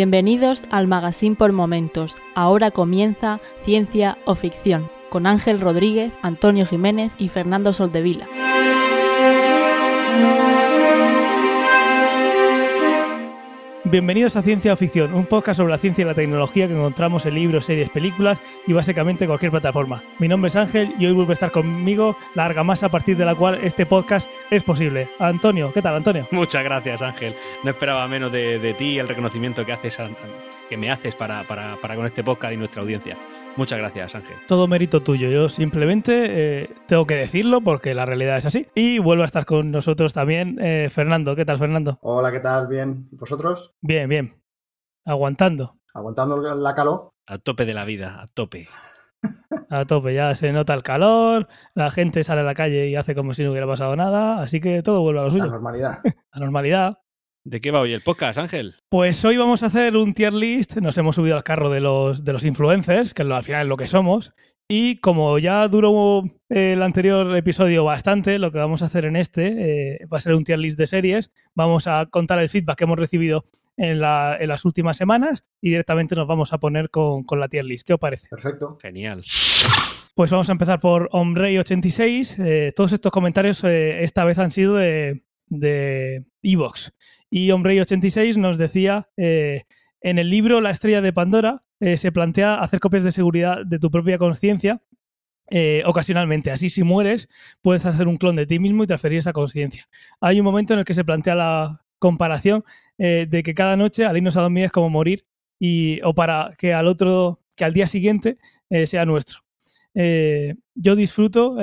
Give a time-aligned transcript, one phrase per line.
[0.00, 2.16] Bienvenidos al Magazine por Momentos.
[2.34, 8.26] Ahora comienza Ciencia o Ficción con Ángel Rodríguez, Antonio Jiménez y Fernando Soldevila.
[13.90, 17.26] Bienvenidos a Ciencia o Ficción, un podcast sobre la ciencia y la tecnología que encontramos
[17.26, 20.00] en libros, series, películas y básicamente cualquier plataforma.
[20.20, 23.24] Mi nombre es Ángel y hoy vuelve a estar conmigo la argamasa a partir de
[23.24, 25.08] la cual este podcast es posible.
[25.18, 26.24] Antonio, ¿qué tal, Antonio?
[26.30, 27.34] Muchas gracias, Ángel.
[27.64, 29.98] No esperaba menos de, ti el reconocimiento que haces
[30.68, 33.16] que me haces para con este podcast y nuestra audiencia.
[33.56, 34.36] Muchas gracias, Ángel.
[34.46, 35.28] Todo mérito tuyo.
[35.28, 38.68] Yo simplemente eh, tengo que decirlo porque la realidad es así.
[38.74, 41.36] Y vuelvo a estar con nosotros también eh, Fernando.
[41.36, 41.98] ¿Qué tal, Fernando?
[42.02, 42.68] Hola, ¿qué tal?
[42.68, 43.08] Bien.
[43.10, 43.74] ¿Y vosotros?
[43.80, 44.42] Bien, bien.
[45.04, 45.78] Aguantando.
[45.92, 47.12] Aguantando la calor.
[47.26, 48.66] A tope de la vida, a tope.
[49.68, 53.14] A tope, ya se nota el calor, la gente sale a la calle y hace
[53.14, 55.44] como si no hubiera pasado nada, así que todo vuelve a lo suyo.
[55.46, 55.98] La normalidad.
[56.04, 56.98] La normalidad.
[57.44, 58.74] ¿De qué va hoy el podcast, Ángel?
[58.90, 60.76] Pues hoy vamos a hacer un tier list.
[60.76, 63.78] Nos hemos subido al carro de los, de los influencers, que al final es lo
[63.78, 64.34] que somos.
[64.68, 69.94] Y como ya duró el anterior episodio bastante, lo que vamos a hacer en este
[69.94, 71.32] eh, va a ser un tier list de series.
[71.54, 73.46] Vamos a contar el feedback que hemos recibido
[73.78, 77.86] en, las últimas semanas y directamente nos vamos a poner con, la tier list.
[77.86, 78.28] ¿Qué os parece?
[78.28, 78.76] Perfecto.
[78.82, 79.24] Genial.
[80.14, 82.36] Pues vamos a empezar por Omrey86.
[82.44, 85.22] Eh, todos estos comentarios eh, esta vez han sido de
[86.42, 86.92] Evox.
[87.30, 89.62] Y Hombre86 nos decía, eh,
[90.00, 93.78] en el libro La estrella de Pandora eh, se plantea hacer copias de seguridad de
[93.78, 94.82] tu propia conciencia
[95.48, 96.50] eh, ocasionalmente.
[96.50, 97.28] Así si mueres
[97.62, 99.88] puedes hacer un clon de ti mismo y transferir esa conciencia.
[100.20, 102.64] Hay un momento en el que se plantea la comparación
[102.96, 105.24] de que cada noche al irnos a dormir es como morir
[105.58, 108.38] y, o para que al otro, que al día siguiente
[108.86, 109.40] sea nuestro.
[109.94, 111.56] yo disfruto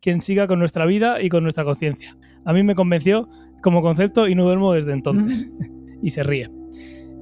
[0.00, 2.16] quien siga con nuestra vida y con nuestra conciencia.
[2.44, 3.28] A mí me convenció
[3.62, 5.48] como concepto y no duermo desde entonces.
[6.02, 6.50] y se ríe.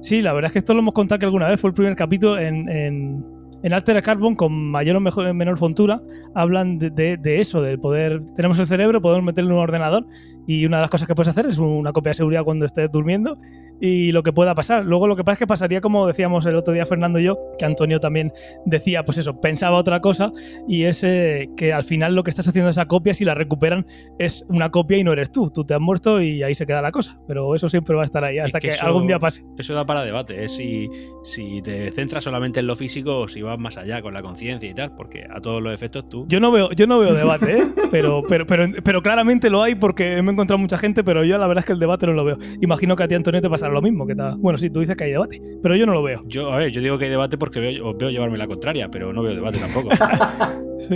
[0.01, 1.95] Sí, la verdad es que esto lo hemos contado que alguna vez fue el primer
[1.95, 3.23] capítulo en, en,
[3.61, 6.01] en Alter Carbon con mayor o mejor, menor fontura.
[6.33, 8.21] Hablan de, de, de, eso, del poder.
[8.35, 10.05] Tenemos el cerebro, podemos meterlo en un ordenador
[10.47, 12.91] y una de las cosas que puedes hacer es una copia de seguridad cuando estés
[12.91, 13.37] durmiendo
[13.81, 14.85] y lo que pueda pasar.
[14.85, 17.37] Luego lo que pasa es que pasaría como decíamos el otro día Fernando y yo,
[17.57, 18.31] que Antonio también
[18.65, 20.31] decía, pues eso, pensaba otra cosa
[20.67, 23.87] y es eh, que al final lo que estás haciendo esa copia, si la recuperan,
[24.19, 25.49] es una copia y no eres tú.
[25.49, 27.19] Tú te has muerto y ahí se queda la cosa.
[27.27, 29.43] Pero eso siempre va a estar ahí hasta que, algún día pase.
[29.57, 30.49] Eso da para debate, ¿eh?
[30.49, 30.87] si,
[31.23, 34.69] si te centras solamente en lo físico o si vas más allá con la conciencia
[34.69, 36.25] y tal, porque a todos los efectos tú...
[36.27, 37.67] Yo no veo, yo no veo debate, ¿eh?
[37.89, 41.37] pero, pero, pero, pero claramente lo hay porque me he encontrado mucha gente, pero yo
[41.37, 42.37] la verdad es que el debate no lo veo.
[42.61, 44.05] Imagino que a ti, Antonio, te pasará lo mismo.
[44.05, 46.23] Que Bueno, sí, tú dices que hay debate, pero yo no lo veo.
[46.27, 49.13] Yo, a ver, yo digo que hay debate porque veo, veo llevarme la contraria, pero
[49.13, 49.89] no veo debate tampoco.
[50.79, 50.95] sí.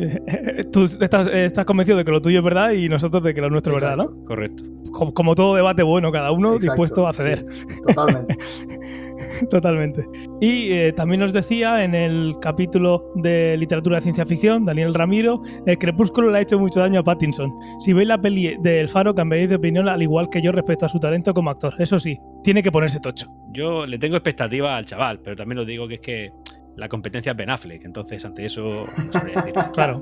[0.72, 3.50] Tú estás, estás, convencido de que lo tuyo es verdad y nosotros de que lo
[3.50, 4.24] nuestro es verdad, ¿no?
[4.26, 4.64] Correcto.
[4.92, 7.46] Como, todo debate bueno, cada uno dispuesto a ceder.
[7.86, 8.38] totalmente.
[9.50, 10.08] Totalmente.
[10.42, 15.42] Y eh, también nos decía en el capítulo de literatura de ciencia ficción, Daniel Ramiro,
[15.66, 17.52] el crepúsculo le ha hecho mucho daño a Pattinson.
[17.80, 20.86] Si veis la peli de El Faro, cambiaréis de opinión al igual que yo respecto
[20.86, 21.76] a su talento como actor.
[21.80, 23.28] Eso sí, tiene que ponerse tocho.
[23.52, 26.32] Yo le tengo expectativa al chaval, pero también lo digo que es que
[26.76, 30.02] la competencia es Ben Affleck, entonces ante eso no claro.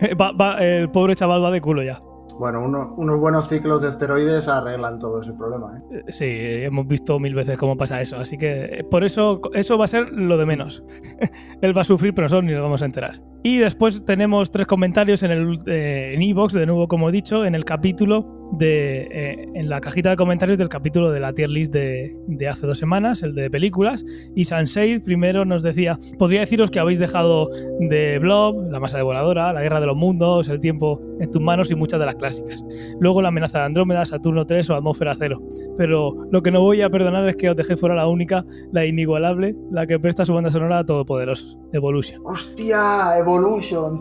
[0.60, 2.00] el pobre chaval va de culo ya.
[2.38, 5.80] Bueno, unos buenos ciclos de esteroides arreglan todo ese problema.
[5.92, 6.02] ¿eh?
[6.08, 9.84] Sí, hemos visto mil veces cómo pasa eso, así que eh, por eso eso va
[9.84, 10.82] a ser lo de menos.
[11.60, 13.20] Él va a sufrir, pero nosotros ni nos vamos a enterar.
[13.44, 17.44] Y después tenemos tres comentarios en el eh, en Evox, de nuevo como he dicho,
[17.44, 21.50] en el capítulo de, eh, en la cajita de comentarios del capítulo de la tier
[21.50, 24.04] list de, de hace dos semanas, el de películas.
[24.36, 27.50] Y Sunshade primero nos decía, podría deciros que habéis dejado
[27.80, 31.70] de Blob, La masa devoradora, La guerra de los mundos, El tiempo en tus manos
[31.70, 32.62] y muchas de las clásicas.
[33.00, 35.42] Luego La amenaza de Andrómeda, Saturno 3 o Atmósfera 0.
[35.78, 38.84] Pero lo que no voy a perdonar es que os dejé fuera la única, la
[38.84, 42.20] inigualable, la que presta su banda sonora a Todopoderosos, Evolution.
[42.24, 43.18] ¡Hostia!
[43.18, 43.31] Evolution,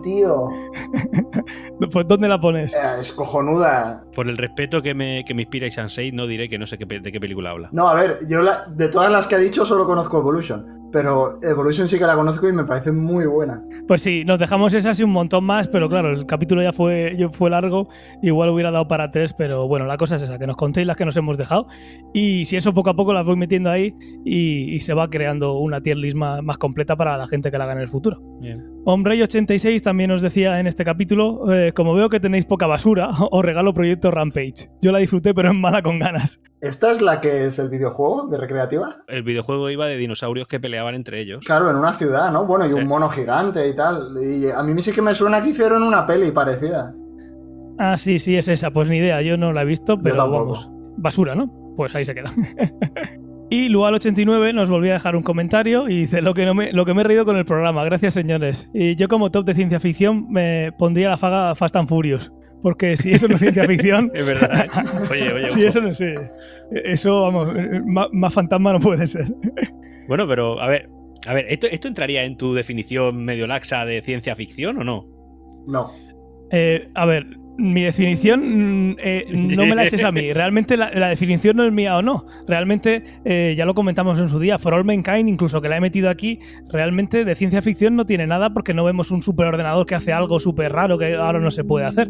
[0.01, 0.49] tío.
[1.91, 2.73] pues ¿dónde la pones?
[2.99, 4.03] Es cojonuda.
[4.15, 6.85] Por el respeto que me, que me inspira Isansei, no diré que no sé qué,
[6.85, 7.69] de qué película habla.
[7.71, 10.81] No, a ver, yo de todas las que ha dicho solo conozco Evolution.
[10.91, 13.63] Pero Evolution sí que la conozco y me parece muy buena.
[13.87, 17.17] Pues sí, nos dejamos esa y un montón más, pero claro, el capítulo ya fue,
[17.31, 17.87] fue largo,
[18.21, 20.97] igual hubiera dado para tres, pero bueno, la cosa es esa, que nos contéis las
[20.97, 21.67] que nos hemos dejado
[22.13, 23.95] y si eso poco a poco las voy metiendo ahí
[24.25, 27.73] y, se va creando una tier list más, completa para la gente que la haga
[27.73, 28.19] en el futuro.
[28.85, 31.20] Hombre86 también nos decía en este capítulo,
[31.51, 34.69] eh, como veo que tenéis poca basura, os regalo Proyecto Rampage.
[34.81, 36.39] Yo la disfruté, pero es mala con ganas.
[36.61, 38.97] ¿Esta es la que es el videojuego de recreativa?
[39.07, 41.43] El videojuego iba de dinosaurios que peleaban entre ellos.
[41.45, 42.45] Claro, en una ciudad, ¿no?
[42.45, 44.15] Bueno, y un mono gigante y tal.
[44.21, 46.93] Y a mí sí que me suena que hicieron una peli parecida.
[47.79, 48.69] Ah, sí, sí, es esa.
[48.69, 50.69] Pues ni idea, yo no la he visto, pero vamos.
[50.97, 51.51] Basura, ¿no?
[51.75, 52.31] Pues ahí se queda.
[53.51, 56.85] Y Lual89 nos volvió a dejar un comentario y dice lo que, no me, lo
[56.85, 58.69] que me he reído con el programa, gracias señores.
[58.73, 62.31] Y yo como top de ciencia ficción me pondría la faga Fast and Furious.
[62.63, 64.09] Porque si eso no es ciencia ficción...
[64.15, 64.67] Es verdad.
[65.11, 65.49] Oye, oye.
[65.49, 66.15] si eso no sé.
[66.71, 67.49] Eso, vamos,
[67.85, 69.25] más, más fantasma no puede ser.
[70.07, 70.89] Bueno, pero a ver,
[71.27, 75.07] a ver, ¿esto, ¿esto entraría en tu definición medio laxa de ciencia ficción o no?
[75.67, 75.91] No.
[76.51, 77.27] Eh, a ver,
[77.57, 80.33] mi definición mm, eh, no me la eches a mí.
[80.33, 82.25] Realmente la, la definición no es mía o no.
[82.47, 85.81] Realmente, eh, ya lo comentamos en su día, For All Mankind, incluso que la he
[85.81, 86.39] metido aquí,
[86.69, 90.39] realmente de ciencia ficción no tiene nada porque no vemos un superordenador que hace algo
[90.39, 92.09] súper raro que ahora no se puede hacer.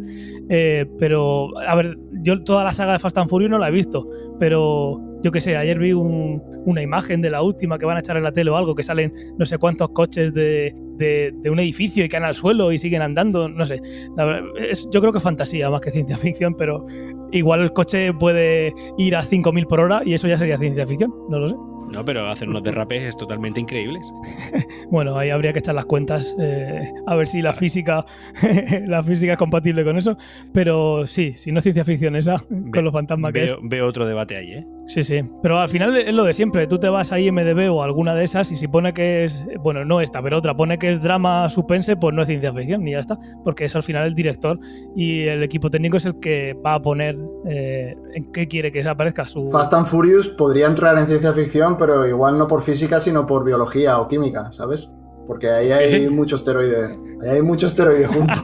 [0.50, 3.72] Eh, pero, a ver, yo toda la saga de Fast and Furious no la he
[3.72, 4.08] visto,
[4.40, 8.02] pero yo qué sé, ayer vi un- una imagen de la última que van a
[8.02, 11.50] echar en la tele o algo, que salen no sé cuántos coches de, de- de
[11.50, 13.82] un edificio y caen al suelo y siguen andando, no sé.
[14.16, 16.86] La verdad, es- yo creo que es fantasía más que ciencia ficción, pero
[17.34, 21.14] igual el coche puede ir a 5.000 por hora y eso ya sería ciencia ficción,
[21.30, 21.56] no lo sé.
[21.92, 24.06] No, pero hacer unos derrapes es totalmente increíbles.
[24.92, 28.06] Bueno, ahí habría que echar las cuentas, eh, a ver si la física,
[28.88, 30.18] la física es compatible con eso,
[30.54, 32.36] pero sí, si no es ciencia ficción esa,
[32.74, 33.52] con los fantasmas que es.
[33.54, 34.66] Veo, veo otro debate ahí, ¿eh?
[34.88, 35.24] Sí, sí.
[35.42, 36.68] Pero al final es lo de siempre.
[36.68, 39.46] Tú te vas a IMDB o alguna de esas y si pone que es.
[39.64, 40.56] Bueno, no esta, pero otra.
[40.58, 43.18] Pone que es drama suspense, pues no es ciencia ficción y ya está.
[43.44, 44.60] Porque es al final el director
[44.96, 47.18] y el equipo técnico es el que va a poner
[47.48, 49.50] eh, en qué quiere que aparezca su.
[49.50, 53.44] Fast and Furious podría entrar en ciencia ficción, pero igual no por física, sino por
[53.44, 54.90] biología o química, ¿sabes?
[55.28, 56.88] Porque ahí hay mucho esteroide.
[57.24, 58.34] Ahí hay mucho esteroide junto.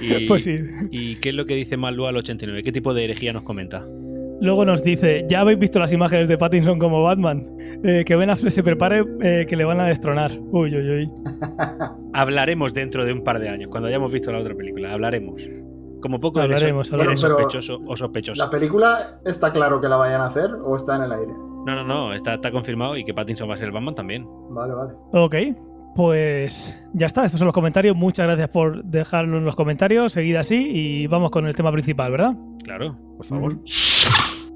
[0.00, 0.56] Y, Pues sí.
[0.90, 2.62] ¿Y qué es lo que dice Malú al 89?
[2.62, 3.84] ¿Qué tipo de herejía nos comenta?
[4.40, 7.46] Luego nos dice: Ya habéis visto las imágenes de Pattinson como Batman.
[7.84, 10.32] Eh, que Ben Affleck se prepare eh, que le van a destronar.
[10.50, 11.10] Uy, uy, uy.
[12.14, 14.92] Hablaremos dentro de un par de años, cuando hayamos visto la otra película.
[14.92, 15.42] Hablaremos.
[16.00, 18.44] Como poco Hablaremos, eres sospechoso o sospechosa.
[18.44, 21.32] ¿La película está claro que la vayan a hacer o está en el aire?
[21.32, 24.26] No, no, no, está, está confirmado y que Pattinson va a ser el Batman también.
[24.50, 24.92] Vale, vale.
[25.12, 25.34] Ok,
[25.96, 27.96] pues ya está, estos son los comentarios.
[27.96, 30.12] Muchas gracias por dejarlo en los comentarios.
[30.12, 32.36] Seguid así y vamos con el tema principal, ¿verdad?
[32.62, 33.58] Claro, por favor.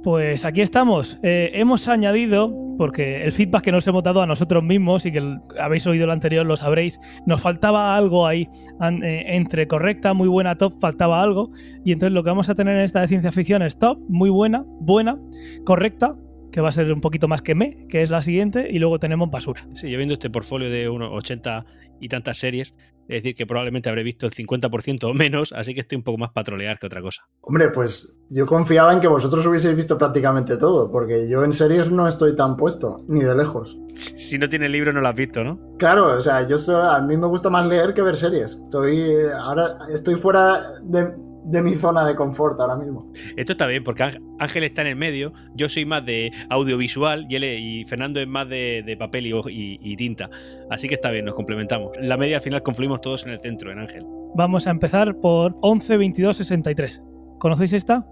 [0.03, 1.21] Pues aquí estamos.
[1.23, 5.39] Eh, hemos añadido, porque el feedback que nos hemos dado a nosotros mismos y que
[5.61, 8.49] habéis oído lo anterior, lo sabréis, nos faltaba algo ahí.
[8.81, 11.53] Eh, entre correcta, muy buena, top, faltaba algo.
[11.85, 14.29] Y entonces lo que vamos a tener en esta de ciencia ficción es top, muy
[14.29, 15.21] buena, buena,
[15.65, 16.17] correcta,
[16.51, 18.99] que va a ser un poquito más que me, que es la siguiente, y luego
[18.99, 19.67] tenemos basura.
[19.75, 21.65] Sí, yo viendo este portfolio de unos 80
[22.01, 22.75] y tantas series,
[23.09, 26.19] es decir, que probablemente habré visto el 50% o menos, así que estoy un poco
[26.19, 27.23] más patrolear que otra cosa.
[27.41, 31.91] Hombre, pues yo confiaba en que vosotros hubieseis visto prácticamente todo, porque yo en series
[31.91, 33.79] no estoy tan puesto, ni de lejos.
[33.95, 35.59] Si no tienes libro, no lo has visto, ¿no?
[35.79, 38.59] Claro, o sea, yo estoy- a mí me gusta más leer que ver series.
[38.63, 41.13] Estoy eh, ahora estoy fuera de,
[41.45, 43.11] de mi zona de confort ahora mismo.
[43.37, 44.05] Esto está bien, porque
[44.39, 48.29] Ángel- está en el medio, yo soy más de audiovisual y, él, y Fernando es
[48.29, 50.31] más de, de papel y, y- y tinta.
[50.71, 51.91] Así que está bien, nos complementamos.
[52.01, 54.05] La media al final confluimos todos en el centro, en Ángel.
[54.35, 57.03] Vamos a empezar por 11, 22, 63.
[57.39, 58.07] ¿Conocéis esta?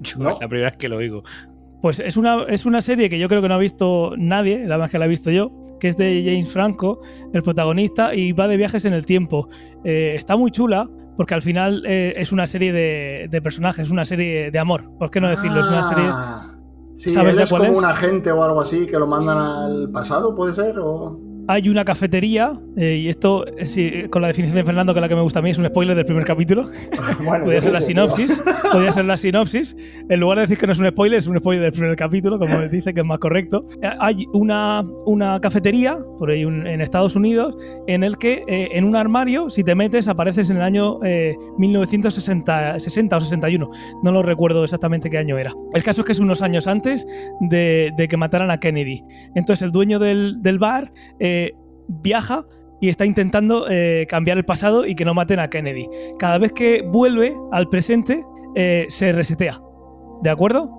[0.00, 0.30] Yo No.
[0.30, 1.22] es la primera vez que lo oigo.
[1.82, 4.78] Pues es una, es una serie que yo creo que no ha visto nadie, la
[4.78, 7.00] más que la he visto yo, que es de James Franco,
[7.34, 9.48] el protagonista, y va de viajes en el tiempo.
[9.84, 14.04] Eh, está muy chula, porque al final eh, es una serie de, de personajes, una
[14.04, 14.90] serie de amor.
[14.98, 15.60] ¿Por qué no decirlo?
[15.60, 16.04] Es una serie.
[16.08, 16.42] Ah,
[16.94, 17.76] Sí, ¿Sabes él es como es?
[17.76, 20.78] un agente o algo así que lo mandan al pasado, ¿puede ser?
[20.78, 21.20] O...
[21.48, 25.08] Hay una cafetería, eh, y esto, eh, con la definición de Fernando, que es la
[25.08, 26.64] que me gusta a mí, es un spoiler del primer capítulo.
[27.24, 28.42] bueno, Podría ser la sinopsis.
[28.72, 29.76] Podría ser la sinopsis.
[30.08, 32.38] En lugar de decir que no es un spoiler, es un spoiler del primer capítulo,
[32.38, 33.64] como él dice, que es más correcto.
[33.82, 37.54] Eh, Hay una, una cafetería, por ahí un- en Estados Unidos,
[37.86, 41.34] en el que eh, en un armario, si te metes, apareces en el año eh,
[41.58, 43.70] 1960 60 o 61.
[44.02, 45.52] No lo recuerdo exactamente qué año era.
[45.74, 47.06] El caso es que es unos años antes
[47.40, 49.02] de, de que mataran a Kennedy.
[49.34, 51.35] Entonces el dueño del, del bar eh,
[51.88, 52.44] viaja
[52.80, 55.88] y está intentando eh, cambiar el pasado y que no maten a Kennedy.
[56.18, 58.24] Cada vez que vuelve al presente,
[58.54, 59.60] eh, se resetea.
[60.22, 60.70] ¿De acuerdo?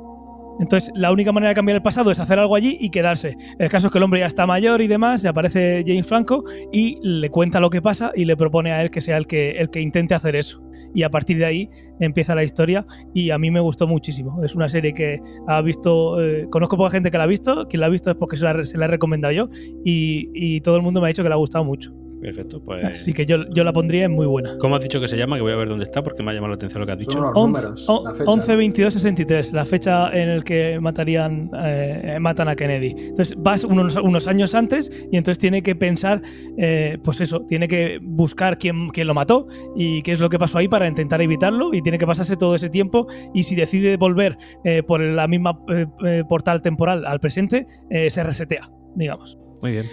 [0.60, 3.38] Entonces, la única manera de cambiar el pasado es hacer algo allí y quedarse.
[3.60, 6.44] El caso es que el hombre ya está mayor y demás, y aparece James Franco
[6.72, 9.52] y le cuenta lo que pasa y le propone a él que sea el que,
[9.52, 10.62] el que intente hacer eso.
[10.94, 14.44] Y a partir de ahí empieza la historia y a mí me gustó muchísimo.
[14.44, 17.82] Es una serie que ha visto, eh, conozco poca gente que la ha visto, quien
[17.82, 19.50] la ha visto es porque se la, se he recomendado yo
[19.84, 21.94] y, y todo el mundo me ha dicho que le ha gustado mucho.
[22.22, 22.62] Perfecto.
[22.64, 24.58] Pues, Así que yo, yo la pondría en muy buena.
[24.60, 25.36] ¿Cómo has dicho que se llama?
[25.36, 27.00] Que voy a ver dónde está porque me ha llamado la atención lo que has
[27.00, 27.12] dicho.
[27.14, 27.88] Son números.
[28.04, 28.32] la fecha.
[28.32, 32.96] 11, 22, 63, la fecha en el que matarían, eh, matan a Kennedy.
[32.98, 36.22] Entonces vas unos, unos años antes y entonces tiene que pensar,
[36.58, 40.40] eh, pues eso, tiene que buscar quién, quién lo mató y qué es lo que
[40.40, 43.98] pasó ahí para intentar evitarlo y tiene que pasarse todo ese tiempo y si decide
[43.98, 49.38] volver eh, por la misma eh, eh, portal temporal al presente, eh, se resetea, digamos.
[49.62, 49.86] Muy bien.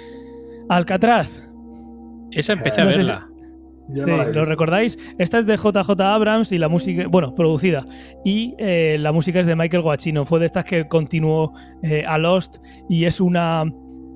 [0.68, 1.43] Alcatraz,
[2.34, 3.28] Esa empecé a No sé si- verla.
[3.94, 4.98] Sí, no ¿lo recordáis?
[5.18, 7.86] Esta es de JJ Abrams y la música, bueno, producida.
[8.24, 10.24] Y eh, la música es de Michael Guacchino.
[10.24, 12.56] Fue de estas que continuó eh, a Lost
[12.88, 13.64] y es una,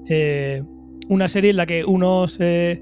[0.09, 0.63] eh,
[1.11, 2.81] una serie en la que unos eh,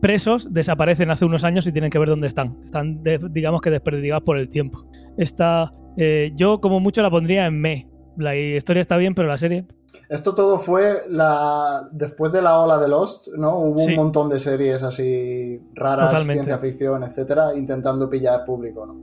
[0.00, 2.56] presos desaparecen hace unos años y tienen que ver dónde están.
[2.64, 4.86] Están, de- digamos que desperdigados por el tiempo.
[5.18, 7.88] Esta, eh, yo como mucho la pondría en me.
[8.16, 9.64] La historia está bien, pero la serie...
[10.08, 13.58] Esto todo fue la después de la ola de Lost, ¿no?
[13.58, 13.90] Hubo Sí.
[13.90, 16.44] un montón de series así raras, Totalmente.
[16.44, 18.94] ciencia ficción, etcétera, intentando pillar público, ¿no?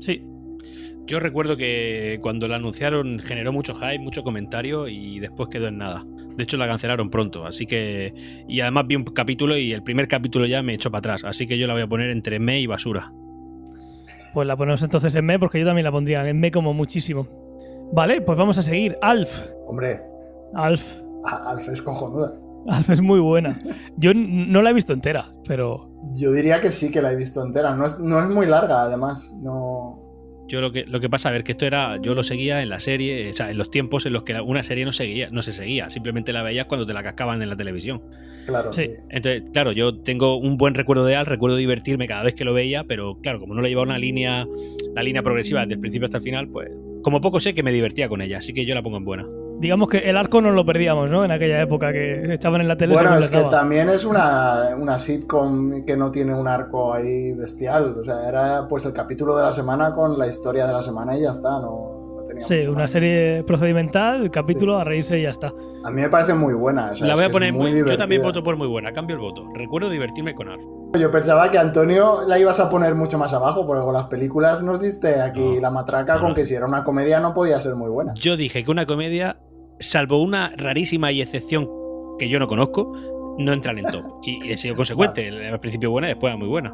[0.00, 0.24] Sí,
[1.06, 5.76] Yo recuerdo que cuando la anunciaron generó mucho hype, mucho comentario y después quedó en
[5.76, 6.02] nada.
[6.34, 8.14] De hecho la cancelaron pronto, así que...
[8.48, 11.46] Y además vi un capítulo y el primer capítulo ya me echó para atrás, así
[11.46, 13.12] que yo la voy a poner entre me y basura.
[14.32, 17.28] pues la ponemos entonces en me porque yo también la pondría en me como muchísimo.
[17.92, 18.96] Vale, pues vamos a seguir.
[19.02, 19.44] Alf.
[19.66, 20.00] Hombre,
[20.56, 21.00] Alf.
[21.24, 22.32] a- Alf es cojonuda.
[22.68, 23.60] Alf es muy buena.
[23.96, 27.42] Yo no la he visto entera, pero Yo diría que sí que la he visto
[27.44, 27.74] entera.
[27.74, 29.34] No es, no es muy larga, además.
[29.42, 30.00] No.
[30.46, 32.68] Yo lo que, lo que pasa, a ver, que esto era, yo lo seguía en
[32.68, 35.40] la serie, o sea, en los tiempos en los que una serie no seguía, no
[35.40, 38.02] se seguía, simplemente la veías cuando te la cascaban en la televisión.
[38.46, 38.82] Claro, Sí.
[38.82, 38.90] sí.
[39.08, 42.52] Entonces, claro, yo tengo un buen recuerdo de Al, recuerdo divertirme cada vez que lo
[42.52, 44.46] veía, pero claro, como no le llevaba una línea,
[44.94, 46.68] la línea progresiva desde el principio hasta el final, pues
[47.02, 49.26] como poco sé que me divertía con ella, así que yo la pongo en buena.
[49.64, 51.24] Digamos que el arco nos lo perdíamos, ¿no?
[51.24, 52.94] En aquella época que echaban en la tele.
[52.94, 57.96] Bueno, es que también es una, una sitcom que no tiene un arco ahí bestial.
[58.00, 61.16] O sea, era pues el capítulo de la semana con la historia de la semana
[61.16, 61.58] y ya está.
[61.58, 62.90] No, no tenía Sí, mucho una más.
[62.90, 64.80] serie procedimental, el capítulo Sí.
[64.80, 65.52] a reírse y ya está.
[65.84, 66.90] A mí me parece muy buena.
[66.92, 69.16] o sea, la voy a poner muy muy, yo también voto por muy buena, cambio
[69.16, 69.44] el voto.
[69.54, 70.60] Recuerdo divertirme con Al.
[70.98, 74.62] Yo pensaba que Antonio la ibas a poner mucho más abajo, porque con las películas
[74.62, 76.34] nos diste aquí No, la matraca no, con no.
[76.36, 78.14] que si era una comedia no podía ser muy buena.
[78.14, 79.36] Yo dije que una comedia,
[79.78, 81.68] salvo una rarísima y excepción
[82.18, 82.92] que yo no conozco,
[83.38, 84.20] no entra en el top.
[84.22, 86.72] Y he sido consecuente, al principio buena y después era muy buena.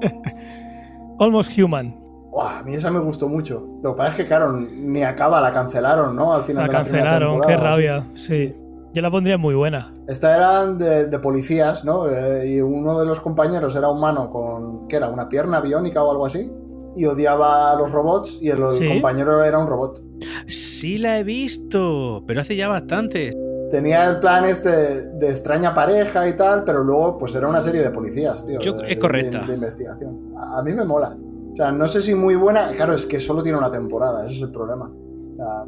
[1.18, 1.98] Almost Human.
[2.30, 3.66] Buah, a mí esa me gustó mucho.
[3.82, 6.32] Lo que pasa es que, claro, ni acaba, la cancelaron, ¿no?
[6.32, 8.06] Al final La de la primera cancelaron, qué rabia.
[8.14, 8.56] Sí.
[8.94, 9.92] Yo la pondría muy buena.
[10.06, 12.08] Esta eran de, de policías, ¿no?
[12.08, 15.08] Eh, y uno de los compañeros era humano con, ¿qué era?
[15.08, 16.50] ¿Una pierna biónica o algo así?
[16.94, 18.86] Y odiaba a los robots y el, Sí.
[18.88, 20.02] compañero era un robot.
[20.46, 23.30] Sí la he visto, pero hace ya bastante.
[23.70, 27.80] Tenía el plan este de extraña pareja y tal, pero luego pues era una serie
[27.80, 28.60] de policías, tío.
[28.60, 29.40] Yo- de- es correcta.
[29.40, 30.34] De, de investigación.
[30.38, 31.16] A, a mí me mola.
[31.52, 32.70] O sea, no sé si muy buena.
[32.72, 34.90] Claro, es que solo tiene una temporada, ese es el problema.
[34.92, 35.64] O sea,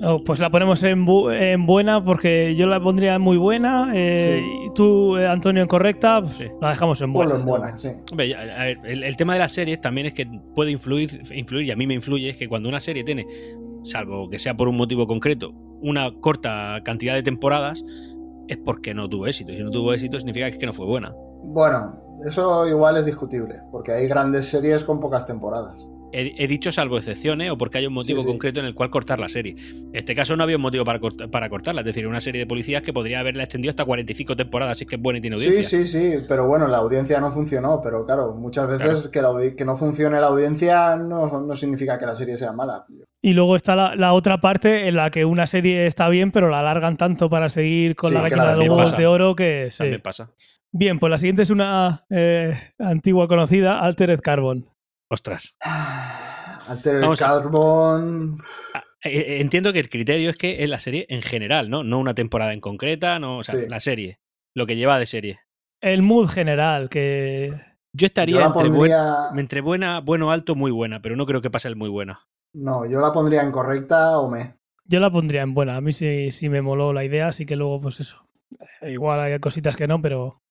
[0.00, 3.90] Oh, pues la ponemos en, bu- en buena porque yo la pondría en muy buena.
[3.94, 4.66] eh, Sí.
[4.66, 6.20] y tú, eh, Antonio, en correcta.
[6.22, 6.44] pues Sí.
[6.60, 7.34] La dejamos en buena.
[7.34, 7.88] en buena, sí.
[8.12, 11.22] Hombre, ya, a ver, el, el tema de las series también es que puede influir,
[11.34, 13.26] influir, y a mí me influye, es que cuando una serie tiene,
[13.82, 15.50] salvo que sea por un motivo concreto,
[15.80, 17.84] una corta cantidad de temporadas,
[18.46, 19.52] es porque no tuvo éxito.
[19.52, 21.12] Y si no tuvo éxito, significa que es que no fue buena.
[21.42, 25.88] Bueno, eso igual es discutible, porque hay grandes series con pocas temporadas.
[26.12, 28.30] He, he dicho salvo excepciones o porque hay un motivo Sí, sí.
[28.32, 29.56] concreto en el cual cortar la serie.
[29.58, 32.40] En este caso no había un motivo para, corta- para cortarla, es decir, una serie
[32.40, 35.20] de policías que podría haberla extendido hasta 45 temporadas si es que es buena y
[35.22, 35.78] tiene Sí, audiencia.
[35.80, 39.54] sí, sí, pero bueno, la audiencia no funcionó, pero claro, muchas veces que, la audi-
[39.54, 42.86] que no funcione la audiencia no, no significa que la serie sea mala.
[43.20, 46.48] Y luego está la, la otra parte en la que una serie está bien, pero
[46.48, 49.68] la alargan tanto para seguir con Sí, la la de de oro que.
[49.72, 49.78] sí.
[49.78, 50.30] También pasa.
[50.70, 54.66] Bien, pues la siguiente es una eh, antigua conocida, Altered Carbon.
[55.10, 55.54] Ostras.
[56.68, 58.38] Altered Vamos Carbon.
[58.74, 61.82] Ah, eh, Entiendo que el criterio es que es la serie en general, ¿no?
[61.82, 63.66] No una temporada en concreta, no, o sea, Sí.
[63.68, 64.20] la serie,
[64.54, 65.40] lo que lleva de serie.
[65.80, 67.58] El mood general, que.
[67.94, 69.28] Yo estaría Yo entre, pondría.
[69.30, 72.26] buen- entre buena, bueno, alto, muy buena, pero no creo que pase el muy buena.
[72.52, 74.56] No, yo la pondría en correcta o me.
[74.84, 75.76] Yo la pondría en buena.
[75.76, 78.26] A mí sí, sí me moló la idea, así que luego, pues eso.
[78.82, 80.42] Eh, Igual hay cositas que no, pero.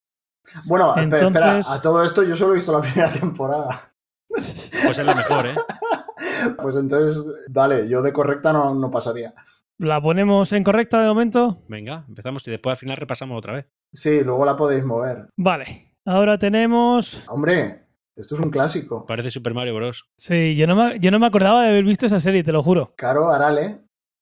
[0.66, 3.94] Bueno, espe- espera, Entonces- a todo esto yo solo he visto la primera temporada.
[4.42, 5.56] Pues es la mejor, ¿eh?
[6.62, 9.34] Pues entonces, vale, yo de correcta no, no pasaría.
[9.80, 11.58] ¿La ponemos en correcta de momento?
[11.68, 13.66] Venga, empezamos y después al final repasamos otra vez.
[13.94, 15.30] Sí, luego la podéis mover.
[15.38, 15.94] Vale.
[16.06, 17.22] Ahora tenemos.
[17.28, 19.06] Hombre, esto es un clásico.
[19.06, 20.06] Parece Super Mario Bros.
[20.18, 22.64] Sí, yo no, me, yo no me acordaba de haber visto esa serie, te lo
[22.64, 22.94] juro.
[22.96, 23.82] Caro Arale,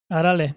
[0.10, 0.56] Arale.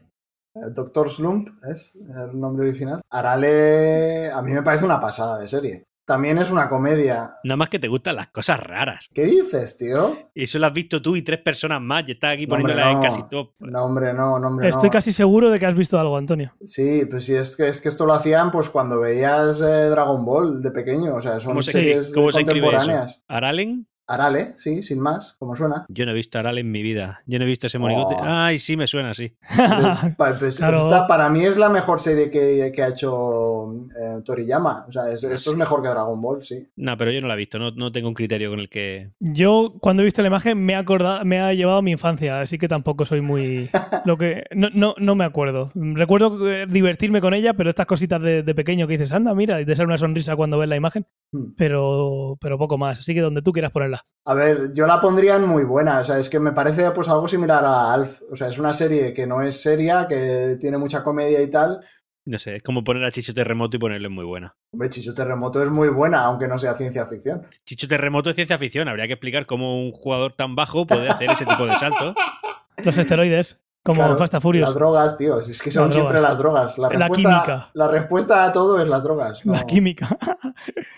[0.55, 3.01] eh, Doctor Slump es el nombre original.
[3.11, 5.85] Arale, a mí me parece una pasada de serie.
[6.09, 7.35] También es una comedia.
[7.45, 9.09] Nada más que te gustan las cosas raras.
[9.15, 10.17] ¿Qué dices, tío?
[10.35, 12.73] Y eso lo has visto tú y tres personas más y estás aquí No, hombre,
[12.73, 13.03] poniéndolas en no.
[13.03, 13.51] casi top.
[13.61, 14.93] No, hombre, no, no, hombre, Estoy no.
[14.93, 16.53] casi seguro de que has visto algo, Antonio.
[16.65, 20.25] Sí, pues sí, es que, es que esto lo hacían pues cuando veías eh, Dragon
[20.25, 23.11] Ball de pequeño, o sea, son ¿Cómo se, series se contemporáneas.
[23.13, 23.25] eso?
[23.29, 23.87] ¿Aralen?
[24.09, 25.85] Arale, sí, sin más, como suena.
[25.89, 27.21] Yo no he visto Aralen en mi vida.
[27.27, 28.15] Yo no he visto ese monigote.
[28.19, 28.23] Oh.
[28.25, 29.33] Ay, sí, me suena así.
[30.17, 30.79] Pa- pues, Claro.
[30.79, 34.87] esta para mí es la mejor serie que, que ha hecho eh, Toriyama.
[34.89, 36.67] O sea, es- esto es mejor que Dragon Ball, sí.
[36.77, 37.59] No, pero yo no la he visto.
[37.59, 39.11] No, no tengo un criterio con el que.
[39.21, 42.41] Yo, cuando he visto la imagen, me ha, acordado, me ha llevado a mi infancia,
[42.41, 43.71] así que tampoco soy muy.
[44.07, 45.71] lo que No, no, no me acuerdo.
[45.75, 49.61] Recuerdo eh, divertirme con ella, pero estas cositas de, de pequeño que dices, anda, mira,
[49.61, 51.53] y te sale una sonrisa cuando ves la imagen, Hmm.
[51.59, 53.01] pero, pero poco más.
[53.01, 53.98] Así que donde tú quieras ponerla.
[54.25, 56.01] A ver, yo la pondría en muy buena.
[56.01, 58.21] O sea, es que me parece pues algo similar a Alf.
[58.31, 61.81] O sea, es una serie que no es seria, que tiene mucha comedia y tal.
[62.27, 64.55] No sé, es como poner a Chicho Terremoto y ponerlo en muy buena.
[64.71, 67.47] Hombre, Chicho Terremoto es muy buena, aunque no sea ciencia ficción.
[67.65, 68.87] Chicho Terremoto es ciencia ficción.
[68.87, 72.15] Habría que explicar cómo un jugador tan bajo puede hacer ese tipo de saltos.
[72.85, 74.69] Los esteroides, como Claro, Fast and Furious.
[74.69, 75.41] Las drogas, tío.
[75.41, 76.31] Es que son Las siempre drogas.
[76.31, 76.79] las drogas.
[76.79, 77.71] La La respuesta, química.
[77.73, 79.47] La respuesta a todo es las drogas.
[79.47, 80.19] No, La química.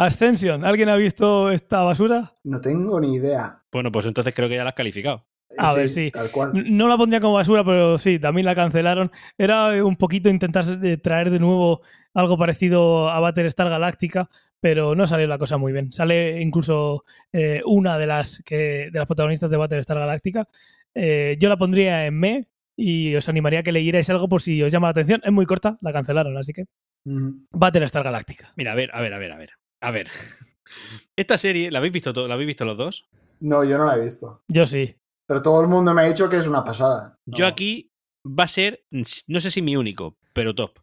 [0.00, 2.32] Ascension, ¿alguien ha visto esta basura?
[2.44, 3.62] no tengo ni idea.
[3.70, 5.26] Bueno, pues entonces creo que ya la has calificado.
[5.58, 6.10] A ver, sí.
[6.10, 6.52] Tal cual.
[6.74, 9.10] No la pondría como basura, pero sí, también la cancelaron.
[9.36, 11.82] Era un poquito intentar eh, traer de nuevo
[12.14, 15.92] algo parecido a Battlestar Galactica, pero no salió la cosa muy bien.
[15.92, 20.48] Sale incluso eh, una de las, que, de las protagonistas de Battlestar Galactica.
[20.94, 24.62] Eh, yo la pondría en me y os animaría a que leyerais algo por si
[24.62, 25.20] os llama la atención.
[25.24, 26.64] Es muy corta, la cancelaron, así que.
[27.04, 28.54] Battlestar Galactica.
[28.56, 29.59] Mira, a ver, a ver, a ver, a ver.
[29.80, 30.08] A ver.
[31.16, 33.08] Esta serie, ¿la habéis visto, todo, ¿la habéis visto los dos?
[33.40, 34.42] No, yo no la he visto.
[34.48, 34.96] Yo sí.
[35.26, 37.16] Pero todo el mundo me ha dicho que es una pasada.
[37.26, 37.92] Yo aquí
[38.26, 40.78] va a ser, no sé si mi único, pero top.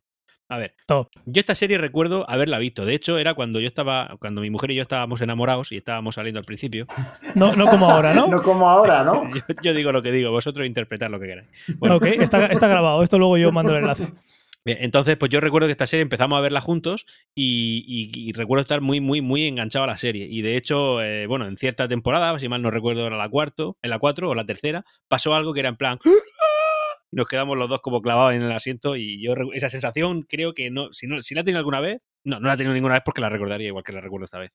[0.50, 1.10] A ver, Top.
[1.26, 2.86] yo esta serie recuerdo haberla visto.
[2.86, 6.16] De hecho, era cuando yo estaba, cuando mi mujer y yo estábamos enamorados y estábamos
[6.16, 6.88] saliendo al principio.
[7.36, 8.28] No, no como ahora, ¿no?
[8.32, 9.28] No como ahora, ¿no?
[9.34, 11.50] Yo, yo digo lo que digo, vosotros interpretad lo que queráis.
[11.80, 13.04] Bueno, Ok, está, está grabado.
[13.04, 14.08] Esto luego yo mando el enlace.
[14.68, 17.06] Entonces, pues yo recuerdo que esta serie empezamos a verla juntos
[17.36, 20.28] y, recuerdo estar muy, muy, muy enganchado a la serie.
[20.30, 23.78] Y de hecho, eh, bueno, en cierta temporada, si mal no recuerdo, era la cuarto,
[23.82, 26.00] en la cuatro o la tercera, pasó algo que era en plan.
[27.12, 30.54] Y nos quedamos los dos como clavados en el asiento y yo esa sensación creo
[30.54, 32.96] que no, si no, si la tenido alguna vez, no, no la he tenido ninguna
[32.96, 34.52] vez porque la recordaría igual que la recuerdo esta vez.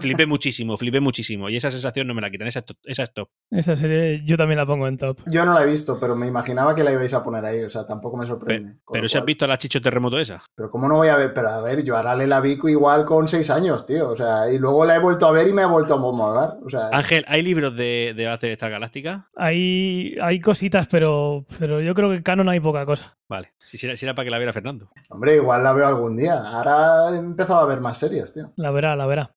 [0.00, 3.02] Flipé muchísimo, flipé muchísimo y esa sensación no me la quitan, esa es, to- esa
[3.04, 3.28] es top.
[3.50, 5.18] Esa serie yo también la pongo en top.
[5.26, 7.62] Yo no la he visto, pero me imaginaba que la ibais a poner ahí.
[7.62, 8.76] O sea, tampoco me sorprende.
[8.92, 10.42] Pero si has visto la Chicho Terremoto esa.
[10.54, 11.32] Pero ¿cómo no voy a ver?
[11.34, 14.10] Pero a ver, yo ahora le la vi igual con seis años, tío.
[14.10, 16.56] O sea, y luego la he vuelto a ver y me ha vuelto a molar.
[16.64, 19.28] O sea, Ángel, ¿hay libros de, de Battlestar Galáctica?
[19.36, 23.16] Hay, hay cositas, pero, pero yo creo que canon hay poca cosa.
[23.28, 24.90] Vale, si era, si era para que la viera Fernando.
[25.08, 26.34] hombre, igual la veo algún día.
[26.46, 28.52] Ahora he empezado a ver más series, tío.
[28.56, 29.34] La verá, la verá.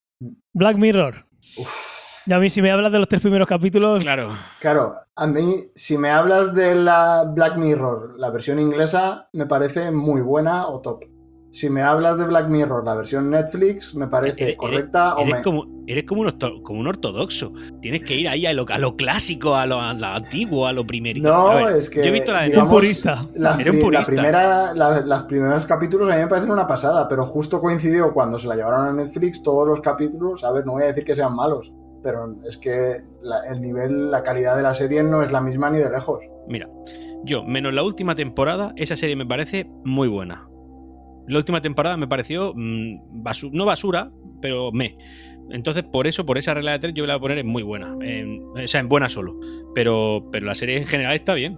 [0.54, 1.26] Black Mirror.
[2.26, 5.56] Y a mí, si me hablas de los tres primeros capítulos, Claro, Claro, a mí,
[5.76, 10.82] si me hablas de la Black Mirror, la versión inglesa, me parece muy buena o
[10.82, 11.06] top.
[11.50, 15.36] Si me hablas de Black Mirror, la versión Netflix, me parece eres, correcta o eres
[15.36, 15.42] me...
[15.44, 17.54] como, eres como un, orto- como un ortodoxo.
[17.82, 20.74] Tienes que ir ahí a lo, a lo clásico, a lo, a lo antiguo, a
[20.74, 21.28] lo primerito.
[21.30, 23.26] No, ver, es que, Yo he visto la digamos, purista.
[23.36, 24.12] Las, Eres un pri- la purista.
[24.12, 28.38] primera, la- las primeros capítulos a mí me parecen una pasada, pero justo coincidió cuando
[28.38, 30.44] se la llevaron a Netflix todos los capítulos.
[30.44, 31.72] A ver, no voy a decir que sean malos,
[32.04, 35.70] pero es que la- el nivel, la calidad de la serie no es la misma
[35.70, 36.20] ni de lejos.
[36.50, 36.68] Mira,
[37.24, 40.48] yo, menos la última temporada, esa serie me parece muy buena.
[41.28, 44.12] La última temporada me pareció mm, basu- no basura,
[44.42, 44.98] pero me.
[45.50, 47.63] Entonces, por eso, por esa regla de tres, yo la voy a poner en muy
[47.63, 47.96] buena.
[48.02, 49.40] En- o sea, en buena solo.
[49.76, 51.58] Pero, pero la serie en general está bien.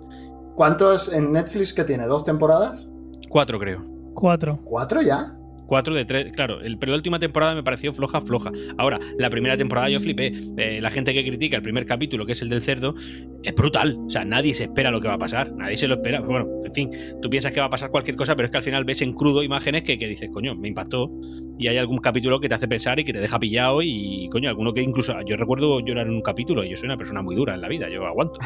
[0.55, 2.05] ¿Cuántos en Netflix que tiene?
[2.05, 2.89] ¿Dos temporadas?
[3.29, 3.86] Cuatro, creo.
[4.13, 4.60] Cuatro.
[4.63, 5.36] ¿Cuatro ya?
[5.69, 6.62] Cuatro de tres, claro.
[6.62, 8.51] El, pero la última temporada me pareció floja, floja.
[8.79, 10.34] Ahora, la primera temporada yo flipé.
[10.58, 12.95] Eh, la gente que critica el primer capítulo, que es el del cerdo,
[13.43, 13.95] es brutal.
[14.08, 15.51] O sea, nadie se espera lo que va a pasar.
[15.51, 16.21] Nadie se lo espera.
[16.21, 16.89] Bueno, en fin,
[17.21, 19.13] tú piensas que va a pasar cualquier cosa, pero es que al final ves en
[19.13, 21.12] crudo imágenes que, que dices, coño, me impactó.
[21.60, 23.84] Y hay algún capítulo que te hace pensar y que te deja pillado.
[23.84, 25.13] Y, coño, alguno que incluso.
[25.27, 26.63] Yo recuerdo llorar en un capítulo.
[26.63, 28.39] Y yo soy una persona muy dura en la vida, yo aguanto.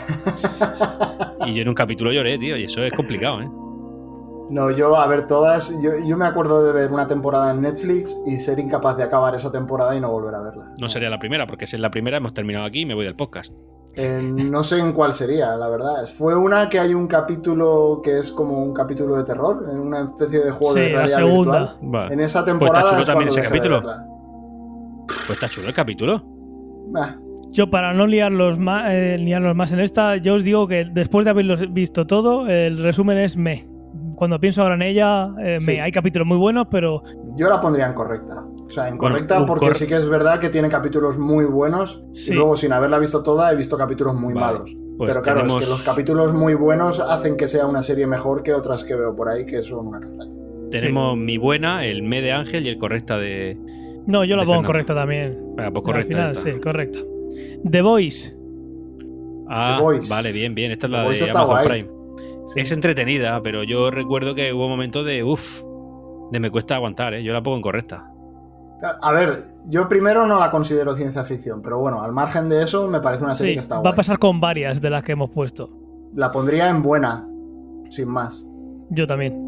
[1.48, 3.48] y yo en un capítulo lloré, tío, y eso es complicado, ¿eh?
[4.50, 5.72] No, yo, a ver, todas.
[5.82, 9.34] Yo, yo me acuerdo de ver una temporada en Netflix y ser incapaz de acabar
[9.36, 10.72] esa temporada y no volver a verla.
[10.80, 13.06] No sería la primera, porque si es la primera, hemos terminado aquí y me voy
[13.06, 13.54] del podcast.
[13.96, 16.08] Eh, no sé en cuál sería, la verdad.
[16.18, 20.02] Fue una que hay un capítulo que es como un capítulo de terror, en una
[20.02, 21.60] especie de juego Sí, de la realidad segunda.
[21.60, 21.78] virtual.
[21.92, 22.14] Vale.
[22.14, 23.82] En esa temporada chulo es también cuando ese capítulo.
[25.08, 26.24] Pues está chulo el capítulo.
[26.96, 27.16] Ah,
[27.52, 31.24] Yo, para no liarlos más, eh, liarlos más en esta, yo os digo que después
[31.24, 33.68] de haberlo visto todo, el resumen es me.
[34.16, 35.66] Cuando pienso ahora en ella, eh, Sí.
[35.66, 35.82] me.
[35.82, 37.04] Hay capítulos muy buenos, pero
[37.36, 38.46] yo la pondría en correcta.
[38.66, 42.04] O sea, incorrecta Bueno, porque cor- sí que es verdad que tiene capítulos muy buenos
[42.14, 42.32] Sí.
[42.32, 44.76] y luego sin haberla visto toda he visto capítulos muy Vale, malos.
[44.98, 48.08] pues Pero claro, tenemos- es que los capítulos muy buenos hacen que sea una serie
[48.08, 50.32] mejor que otras que veo por ahí que son una castaña.
[50.72, 53.58] Tenemos mi buena, el me de Ángel y el correcta de.
[54.08, 54.68] No, yo la pongo Fernando.
[54.68, 55.38] correcta también.
[55.56, 56.08] Venga, pues Al correcta.
[56.34, 57.00] final, sí, correcta.
[57.70, 58.36] The Voice.
[59.50, 60.10] Ah, The Voice.
[60.10, 60.72] vale, bien, bien.
[60.72, 61.84] Esta es The la Voice de está Amazon guay.
[61.84, 62.03] Prime.
[62.46, 62.60] Sí.
[62.60, 65.62] Es entretenida, pero yo recuerdo que hubo momentos de uff,
[66.32, 67.24] de me cuesta aguantar, ¿eh?
[67.24, 68.10] Yo la pongo en correcta.
[69.02, 69.38] A ver,
[69.70, 73.24] yo primero no la considero ciencia ficción, pero bueno, al margen de eso me parece
[73.24, 73.94] una serie Sí, que está va guay.
[73.94, 75.70] a pasar con varias de las que hemos puesto.
[76.14, 77.26] La pondría en buena,
[77.90, 78.46] sin más.
[78.90, 79.40] Yo también.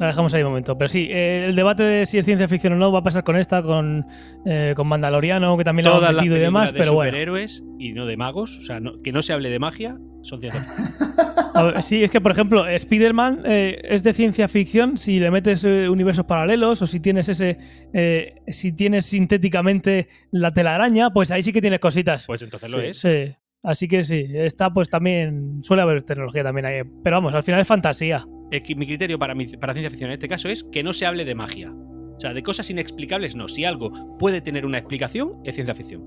[0.00, 0.76] La dejamos ahí un momento.
[0.76, 3.22] Pero sí, eh, el debate de si es ciencia ficción o no va a pasar
[3.22, 4.04] con esta, con,
[4.46, 7.10] eh, con Mandaloriano, que también Todas han metido y demás, de pero bueno.
[7.10, 10.40] superhéroes y no de magos, o sea, no- que no se hable de magia, son
[10.40, 11.82] ciencia ficción.
[11.82, 15.88] Sí, es que, por ejemplo, Spider-Man eh, es de ciencia ficción si le metes eh,
[15.88, 17.58] universos paralelos o si tienes ese.
[17.92, 22.26] eh, si tienes sintéticamente la telaraña, pues ahí sí que tienes cositas.
[22.26, 22.86] Pues entonces lo Sí.
[22.86, 22.98] es.
[23.00, 23.34] Sí.
[23.64, 25.58] Así que sí, está pues también.
[25.62, 26.80] Suele haber tecnología también ahí.
[27.04, 28.26] Pero vamos, al final es fantasía.
[28.50, 30.92] Es que mi criterio para, mi- para ciencia ficción en este caso es que no
[30.92, 31.70] se hable de magia.
[31.70, 33.48] O sea, de cosas inexplicables no.
[33.48, 36.02] Si algo puede tener una explicación, es ciencia ficción.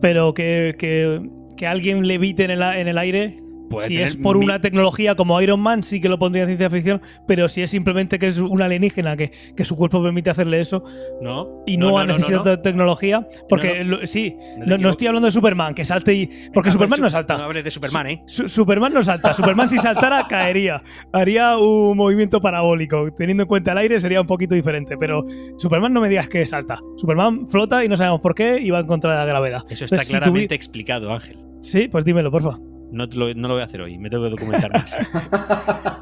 [0.00, 1.20] Pero que, que,
[1.56, 3.42] que alguien levite en el, en el aire.
[3.68, 6.70] Puede si es por una tecnología como Iron Man, sí que lo pondría en ciencia
[6.70, 7.02] ficción.
[7.26, 10.84] Pero si es simplemente que es un alienígena que, que su cuerpo permite hacerle eso
[11.20, 11.64] No.
[11.66, 12.60] y no, ha necesitado no.
[12.60, 13.26] tecnología.
[13.48, 16.26] Porque lo- sí, No estoy hablando de Superman, que salte y.
[16.54, 17.36] Porque Venga, Superman no salta.
[17.38, 18.22] No hables de Superman, ¿eh?
[18.28, 19.34] Su- Superman no salta.
[19.34, 20.80] Superman si saltara caería.
[21.12, 23.12] Haría un movimiento parabólico.
[23.16, 24.96] Teniendo en cuenta el aire sería un poquito diferente.
[24.96, 25.26] Pero
[25.58, 26.78] Superman no me digas que salta.
[26.98, 29.62] Superman flota y no sabemos por qué y va en contra de la gravedad.
[29.68, 31.36] Eso está Entonces, si tuvi- claramente explicado, Ángel.
[31.66, 32.58] Sí, pues dímelo, porfa.
[32.92, 34.94] No, te lo, no lo voy a hacer hoy, me tengo que documentar más.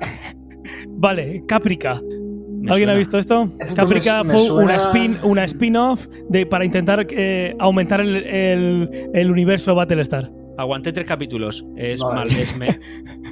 [0.88, 1.94] Vale, Caprica.
[2.02, 2.92] Me ¿Alguien suena.
[2.92, 3.50] ha visto esto?
[3.60, 8.00] Esto Caprica me- me fue suena- una spin una spin-off de para intentar eh, aumentar
[8.00, 10.30] el, el- el universo Battlestar.
[10.56, 11.64] Aguanté tres capítulos.
[11.76, 12.14] Es Vale.
[12.16, 12.78] mal, es me,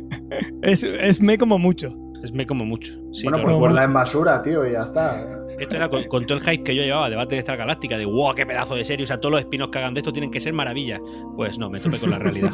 [0.62, 1.94] Es, es me como mucho.
[2.22, 2.92] es me como mucho.
[3.12, 5.41] Sí, bueno, pues ponla en basura, tío, y ya está.
[5.62, 8.05] Esto era con, con todo el hype que yo llevaba, debate de esta galáctica, de
[8.05, 10.31] wow, qué pedazo de serie, o sea, todos los espinos que hagan de esto tienen
[10.31, 11.01] que ser maravillas.
[11.37, 12.51] Pues no, me topé con la realidad.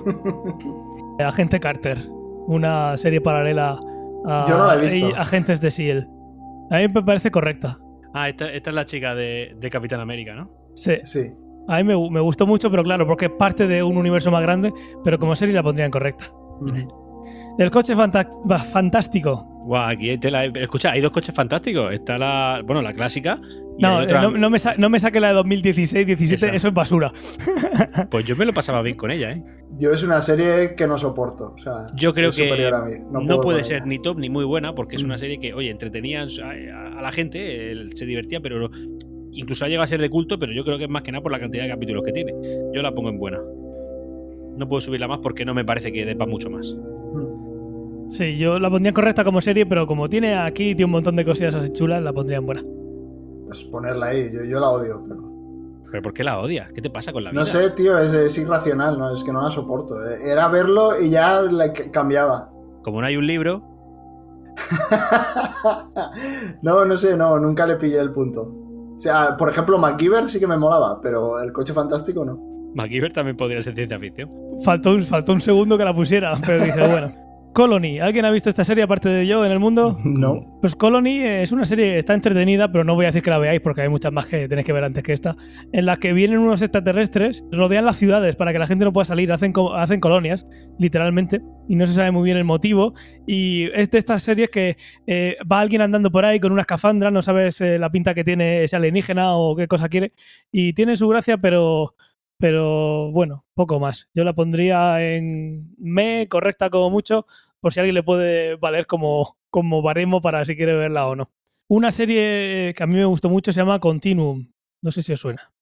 [1.24, 1.98] Agente Carter,
[2.46, 3.78] una serie paralela
[4.26, 5.08] a Yo no la he visto.
[5.16, 6.06] Agentes de S.H.I.E.L.D.
[6.70, 7.78] A mí me parece correcta.
[8.14, 10.50] Ah, esta, esta es la chica de, de Capitán América, ¿no?
[10.74, 11.30] Sí, Sí.
[11.68, 14.42] a mí me, me gustó mucho, pero claro, porque es parte de un universo más
[14.42, 14.72] grande,
[15.04, 16.30] pero como serie la pondrían correcta.
[17.58, 19.57] El coche fantástico.
[19.68, 20.46] Guau, aquí hay tela.
[20.46, 21.92] Escucha, hay dos coches fantásticos.
[21.92, 23.38] Está la, bueno, la clásica.
[23.76, 26.54] Y No, otra- no, no me sa- no me saque la de 2016, 17, Esa.
[26.56, 27.12] eso es basura.
[28.10, 29.42] Pues yo me lo pasaba bien con ella, ¿eh?
[29.76, 31.52] Yo es una serie que no soporto.
[31.54, 32.92] O sea, Yo creo es que superior a mí.
[33.26, 33.86] No, puede ser ella.
[33.86, 35.18] ni top ni muy buena porque es una Mm.
[35.18, 38.70] serie que, oye, entretenía a, la gente, él se divertía, pero
[39.32, 41.22] incluso ha llegado a ser de culto, pero yo creo que es más que nada
[41.22, 42.32] por la cantidad de capítulos que tiene.
[42.74, 43.38] Yo la pongo en buena.
[44.56, 46.74] No puedo subirla más porque no me parece que dé para mucho más.
[47.14, 47.47] Mm.
[48.08, 51.24] Sí, yo la pondría correcta como serie, pero como tiene aquí tiene un montón de
[51.24, 52.64] cosillas así chulas, la pondría en buena.
[53.46, 54.30] Pues ponerla ahí.
[54.32, 55.28] Yo, yo la odio, pero.
[55.90, 56.72] ¿Pero por qué la odias?
[56.72, 57.40] ¿Qué te pasa con la vida?
[57.40, 59.12] No sé, tío, es, es irracional, ¿no?
[59.12, 59.94] Es que no la soporto.
[60.04, 62.50] Era verlo y ya la cambiaba.
[62.82, 63.62] Como no hay un libro,
[66.62, 68.54] no, no sé, no, nunca le pillé el punto.
[68.94, 72.38] O sea, por ejemplo, MacGyver sí que me molaba, pero el coche fantástico no.
[72.74, 74.30] MacGyver también podría ser ciencia ficción.
[74.64, 77.12] Faltó un, faltó un segundo que la pusiera, pero dije, bueno.
[77.52, 79.96] Colony, ¿alguien ha visto esta serie aparte de yo en el mundo?
[80.04, 80.40] No.
[80.60, 83.60] Pues Colony es una serie, está entretenida, pero no voy a decir que la veáis
[83.60, 85.36] porque hay muchas más que tenéis que ver antes que esta,
[85.72, 89.04] en la que vienen unos extraterrestres, rodean las ciudades para que la gente no pueda
[89.04, 90.46] salir, hacen, hacen colonias,
[90.78, 92.94] literalmente, y no se sabe muy bien el motivo.
[93.26, 97.10] Y es de estas series que eh, va alguien andando por ahí con una escafandra,
[97.10, 100.12] no sabes eh, la pinta que tiene ese alienígena o qué cosa quiere,
[100.50, 101.94] y tiene su gracia, pero...
[102.38, 104.08] Pero bueno, poco más.
[104.14, 107.26] Yo la pondría en me, correcta como mucho,
[107.60, 111.30] por si alguien le puede valer como, como baremo para si quiere verla o no.
[111.68, 114.50] Una serie que a mí me gustó mucho se llama Continuum.
[114.80, 115.52] No sé si os suena.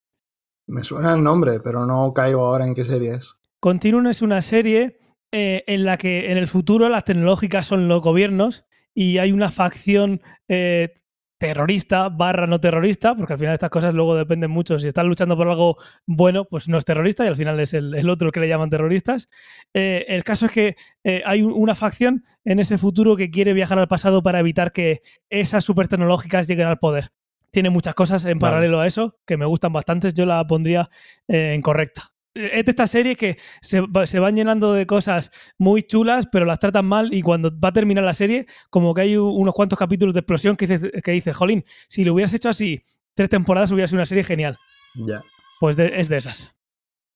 [0.66, 3.34] Me suena el nombre, pero no caigo ahora en qué serie es.
[3.60, 4.98] Continuum es una serie
[5.32, 9.50] eh, en la que en el futuro las tecnológicas son los gobiernos y hay una
[9.50, 10.94] facción eh,
[11.38, 14.78] terrorista barra no terrorista, porque al final estas cosas luego dependen mucho.
[14.78, 17.94] Si están luchando por algo bueno, pues no es terrorista y al final es el,
[17.94, 19.28] el otro el que le llaman terroristas.
[19.74, 23.52] Eh, el caso es que eh, hay un- una facción en ese futuro que quiere
[23.52, 27.10] viajar al pasado para evitar que esas super tecnológicas lleguen al poder.
[27.50, 28.52] Tiene muchas cosas en Vale.
[28.52, 30.12] paralelo a eso que me gustan bastante.
[30.12, 30.90] Yo la pondría
[31.28, 32.12] eh, en correcta.
[32.36, 36.44] Es de esta serie que se, va- se van llenando de cosas muy chulas, pero
[36.44, 39.78] las tratan mal y cuando va a terminar la serie, como que hay unos cuantos
[39.78, 42.82] capítulos de explosión que dices, que dices, jolín, si lo hubieras hecho así
[43.14, 44.58] tres temporadas hubiera sido una serie genial.
[44.94, 45.22] Ya.
[45.60, 46.52] Pues de- es de esas.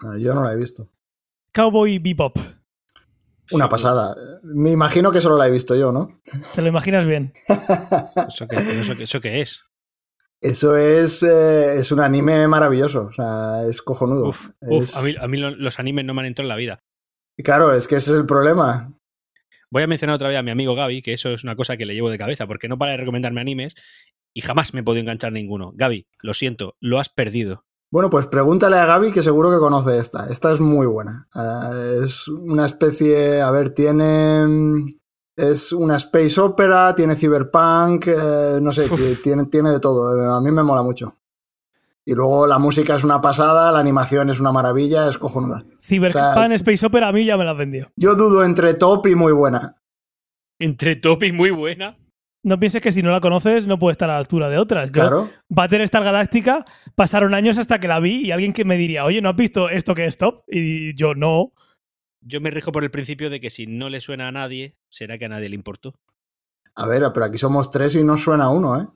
[0.00, 0.90] Ah, Yo no la he visto.
[1.52, 2.38] Cowboy Bebop.
[3.52, 4.14] Una pasada.
[4.44, 6.20] Me imagino que solo la he visto yo, ¿no?
[6.54, 7.32] ¿Te lo imaginas bien?
[8.28, 9.62] ¿Eso qué, eso, qué- eso qué es?
[10.42, 13.06] Eso es, eh, es un anime maravilloso.
[13.06, 14.28] O sea, es cojonudo.
[14.30, 16.48] Uf, uf, Es- a, mí, a mí lo- los animes no me han entrado en
[16.50, 16.80] la vida.
[17.44, 18.92] Claro, es que ese es el problema.
[19.70, 21.86] Voy a mencionar otra vez a mi amigo Gaby, que eso es una cosa que
[21.86, 23.74] le llevo de cabeza, porque no para de recomendarme animes
[24.34, 25.72] y jamás me he podido enganchar ninguno.
[25.74, 27.64] Gaby, lo siento, lo has perdido.
[27.92, 30.26] Bueno, pues pregúntale a Gaby que seguro que conoce esta.
[30.30, 31.28] Esta es muy buena.
[31.34, 31.70] Ah,
[32.04, 34.99] es una especie, a ver, tiene...
[35.40, 38.88] Es una space opera, tiene cyberpunk, eh, no sé,
[39.22, 40.16] tiene, tiene de todo.
[40.22, 41.16] Eh, A mí me mola mucho.
[42.04, 45.64] Y luego la música es una pasada, la animación es una maravilla, es cojonuda.
[45.82, 47.88] Cyberpunk Space Opera a mí ya me la has vendido.
[47.96, 49.76] Yo dudo entre top y muy buena.
[50.58, 51.96] Entre top y muy buena.
[52.42, 54.88] No pienses que si no la conoces no puede estar a la altura de otras.
[54.88, 55.30] Yo, Claro.
[55.48, 59.28] Battlestar Galáctica pasaron años hasta que la vi y alguien que me diría, oye, ¿no
[59.28, 60.42] has visto esto que es top?
[60.48, 61.52] Y yo, no.
[62.22, 65.18] Yo me rijo por el principio de que si no le suena a nadie, será
[65.18, 65.94] que a nadie le importó.
[66.74, 68.86] A ver, pero aquí somos tres y no suena uno, ¿eh?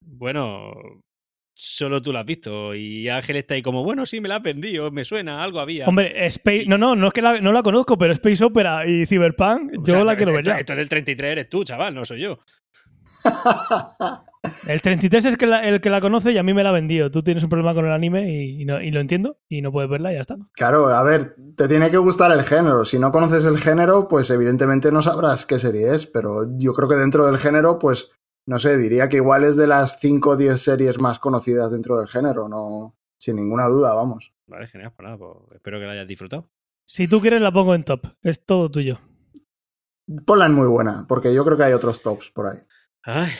[0.00, 0.72] Bueno,
[1.54, 2.74] solo tú la has visto.
[2.74, 5.86] Y Ángel está ahí como, bueno, sí, me la has vendido, me suena, algo había.
[5.86, 6.64] Hombre, Space...
[6.66, 9.84] No, no, no es que la, no la conozco, pero Space Opera y Cyberpunk, O
[9.84, 10.58] yo sea, la quiero ver esto, ya.
[10.58, 12.38] esto del 33 eres tú, chaval, no soy yo.
[14.68, 16.72] El 33 es que la- el que la conoce y a mí me la ha
[16.72, 17.10] vendido.
[17.10, 19.72] Tú tienes un problema con el anime y, y no- y lo entiendo y no
[19.72, 20.36] puedes verla y ya está.
[20.52, 22.84] Claro, a ver, te tiene que gustar el género.
[22.84, 26.88] Si no conoces el género, pues evidentemente no sabrás qué serie es, pero yo creo
[26.88, 28.10] que dentro del género, pues,
[28.46, 31.98] no sé, diría que igual es de las 5 o 10 series más conocidas dentro
[31.98, 34.32] del género, no, sin ninguna duda, vamos.
[34.46, 36.48] Vale, genial, pues nada, pues espero que la hayas disfrutado.
[36.88, 38.06] Si tú quieres la pongo en top.
[38.22, 39.00] Es todo tuyo.
[40.24, 42.58] Ponla en muy buena, porque yo creo que hay otros tops por ahí.
[43.06, 43.30] Ay,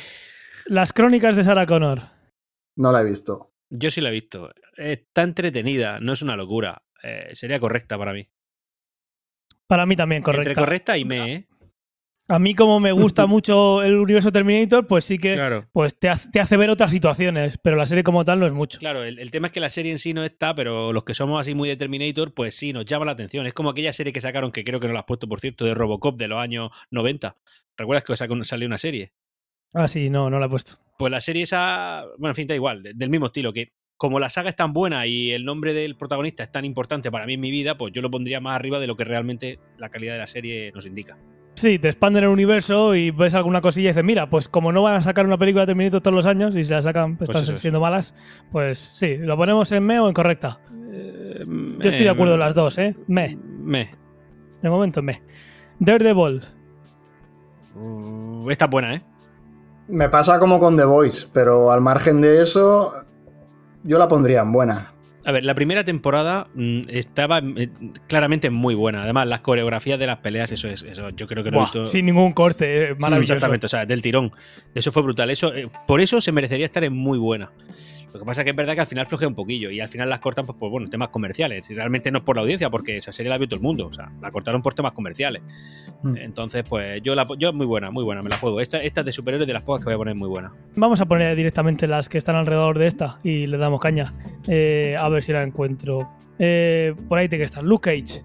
[0.67, 2.03] Las crónicas de Sarah Connor.
[2.77, 3.53] No la he visto.
[3.71, 4.51] yo sí la he visto.
[4.77, 6.83] Está entretenida, no es una locura.
[7.03, 8.29] Eh, sería correcta para mí.
[9.67, 10.61] Para mí también, Entre correcta.
[10.61, 11.49] correcta y me, ¿eh?
[12.29, 15.69] A mí como me gusta mucho el universo Terminator, pues sí que Claro.
[15.73, 18.53] pues te, hace- te hace ver otras situaciones, pero la serie como tal no es
[18.53, 18.79] mucho.
[18.79, 21.15] Claro, el, el tema es que la serie en sí no está, pero los que
[21.15, 23.47] somos así muy de Terminator, pues sí, nos llama la atención.
[23.47, 25.65] Es como aquella serie que sacaron, que creo que no la has puesto, por cierto,
[25.65, 27.37] de Robocop de los años 90.
[27.77, 29.13] ¿Recuerdas que salió una serie?
[29.75, 30.75] Ah, sí, no, no la he puesto.
[30.99, 34.19] Pues la serie esa, bueno, en fin, da igual, de- del mismo estilo, que como
[34.21, 37.35] la saga es tan buena y el nombre del protagonista es tan importante para mí
[37.35, 40.15] en mi vida, pues yo lo pondría más arriba de lo que realmente la calidad
[40.15, 41.17] de la serie nos indica.
[41.55, 44.83] Sí, te expanden el universo y ves alguna cosilla y dices, mira, pues como no
[44.83, 47.31] van a sacar una película de Terminator todos los años y se la sacan, pues
[47.31, 47.61] Pues están es.
[47.63, 48.15] siendo malas,
[48.53, 50.61] pues sí, lo ponemos en me o en correcta.
[50.69, 52.95] Yo estoy de Eh, acuerdo en las dos, ¿eh?
[53.07, 53.37] Me.
[53.63, 53.91] Me.
[54.63, 55.23] De momento, me.
[55.79, 56.43] Daredevil.
[57.75, 59.01] Uh, esta es buena, ¿eh?
[59.89, 62.93] Me pasa como con The Voice, pero al margen de eso,
[63.85, 64.93] yo la pondría en buena.
[65.25, 67.69] A ver, la primera temporada mm, estaba eh,
[68.07, 69.03] claramente muy buena.
[69.03, 71.65] Además, las coreografías de las peleas, eso es, eso yo creo que lo he Buah,
[71.67, 71.87] visto.
[71.87, 73.33] sin ningún corte, eh, maravilloso.
[73.33, 74.31] Exactamente, o sea, del tirón.
[74.75, 75.31] Eso fue brutal.
[75.31, 77.51] Eso, eh, por eso se merecería estar en muy buena.
[78.13, 79.89] Lo que pasa es que es verdad que al final flojea un poquillo y al
[79.89, 81.69] final las cortan pues, por bueno, temas comerciales.
[81.71, 83.87] Y realmente no es por la audiencia, porque esa serie la vio todo el mundo.
[83.87, 85.43] O sea, la cortaron por temas comerciales.
[86.03, 86.17] Mm.
[86.17, 88.61] Entonces, pues yo la yo muy buena, muy buena, me la juego.
[88.61, 90.53] Esta, esta es de superhéroes de las pocas que voy a poner muy buena.
[90.77, 94.15] Vamos a poner directamente las que están alrededor de esta y le damos caña.
[94.49, 96.09] Eh, a ver si la encuentro.
[96.39, 97.65] Eh, por ahí tiene que estar.
[97.65, 98.23] Luke Cage.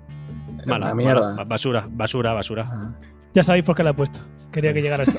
[0.65, 1.31] Mala, Una mierda.
[1.31, 2.63] mala, basura, basura, basura.
[2.67, 2.95] Ah.
[3.33, 4.19] Ya sabéis por qué la he puesto.
[4.51, 5.17] Quería que llegara esto.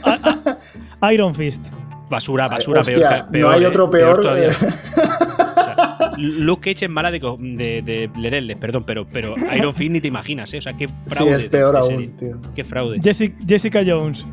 [1.10, 1.66] Iron Fist.
[2.12, 4.22] Basura, Ay, basura, hostia, peor, no peor, hay otro peor.
[4.22, 10.00] sea, Luke Cage es mala de, de, de leerles, perdón, pero, pero Iron Fist ni
[10.00, 10.58] te imaginas, ¿eh?
[10.58, 11.34] O sea, qué sí, fraude.
[11.36, 12.08] es peor aún, serie.
[12.10, 12.36] tío.
[12.54, 13.00] Qué fraude.
[13.02, 14.24] Jessica, Jessica Jones.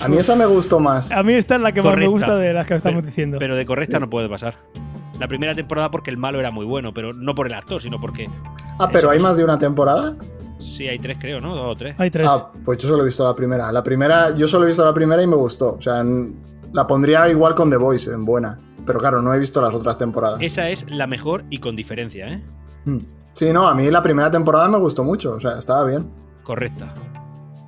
[0.00, 1.10] A mí esa me gustó más.
[1.12, 2.10] A mí esta es la que más me Correcta.
[2.10, 3.36] gusta de las que estamos Pero- diciendo.
[3.38, 4.54] Pero de correcta no puede pasar.
[5.18, 8.00] La primera temporada porque el malo era muy bueno, pero no por el actor, sino
[8.00, 8.26] porque
[8.80, 10.16] Ah, pero hay más de una temporada.
[10.58, 11.54] sí hay tres, creo, ¿no?
[11.54, 11.94] Dos o tres.
[11.98, 12.26] Hay tres.
[12.28, 13.70] Ah, pues yo solo he visto la primera.
[13.70, 15.74] La primera, yo solo he visto la primera y me gustó.
[15.74, 16.02] O sea,
[16.74, 18.58] la pondría igual con The Voice, en buena.
[18.84, 20.40] Pero claro, no he visto las otras temporadas.
[20.42, 22.42] Esa es la mejor y con diferencia, ¿eh?
[22.84, 22.98] Hmm.
[23.32, 25.32] Sí, no, a mí la primera temporada me gustó mucho.
[25.36, 26.10] O sea, estaba bien.
[26.42, 26.92] Correcta.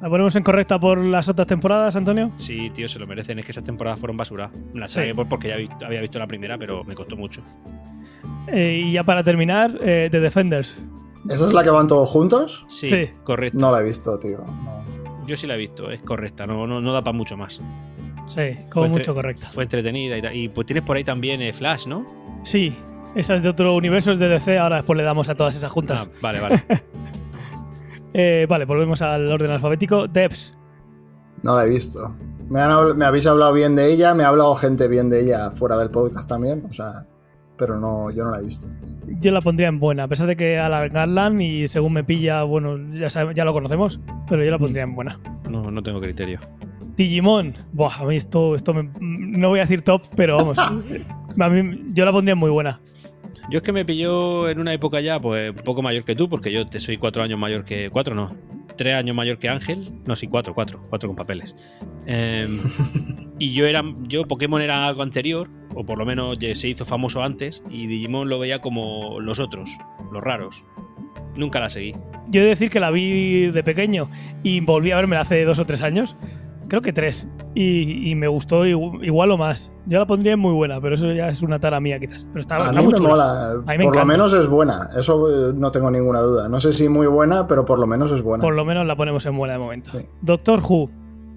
[0.02, 2.30] ¿La ponemos en correcta por las otras temporadas, Antonio?
[2.36, 3.38] Sí, tío, se lo merecen.
[3.38, 4.50] Es que esas temporadas fueron basura.
[4.74, 4.94] La Sí.
[4.94, 5.48] saqué por- porque
[5.80, 7.40] ya había visto la primera, pero me costó mucho.
[8.48, 10.76] Eh, y ya para terminar, eh, The Defenders.
[11.28, 12.64] ¿Esa es la que van todos juntos?
[12.68, 13.10] Sí, Sí.
[13.24, 13.58] correcto.
[13.58, 14.38] No la he visto, tío.
[14.46, 14.84] No.
[15.26, 17.60] Yo sí la he visto, es correcta, no, no, no da para mucho más.
[18.26, 19.46] Sí, como Fue mucho correcta.
[19.48, 20.34] Fue entretenida y, tal.
[20.36, 22.04] y pues tienes por ahí también eh, Flash, ¿no?
[22.42, 22.76] Sí,
[23.14, 24.58] esa es de otro universo, es de DC.
[24.58, 26.06] Ahora después le damos a todas esas juntas.
[26.08, 26.62] Ah, vale, vale.
[28.18, 30.08] Eh, vale, volvemos al orden alfabético.
[30.08, 30.54] Debs.
[31.42, 32.14] No la he visto.
[32.48, 35.20] Me, han habl- me habéis hablado bien de ella, me ha hablado gente bien de
[35.20, 36.92] ella fuera del podcast también, o sea,
[37.58, 38.68] pero no, yo no la he visto.
[39.20, 42.78] Yo la pondría en buena, a pesar de que alargarlan y según me pilla, bueno,
[42.94, 45.20] ya, sabe- ya lo conocemos, pero yo la pondría en buena.
[45.50, 46.40] No, no tengo criterio.
[46.96, 50.58] Digimon, buah, a mí esto, esto me- no voy a decir top, pero vamos,
[51.38, 52.80] a mí, yo la pondría muy buena.
[53.50, 56.28] Yo es que me pilló en una época ya, pues un poco mayor que tú,
[56.28, 57.90] porque yo te soy cuatro años mayor que.
[57.90, 58.30] Cuatro no.
[58.76, 59.92] Tres años mayor que Ángel.
[60.04, 60.82] No, sí, cuatro, cuatro.
[60.90, 61.54] Cuatro con papeles.
[62.06, 62.58] Em,
[63.38, 63.84] y yo era.
[64.08, 68.28] Yo, Pokémon era algo anterior, o por lo menos se hizo famoso antes, y Digimon
[68.28, 69.70] lo veía como los otros,
[70.12, 70.64] los raros.
[71.36, 71.92] Nunca la seguí.
[72.28, 74.08] Yo he de decir que la vi de pequeño
[74.42, 76.16] y volví a verme hace dos o tres años,
[76.68, 79.72] creo que tres, y, y me gustó igu- igual o más.
[79.86, 82.26] Yo la pondría en muy buena, pero eso ya es una tara mía quizás.
[82.28, 83.08] Pero está, A está mí muy me chula.
[83.10, 86.48] mola, A mí me por lo menos es buena, eso eh, no tengo ninguna duda.
[86.48, 88.42] No sé si muy buena, pero por lo menos es buena.
[88.42, 89.90] Por lo menos la ponemos en buena de momento.
[89.92, 90.06] Sí.
[90.22, 90.90] Doctor Who.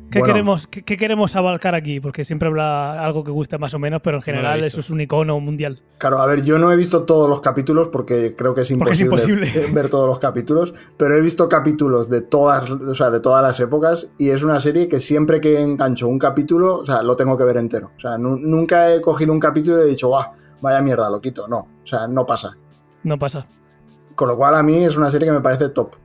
[0.10, 0.34] ¿Qué, Bueno.
[0.34, 2.00] queremos, qué, qué queremos abarcar aquí?
[2.00, 5.00] Porque siempre habrá algo que guste más o menos, pero en general eso es un
[5.02, 5.82] icono mundial.
[6.00, 9.14] Claro, a ver, yo no he visto todos los capítulos porque creo que es imposible,
[9.74, 13.60] ver todos los capítulos, pero he visto capítulos de todas, o sea, de todas las
[13.60, 17.38] épocas y es una serie que siempre que engancho un capítulo, o sea, lo tengo
[17.38, 17.92] que ver entero.
[17.96, 21.22] O sea, nu- nunca he cogido un capítulo y he dicho, guau, vaya mierda, lo
[21.22, 21.48] quito.
[21.48, 22.58] No, o sea, no pasa.
[23.04, 23.46] No pasa.
[24.16, 25.96] Con lo cual a mí es una serie que me parece top.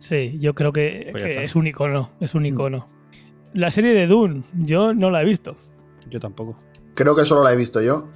[0.00, 2.10] Sí, yo creo que, Pues que es un icono.
[2.20, 2.38] Es Mm.
[2.38, 2.86] un icono.
[3.54, 5.56] La serie de Dune, yo no la he visto.
[6.08, 6.56] Yo tampoco.
[6.94, 8.08] Creo que solo la he visto yo.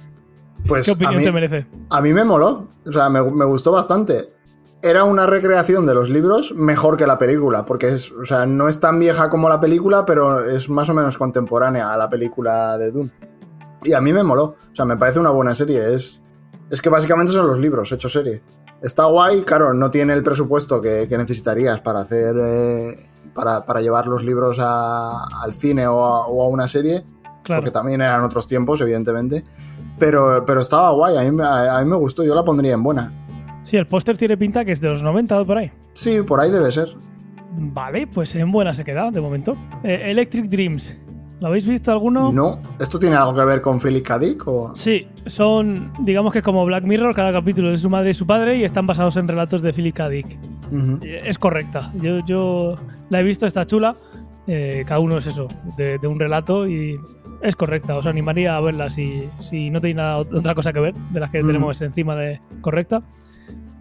[0.67, 1.67] Pues ¿Qué a opinión mí, te merece?
[1.89, 4.29] a mí me moló, o sea, me, me gustó bastante.
[4.81, 8.67] Era una recreación de los libros mejor que la película, porque es, o sea, no
[8.67, 12.77] es tan vieja como la película, pero es más o menos contemporánea a la película
[12.77, 13.11] de Dune.
[13.83, 15.93] Y a mí me moló, o sea, me parece una buena serie.
[15.93, 16.19] Es,
[16.69, 18.43] es que básicamente son los libros hechos serie.
[18.81, 23.81] Está guay, claro, no tiene el presupuesto que, que necesitarías para hacer, eh, para, para
[23.81, 27.03] llevar los libros a- al cine o a- o a una serie,
[27.43, 27.61] Claro.
[27.61, 29.43] porque también eran otros tiempos, evidentemente.
[29.99, 32.73] Pero, pero estaba guay, a mí, me- a, a mí me gustó, yo la pondría
[32.73, 33.11] en buena.
[33.63, 35.71] Sí, el póster tiene pinta que es de los 90 o por ahí.
[35.93, 36.89] Sí, por ahí debe ser.
[37.59, 39.57] Vale, pues en buena se queda de momento.
[39.83, 40.97] Eh, Electric Dreams.
[41.39, 42.31] ¿Lo habéis visto alguno?
[42.31, 44.17] No, ¿esto tiene algo que ver con Philip K.
[44.17, 44.73] Dick o...?
[44.75, 48.25] Sí, son, digamos que como Black Mirror, cada capítulo es de su madre y su
[48.25, 50.09] padre y están basados en relatos de Philip K.
[50.09, 50.39] Dick.
[51.03, 51.91] Es correcta.
[52.01, 52.75] Yo, yo
[53.09, 53.95] la he visto, está chula.
[54.49, 56.97] Eh, cada uno es eso, de, de un relato y
[57.41, 57.95] es correcta.
[57.97, 61.29] Os animaría a verla si, si no tenéis nada, otra cosa que ver de las
[61.31, 61.47] que Mm.
[61.47, 63.01] tenemos encima de correcta.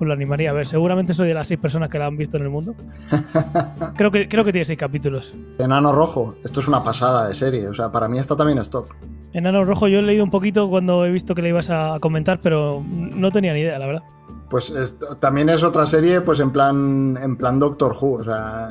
[0.01, 0.67] Os la animaría a ver.
[0.67, 2.75] Seguramente soy de las seis personas que la han visto en el mundo.
[3.97, 5.35] creo, que, creo que tiene seis capítulos.
[5.59, 8.69] Enano Rojo, esto es una pasada de serie, o sea, para mí esta también es
[8.69, 8.89] top.
[9.33, 12.41] Enano Rojo, yo he leído un poquito cuando he visto que le ibas a comentar,
[12.43, 14.03] pero no tenía ni idea, la verdad.
[14.51, 18.69] Pues es- también es otra serie, pues en plan, en plan Doctor Who, o sea,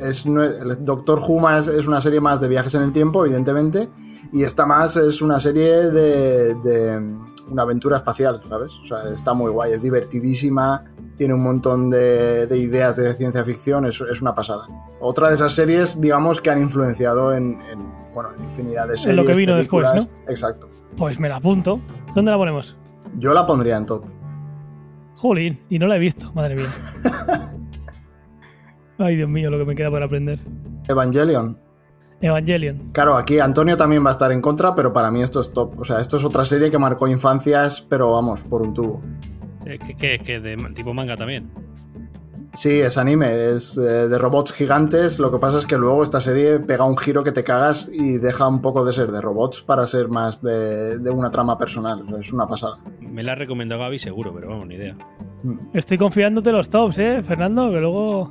[0.00, 3.24] es, no el Doctor Who más, es una serie más de viajes en el tiempo,
[3.24, 3.88] evidentemente,
[4.32, 7.16] y esta más es una serie de, de
[7.50, 8.72] una aventura espacial, ¿sabes?
[8.82, 10.84] O sea, está muy guay, es divertidísima,
[11.16, 14.66] tiene un montón de, de ideas de ciencia ficción, es, es una pasada.
[15.00, 19.10] Otra de esas series, digamos, que han influenciado en, en, bueno, en infinidad de series.
[19.10, 20.22] En lo que vino después, películas.
[20.28, 20.68] Exacto.
[20.96, 21.80] Pues me la apunto.
[22.14, 22.76] ¿Dónde la ponemos?
[23.16, 24.04] Yo la pondría en top.
[25.16, 26.68] Jolín, y no la he visto, madre mía.
[28.98, 30.40] Ay, Dios mío, lo que me queda por aprender.
[30.88, 31.58] Evangelion.
[32.20, 32.90] Evangelion.
[32.92, 35.78] Claro, aquí Antonio también va a estar en contra, pero para mí esto es top.
[35.78, 39.00] O sea, esto es otra serie que marcó infancias, pero vamos, por un tubo.
[39.64, 41.50] Que, que, que de tipo manga también.
[42.54, 45.18] Sí, es anime, es eh, de robots gigantes.
[45.20, 48.18] Lo que pasa es que luego esta serie pega un giro que te cagas y
[48.18, 52.02] deja un poco de ser de robots para ser más de, de una trama personal.
[52.02, 52.76] O sea, es una pasada.
[53.00, 54.96] Me la ha recomendado Gaby seguro, pero vamos, ni idea.
[55.44, 55.58] Mm.
[55.74, 57.70] Estoy confiándote los tops, ¿eh, Fernando?
[57.70, 58.30] Que luego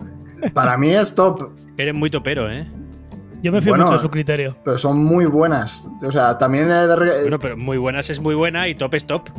[0.53, 2.67] Para mí es top, Eres muy topero, ¿eh?
[3.43, 4.57] yo me fío Bueno, mucho de su criterio.
[4.63, 5.87] pero son muy buenas.
[6.03, 6.67] O sea, también...
[6.67, 9.29] Bueno, pero muy buenas es muy buena y top es top.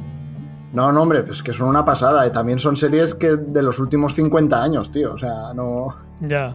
[0.73, 2.27] No, no, hombre, pues que son una pasada.
[2.27, 5.15] Y también son series que de los últimos 50 años, tío.
[5.15, 5.87] O sea, no...
[6.21, 6.55] Ya.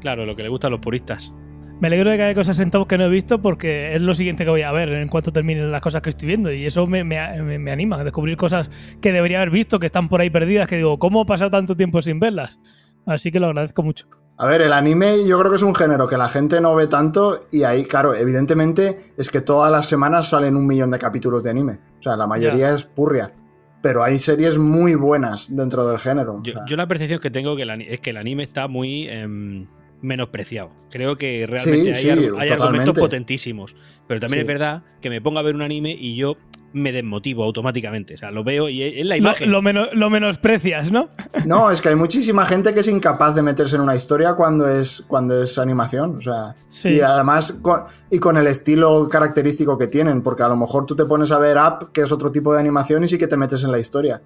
[0.00, 1.32] Claro, lo que le gusta a los puristas.
[1.80, 4.14] Me alegro de que haya cosas en top que no he visto porque es lo
[4.14, 6.52] siguiente que voy a ver en cuanto terminen las cosas que estoy viendo.
[6.52, 9.86] Y eso me, me- me- me anima a descubrir cosas que debería haber visto, que
[9.86, 12.60] están por ahí perdidas, que digo, ¿cómo he pasado tanto tiempo sin verlas?
[13.06, 14.06] Así que lo agradezco mucho.
[14.36, 16.86] A ver, el anime yo creo que es un género que la gente no ve
[16.88, 21.42] tanto y ahí, claro, evidentemente es que todas las semanas salen un millón de capítulos
[21.44, 21.74] de anime.
[22.00, 23.32] O sea, la mayoría es purria.
[23.80, 26.36] Pero hay series muy buenas dentro del género.
[26.36, 28.66] o Yo, sea, yo la percepción que tengo que el es que el anime está
[28.66, 29.66] muy em,
[30.00, 30.70] menospreciado.
[30.90, 33.76] Creo que realmente Sí, hay, sí, hay argumentos potentísimos.
[34.08, 34.50] Pero también Sí.
[34.50, 36.36] es verdad que me ponga a ver un anime y yo
[36.74, 38.14] me desmotivo automáticamente.
[38.14, 39.50] O sea, lo veo y es la Lo, imagen.
[39.50, 41.08] lo, menos, lo menosprecias, ¿no?
[41.46, 44.68] No, es que hay muchísima gente que es incapaz de meterse en una historia cuando
[44.68, 46.16] es, cuando es animación.
[46.16, 46.90] O sea, Sí.
[46.90, 50.94] y además con, y con el estilo característico que tienen, porque a lo mejor tú
[50.96, 53.36] te pones a ver Up, que es otro tipo de animación, y sí que te
[53.36, 54.20] metes en la historia.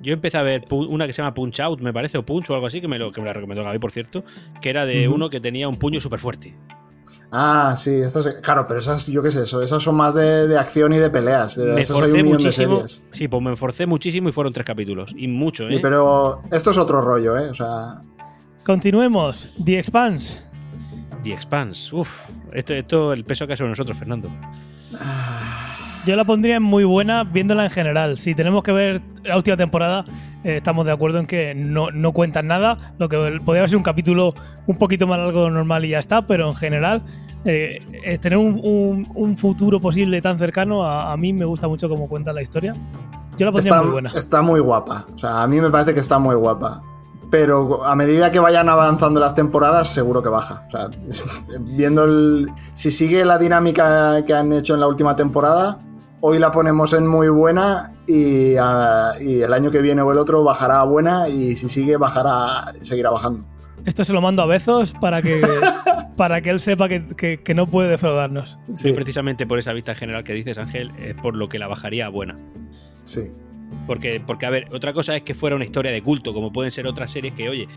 [0.00, 2.54] Yo empecé a ver una que se llama Punch Out, me parece, o Punch o
[2.54, 4.22] algo así, que me, lo, que me la recomendó Gaby, por cierto,
[4.62, 6.54] que era de uno que tenía un puño súper fuerte.
[7.30, 10.58] Ah, sí, estas, claro, pero esas, yo qué sé, eso, esas son más de, de
[10.58, 11.56] acción y de peleas.
[11.56, 12.76] De Me esas hay un millón de muchísimo.
[12.80, 13.02] series.
[13.12, 15.12] Sí, pues me esforcé muchísimo y fueron tres capítulos.
[15.16, 15.74] Y mucho, ¿eh?
[15.74, 17.50] Sí, pero esto es otro rollo, ¿eh?
[17.50, 18.00] O sea,
[18.64, 19.50] Continuemos.
[19.64, 20.40] The Expanse.
[21.22, 21.94] The Expanse.
[21.94, 22.08] Uf,
[22.52, 24.30] esto, esto el peso que ha sobre nosotros, Fernando.
[26.06, 28.18] Yo la pondría en muy buena viéndola en general.
[28.18, 30.04] Si tenemos que ver la última temporada,
[30.44, 32.78] eh, estamos de acuerdo en que no, no cuentan nada.
[32.98, 34.34] Lo que podría haber sido un capítulo
[34.66, 37.02] un poquito más largo de lo normal y ya está, pero en general,
[37.44, 41.68] eh, es tener un, un- un futuro posible tan cercano, a, a mí me gusta
[41.68, 42.72] mucho cómo cuentan la historia.
[43.36, 44.10] Yo la pondría está, muy buena.
[44.14, 45.04] está muy guapa.
[45.14, 46.80] O sea, a mí me parece que está muy guapa.
[47.30, 50.64] Pero a medida que vayan avanzando las temporadas, seguro que baja.
[50.68, 50.88] O sea,
[51.60, 52.48] viendo el.
[52.74, 55.78] Si sigue la dinámica que han hecho en la última temporada,
[56.22, 60.18] hoy la ponemos en muy buena y, ah, y el año que viene o el
[60.18, 63.44] otro bajará a buena y si sigue, bajará, seguirá bajando.
[63.84, 65.40] Esto se lo mando a Bezos para que,
[66.16, 68.58] para que él sepa que, que- que no puede defraudarnos.
[68.72, 72.06] Sí, precisamente por esa vista general que dices, Ángel, es por lo que la bajaría
[72.06, 72.36] a buena.
[73.04, 73.20] sí.
[73.86, 76.70] Porque, porque, a ver, otra cosa es que fuera una historia de culto, como pueden
[76.70, 77.68] ser otras series que, oye,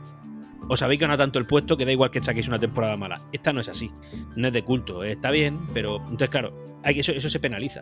[0.72, 3.20] os habéis ganado tanto el puesto que da igual que saquéis una temporada mala.
[3.34, 3.92] Esta no es así.
[4.36, 5.04] No es de culto.
[5.04, 6.52] eh, Está bien, pero entonces, claro,
[6.84, 7.82] hay que, eso, eso se penaliza.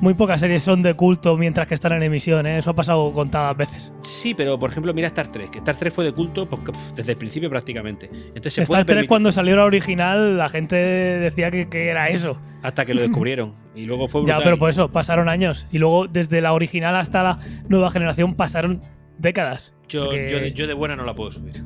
[0.00, 2.58] Muy pocas series son de culto mientras que están en emisión, ¿eh?
[2.58, 3.92] eso ha pasado contadas veces.
[4.02, 5.50] Sí, pero por ejemplo, mira Star Trek.
[5.50, 6.62] que Star Trek fue de culto pues,
[6.96, 8.08] desde el principio prácticamente.
[8.28, 12.08] Entonces se Star Trek permitir- cuando salió la original la gente decía que, que era
[12.08, 12.38] eso.
[12.62, 13.54] hasta que lo descubrieron.
[13.74, 14.42] Y luego fue Ya, brutal.
[14.44, 15.66] pero por eso pasaron años.
[15.70, 18.80] Y luego desde la original hasta la nueva generación pasaron
[19.18, 19.74] décadas.
[19.88, 21.64] yo, Porque- yo, yo de buena no la puedo subir.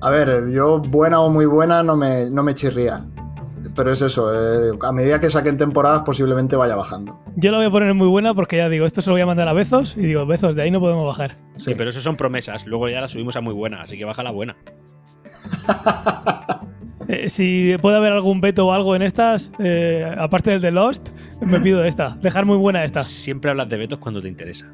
[0.00, 3.04] A ver, yo buena o muy buena no me, no me chirría.
[3.74, 7.20] Pero es eso, eh, a medida que saquen temporadas posiblemente vaya bajando.
[7.36, 9.26] Yo la voy a poner muy buena porque ya digo, esto se lo voy a
[9.26, 11.36] mandar a Bezos y digo, Bezos, de ahí no podemos bajar.
[11.54, 12.66] Sí, pero eso son promesas.
[12.66, 14.56] Luego ya la subimos a muy buena, así que baja la buena.
[17.10, 21.08] Eh, si puede haber algún veto o algo en estas, eh, aparte del de Lost,
[21.40, 22.18] me pido esta.
[22.20, 23.02] Dejar muy buena esta.
[23.02, 24.66] Siempre hablas de vetos cuando te interesa.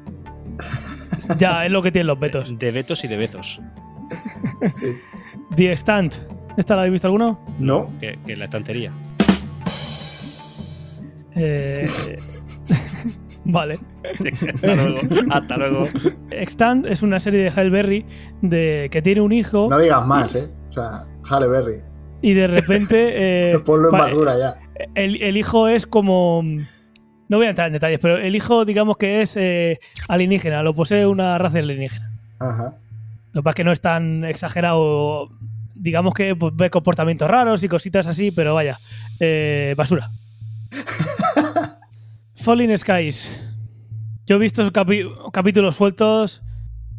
[1.37, 2.59] Ya, es lo que tienen los vetos.
[2.59, 3.61] De vetos y de bezos.
[4.73, 4.97] Sí.
[5.55, 6.13] The Stand.
[6.57, 7.39] ¿Esta la habéis visto alguno?
[7.59, 8.91] No, Que, que la estantería.
[11.35, 11.89] Eh,
[13.45, 13.79] vale.
[14.53, 14.99] Hasta luego.
[15.31, 15.87] Hasta luego.
[16.31, 18.05] Extant es una serie de Halle Berry
[18.41, 20.49] de, que tiene un hijo no digas más, ¿eh?
[20.69, 21.75] O sea, Halle Berry.
[22.21, 23.11] y de repente
[23.51, 24.55] eh, Ponlo en pa- basura ya.
[24.95, 26.41] el, el hijo es como...
[27.27, 30.75] No voy a entrar en detalles, pero el hijo digamos que es eh, alienígena, lo
[30.75, 32.11] posee una raza alienígena.
[32.39, 32.75] Ajá.
[33.35, 35.27] Lo que pasa es que no es tan exagerado.
[35.75, 38.79] Digamos que pues, ve comportamientos raros y cositas así, pero vaya.
[39.19, 40.09] eh, basura.
[42.35, 43.37] Falling Skies.
[44.25, 44.63] Yo he visto
[45.31, 46.41] capítulos sueltos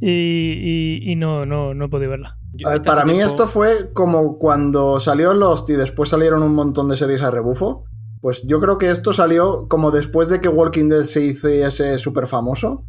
[0.00, 2.36] y, y- y no, no, no he podido verla.
[2.64, 6.54] A ver, para mí tiempo- esto fue como cuando salió Lost y después salieron un
[6.54, 7.84] montón de series a rebufo.
[8.20, 12.26] Pues yo creo que esto salió como después de que Walking Dead se hiciese súper
[12.26, 12.84] famoso.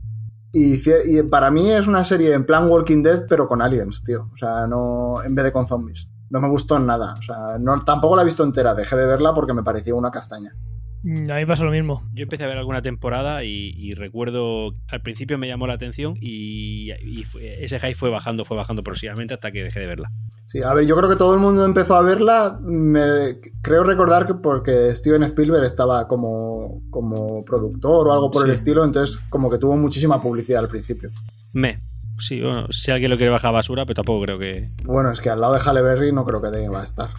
[0.59, 4.29] Y, para mí es una serie en plan Walking Dead, pero con aliens, tío.
[4.33, 6.09] O sea, no en vez de con zombies.
[6.29, 7.15] No me gustó nada.
[7.19, 8.73] O sea, no, tampoco la he visto entera.
[8.73, 10.55] Dejé de verla porque me parecía una castaña.
[11.03, 12.03] Mm, A mí pasa lo mismo.
[12.13, 16.15] Yo empecé a ver alguna temporada y, y recuerdo al principio me llamó la atención
[16.19, 20.11] y, y fue- ese hype fue bajando, fue bajando progresivamente hasta que dejé de verla.
[20.45, 22.57] Sí, a ver, yo creo que todo el mundo empezó a verla.
[22.61, 28.51] Me, creo recordar que porque Steven Spielberg estaba como, como productor o algo por el
[28.51, 31.09] estilo, entonces como que tuvo muchísima publicidad al principio.
[31.53, 31.79] Me.
[32.19, 34.71] Sí, bueno, si alguien lo quiere bajar a basura, pero tampoco creo que.
[34.85, 37.09] Bueno, es que al lado de Halle Berry no creo que va a estar.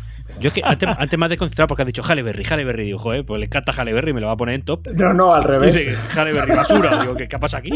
[0.41, 2.85] Yo es que antes, antes me has desconcentrado porque has dicho Halle Berry, Halle Berry.
[2.87, 4.87] Digo, joder, pues le encanta Halle Berry, me lo va a poner en top.
[4.95, 5.75] No, no, al revés.
[5.77, 7.01] dice, Halle Berry, basura.
[7.01, 7.71] Digo, ¿qué, qué pasa aquí?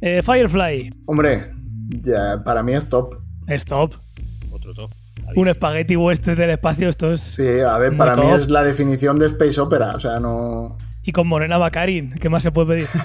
[0.00, 0.90] Eh, Firefly.
[1.06, 1.52] Hombre,
[1.88, 3.16] ya, para mí es top.
[3.48, 3.94] Stop.
[4.50, 4.90] Otro top.
[5.36, 7.20] Un espagueti western del espacio, esto es.
[7.20, 8.40] Sí, a ver, para mí top.
[8.40, 9.92] es la definición de space opera.
[9.94, 10.76] O sea, no.
[11.02, 12.88] Y con Morena Baccarin, ¿qué más se puede pedir?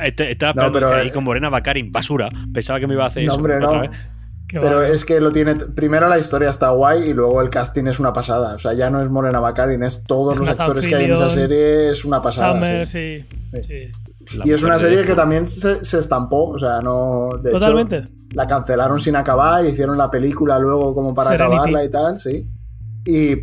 [0.00, 2.28] Este- Estaba No, pero- ahí con Morena Bakarin, basura.
[2.52, 3.36] Pensaba que me iba a hacer No, eso.
[3.36, 3.80] hombre, otra no.
[3.80, 3.90] vez.
[4.60, 5.54] Pero es que lo tiene.
[5.56, 8.54] Primero la historia está guay y luego el casting es una pasada.
[8.54, 11.12] O sea, ya no es Morena Baccarin, es todos Es los actores que hay en
[11.12, 11.90] esa serie.
[11.90, 12.54] Es una pasada.
[12.54, 13.24] Summer, sí.
[13.62, 13.90] sí.
[14.44, 17.30] Y es una serie que también se, se estampó, o sea, no.
[17.42, 17.98] De Totalmente.
[17.98, 21.54] hecho, la cancelaron sin acabar, hicieron la película luego como para Serenity.
[21.54, 22.48] acabarla y tal, sí.
[23.04, 23.36] Y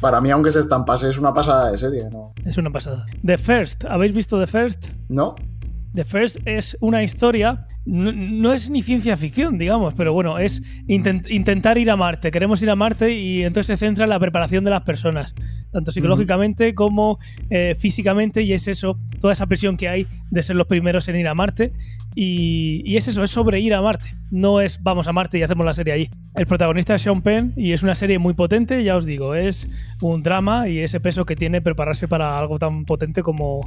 [0.00, 2.32] para mí, aunque se estampase, es una pasada de serie, ¿no?
[2.44, 3.04] Es una pasada.
[3.24, 4.86] The First, ¿habéis visto The First?
[5.08, 5.34] ¿No?
[5.92, 10.62] The First es una historia, no, no es ni ciencia ficción, digamos, pero bueno, es
[10.86, 12.30] intent- intentar ir a Marte.
[12.30, 15.34] Queremos ir a Marte y entonces se centra en la preparación de las personas,
[15.72, 17.18] tanto psicológicamente como
[17.48, 21.16] eh, físicamente, y es eso, toda esa presión que hay de ser los primeros en
[21.16, 21.72] ir a Marte.
[22.14, 25.42] Y, y es eso, es sobre ir a Marte, no es vamos a Marte y
[25.42, 26.08] hacemos la serie allí.
[26.34, 29.68] El protagonista es Sean Penn y es una serie muy potente, ya os digo, es
[30.02, 33.60] un drama y ese peso que tiene prepararse para algo tan potente como,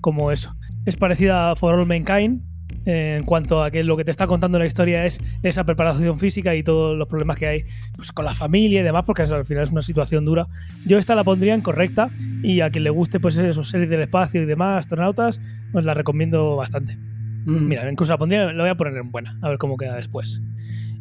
[0.00, 0.56] como eso.
[0.86, 2.40] Es parecida a For All Mankind
[2.84, 6.54] en cuanto a que lo que te está contando la historia es esa preparación física
[6.54, 7.64] y todos los problemas que hay
[7.96, 10.48] pues, con la familia y demás, porque al final es una situación dura.
[10.86, 12.10] Yo esta la pondría en correcta
[12.42, 15.40] y a quien le guste pues esos series del espacio y demás, astronautas,
[15.72, 16.96] pues la recomiendo bastante.
[17.44, 17.68] Mm.
[17.68, 20.42] Mira, incluso la pondría, la voy a poner en buena, a ver cómo queda después.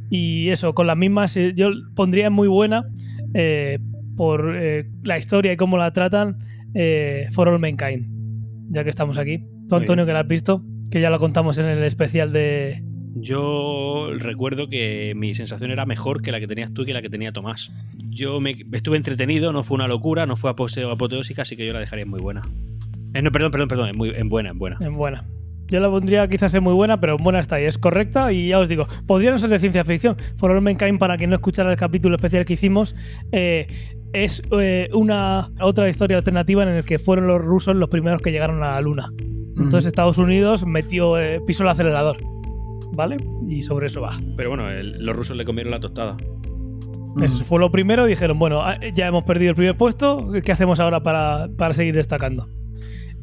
[0.09, 2.86] Y eso, con las mismas, eh, yo pondría en muy buena
[3.34, 3.79] eh,
[4.17, 6.39] por eh, la historia y cómo la tratan
[6.73, 8.07] eh, For All Mankind,
[8.69, 9.45] ya que estamos aquí.
[9.69, 12.84] Tú, Antonio, que la has visto, que ya lo contamos en el especial de...
[13.16, 17.02] Yo recuerdo que mi sensación era mejor que la que tenías tú y que la
[17.02, 17.98] que tenía Tomás.
[18.10, 21.80] Yo me estuve entretenido, no fue una locura, no fue apoteósica, así que yo la
[21.80, 22.42] dejaría en muy buena.
[23.14, 24.78] Eh, no, perdón, perdón, perdón, en, muy, en buena, en buena.
[24.80, 25.26] En buena.
[25.68, 27.66] Yo la pondría quizás en muy buena, pero en buena está ahí.
[27.66, 30.18] Es correcta y ya os digo, podría no ser de ciencia ficción.
[30.38, 32.96] For All Mankind, para quien no escuchara el capítulo especial que hicimos,
[33.32, 33.68] eh,
[34.14, 38.32] es eh, una otra historia alternativa en el que fueron los rusos los primeros que
[38.32, 39.12] llegaron a la luna.
[39.58, 42.18] Entonces Estados Unidos metió, eh, pisó el acelerador.
[42.93, 43.18] ¿Vale?
[43.47, 44.18] Y sobre eso va.
[44.36, 46.18] Pero bueno, el- los rusos le comieron la tostada.
[47.16, 47.24] Mm.
[47.24, 50.52] Eso fue lo primero y dijeron, bueno, ah, ya hemos perdido el primer puesto, ¿qué
[50.52, 52.49] hacemos ahora para, para seguir destacando?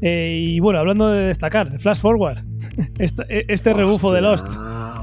[0.01, 2.45] Eh, y bueno, hablando de destacar, Flash Forward,
[2.99, 4.47] este, este rebufo de Lost.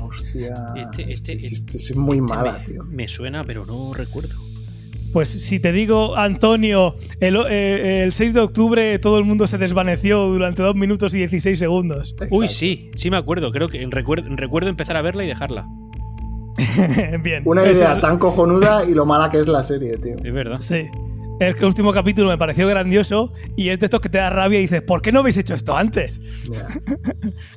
[0.04, 0.56] Hostia.
[0.76, 2.84] Este- este- Este- este es muy Este mala, me, tío.
[2.86, 4.36] Me suena, pero no recuerdo.
[5.14, 9.58] Pues si te digo, Antonio, el, eh, el 6 de octubre todo el mundo se
[9.58, 12.16] desvaneció durante 2 minutos y 16 segundos.
[12.30, 13.52] Uy, sí, sí me acuerdo.
[13.52, 15.68] Creo que recuerdo, recuerdo empezar a verla y dejarla.
[17.24, 17.44] Bien.
[17.46, 20.16] Una idea tan cojonuda y lo mala que es la serie, tío.
[20.24, 20.58] Es verdad.
[20.62, 20.90] Sí.
[21.40, 24.64] El último capítulo me pareció grandioso y es de estos que te da rabia y
[24.64, 26.22] dices, ¿por qué no habéis hecho esto antes?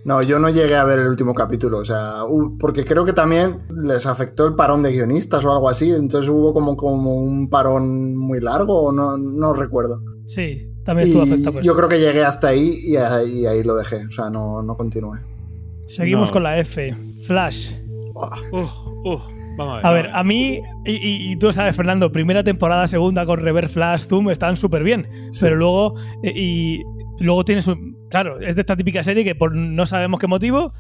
[0.04, 2.22] No, yo no llegué a ver el último capítulo, o sea,
[2.58, 6.52] porque creo que también les afectó el parón de guionistas o algo así, entonces hubo
[6.52, 10.02] como, como un parón muy largo, o no, no recuerdo.
[10.26, 11.76] Sí, también estuvo afectado por yo eso.
[11.76, 14.76] creo que llegué hasta ahí y ahí, y ahí lo dejé, o sea, no, no
[14.76, 15.20] continué.
[15.86, 16.32] Seguimos No.
[16.32, 16.94] con la F.
[17.26, 17.74] Flash.
[18.14, 19.20] Uh, uh,
[19.58, 19.86] vamos a ver.
[19.86, 23.26] A ver, vamos a mí, y, y- y tú lo sabes, Fernando, primera temporada, segunda
[23.26, 25.06] con Reverse Flash, Zoom, están súper bien.
[25.32, 25.40] Sí.
[25.42, 26.82] Pero luego, eh, y
[27.18, 27.98] luego tienes un.
[28.10, 30.72] Claro, es de esta típica serie que por no sabemos qué motivo,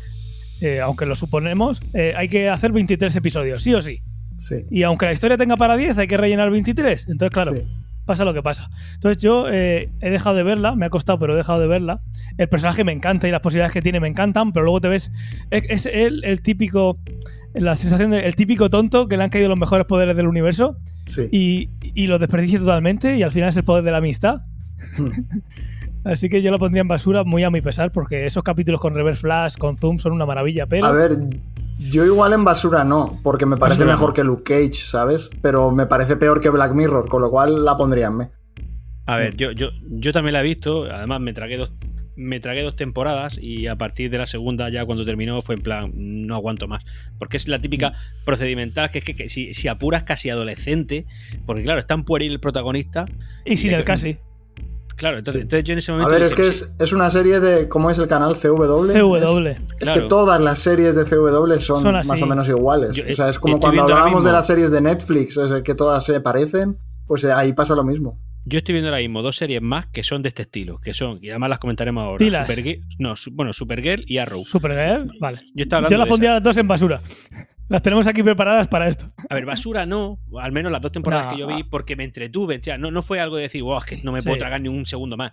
[0.62, 3.98] eh, aunque lo suponemos, eh, hay que hacer 23 episodios, sí o sí.
[4.38, 4.64] Sí.
[4.70, 7.08] Y aunque la historia tenga para 10, hay que rellenar 23.
[7.08, 7.62] Entonces, claro, Sí.
[8.06, 8.70] pasa lo que pasa.
[8.94, 12.00] Entonces yo eh, he dejado de verla, me ha costado, pero he dejado de verla.
[12.38, 15.10] El personaje me encanta y las posibilidades que tiene me encantan, pero luego te ves.
[15.50, 16.98] Es, es el, el típico.
[17.60, 20.76] La sensación de el típico tonto que le han caído los mejores poderes del universo
[21.06, 21.28] Sí.
[21.32, 24.42] y, y lo desperdicia totalmente y al final es el poder de la amistad.
[26.04, 28.94] Así que yo lo pondría en basura muy a mi pesar porque esos capítulos con
[28.94, 30.86] Reverse Flash, con Zoom son una maravilla, pero...
[30.86, 31.12] A ver,
[31.90, 34.14] yo igual en basura no, porque me parece Basura mejor no.
[34.14, 35.30] que Luke Cage, ¿sabes?
[35.42, 38.30] Pero me parece peor que Black Mirror, con lo cual la pondría en me.
[39.06, 41.72] A ver, yo, yo, yo también la he visto, además me tragué dos
[42.20, 45.62] me tragué dos temporadas y a partir de la segunda ya cuando terminó fue en
[45.62, 46.84] plan no aguanto más
[47.18, 47.92] porque es la típica
[48.24, 51.06] procedimental que es que, que si, si apuras casi adolescente
[51.46, 53.04] porque claro es tan pueril el protagonista
[53.44, 54.18] Y sin el casi.
[54.96, 55.42] claro entonces, Sí.
[55.44, 57.68] entonces yo en ese A momento ver, es que "Sí, es, es una serie de.
[57.68, 58.64] ¿Cómo es el canal CW?
[58.92, 59.46] CW.
[59.46, 59.94] Es, es Claro.
[60.02, 62.92] que todas las series de CW son, más o menos iguales.
[62.96, 65.62] Yo, o sea, es como estoy cuando hablábamos de las series de Netflix, o sea,
[65.62, 68.18] que todas se parecen, pues eh, ahí pasa lo mismo.
[68.48, 71.18] Yo estoy viendo ahora mismo dos series más que son de este estilo que son
[71.22, 72.48] y además las comentaremos ahora Dilas.
[72.48, 75.38] Supergirl- no su- bueno Supergirl y Arrow Supergirl, vale.
[75.54, 77.00] yo estaba hablando Yo las pondría las dos en basura.
[77.68, 79.12] Las tenemos aquí preparadas para esto.
[79.28, 81.32] A ver, basura no, al menos las dos temporadas No.
[81.32, 82.58] que yo vi, porque me entretuve.
[82.62, 84.38] ya, no, no fue algo de decir, wow, es que no me puedo Sí.
[84.38, 85.32] tragar ni un segundo más.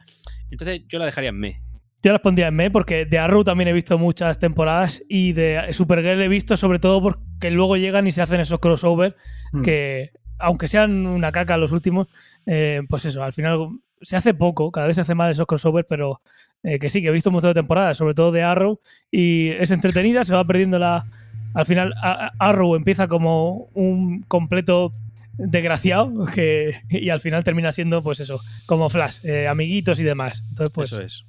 [0.52, 1.62] Entonces yo la dejaría en me.
[2.04, 5.72] Yo las pondría en me porque de Arrow también he visto muchas temporadas y de
[5.72, 9.16] Supergirl he visto sobre todo porque luego llegan y se hacen esos crossover
[9.54, 9.62] Mm.
[9.64, 12.08] que, aunque sean una caca los últimos,
[12.46, 13.70] eh, pues eso, al final
[14.02, 16.22] se hace poco, cada vez se hace más esos crossovers, pero
[16.64, 18.80] eh, que sí, que he visto un montón de temporadas, sobre todo de Arrow,
[19.12, 21.06] y es entretenida, se va perdiendo la...
[21.54, 21.94] Al final
[22.38, 24.94] Arrow empieza como un completo
[25.38, 30.44] desgraciado que, y al final termina siendo pues eso, como Flash, eh, amiguitos y demás.
[30.50, 31.26] Entonces pues Eso es.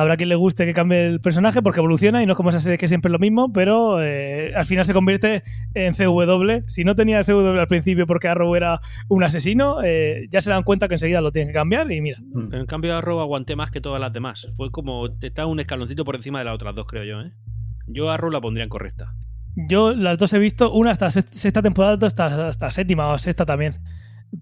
[0.00, 2.60] Habrá quien le guste que cambie el personaje porque evoluciona y no es como esa
[2.60, 5.42] serie que siempre es lo mismo, pero eh, al final se convierte
[5.74, 6.62] en CW.
[6.68, 10.50] Si no tenía el CW al principio porque Arrow era un asesino, eh, ya se
[10.50, 12.18] dan cuenta que enseguida lo tienen que cambiar y mira.
[12.32, 12.54] Mm.
[12.54, 14.46] En cambio Arrow aguanté más que todas las demás.
[14.56, 17.32] Fue como, está un escaloncito por encima de las otras dos, creo yo, ¿eh?
[17.88, 19.14] Yo a Arrow la pondría en correcta.
[19.68, 23.18] Yo las dos he visto, una hasta sext- sexta temporada, otra hasta, hasta séptima o
[23.18, 23.74] sexta también.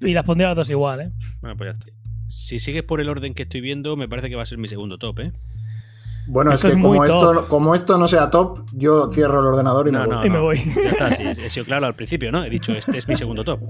[0.02, 1.12] Y las pondría las dos igual, ¿eh?
[1.40, 1.95] Bueno, pues ya está.
[2.28, 4.68] Si sigues por el orden que estoy viendo, me parece que va a ser mi
[4.68, 5.32] segundo top, ¿eh?
[6.28, 7.48] Bueno, Esto es que es como esto, top.
[7.48, 10.26] como esto no sea top, yo cierro el ordenador y me voy.
[10.26, 10.58] Y me voy.
[10.74, 12.44] Ya está, sí, he sido claro al principio, ¿no?
[12.44, 13.60] He dicho, este es mi segundo top.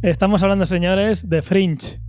[0.00, 2.00] Estamos hablando, señores, de Fringe.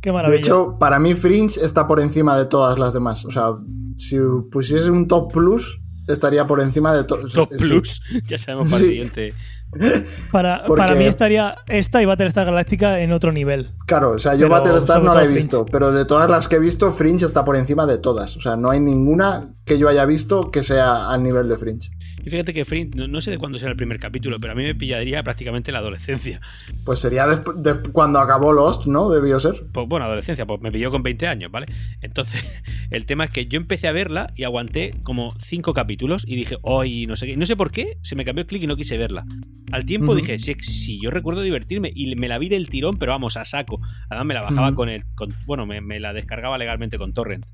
[0.00, 0.32] Qué maravilla.
[0.34, 3.24] De hecho, para mí Fringe está por encima de todas las demás.
[3.26, 3.50] O sea,
[3.96, 4.16] si
[4.50, 7.32] pusiese un top plus, estaría por encima de todos.
[7.32, 8.00] Top Plus.
[8.26, 9.34] Ya sabemos para el siguiente.
[10.32, 13.70] para, porque- para mí estaría esta y Battlestar Galáctica en otro nivel.
[13.86, 16.60] Claro, o sea, yo Battlestar no la he visto, pero de todas las que he
[16.60, 18.36] visto, Fringe está por encima de todas.
[18.36, 21.90] O sea, no hay ninguna que yo haya visto que sea al nivel de Fringe.
[22.24, 24.56] Y fíjate que Fringe, no, no sé de cuándo será el primer capítulo, pero a
[24.56, 26.40] mí me pillaría prácticamente la adolescencia.
[26.84, 29.08] Pues sería de- cuando acabó Lost, ¿no?
[29.08, 29.66] Debió ser.
[29.72, 31.66] Pues bueno, adolescencia, pues me pilló con 20 años, ¿vale?
[32.00, 32.44] Entonces,
[32.90, 36.56] el tema es que yo empecé a verla y aguanté como 5 capítulos y dije,
[36.62, 37.36] hoy no sé qué.
[37.36, 39.24] No sé por qué, se me cambió el clic y no quise verla.
[39.72, 43.12] Al tiempo dije, si, si yo recuerdo divertirme y me la vi del tirón, pero
[43.12, 43.80] vamos, a saco.
[44.10, 45.02] Además me la bajaba con el...
[45.14, 47.46] con- bueno, me, me la descargaba legalmente con Torrent.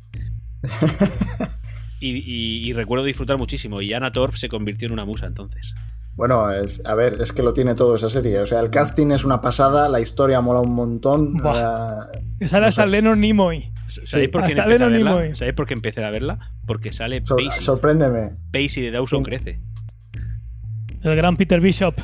[2.01, 3.80] Y, y- y recuerdo disfrutar muchísimo.
[3.80, 5.74] Y Anna Torp se convirtió en una musa entonces.
[6.16, 8.38] Bueno, es, a ver, es que lo tiene todo esa serie.
[8.38, 11.34] O sea, el casting es una pasada, la historia mola un montón.
[12.38, 12.86] Que sale No hasta sé.
[12.88, 13.72] Leonard Nimoy.
[13.86, 15.12] ¿Sabéis por qué Hasta empecé a Lennon verla?
[15.12, 15.36] Moy.
[15.36, 16.38] ¿Sabéis por qué empecé a verla?
[16.66, 17.62] Porque sale sor- Pacey.
[17.62, 18.28] sorpréndeme.
[18.53, 19.38] Pacey de Dawson ¿Quién?
[19.40, 19.61] crece.
[21.03, 21.95] El gran Peter Bishop.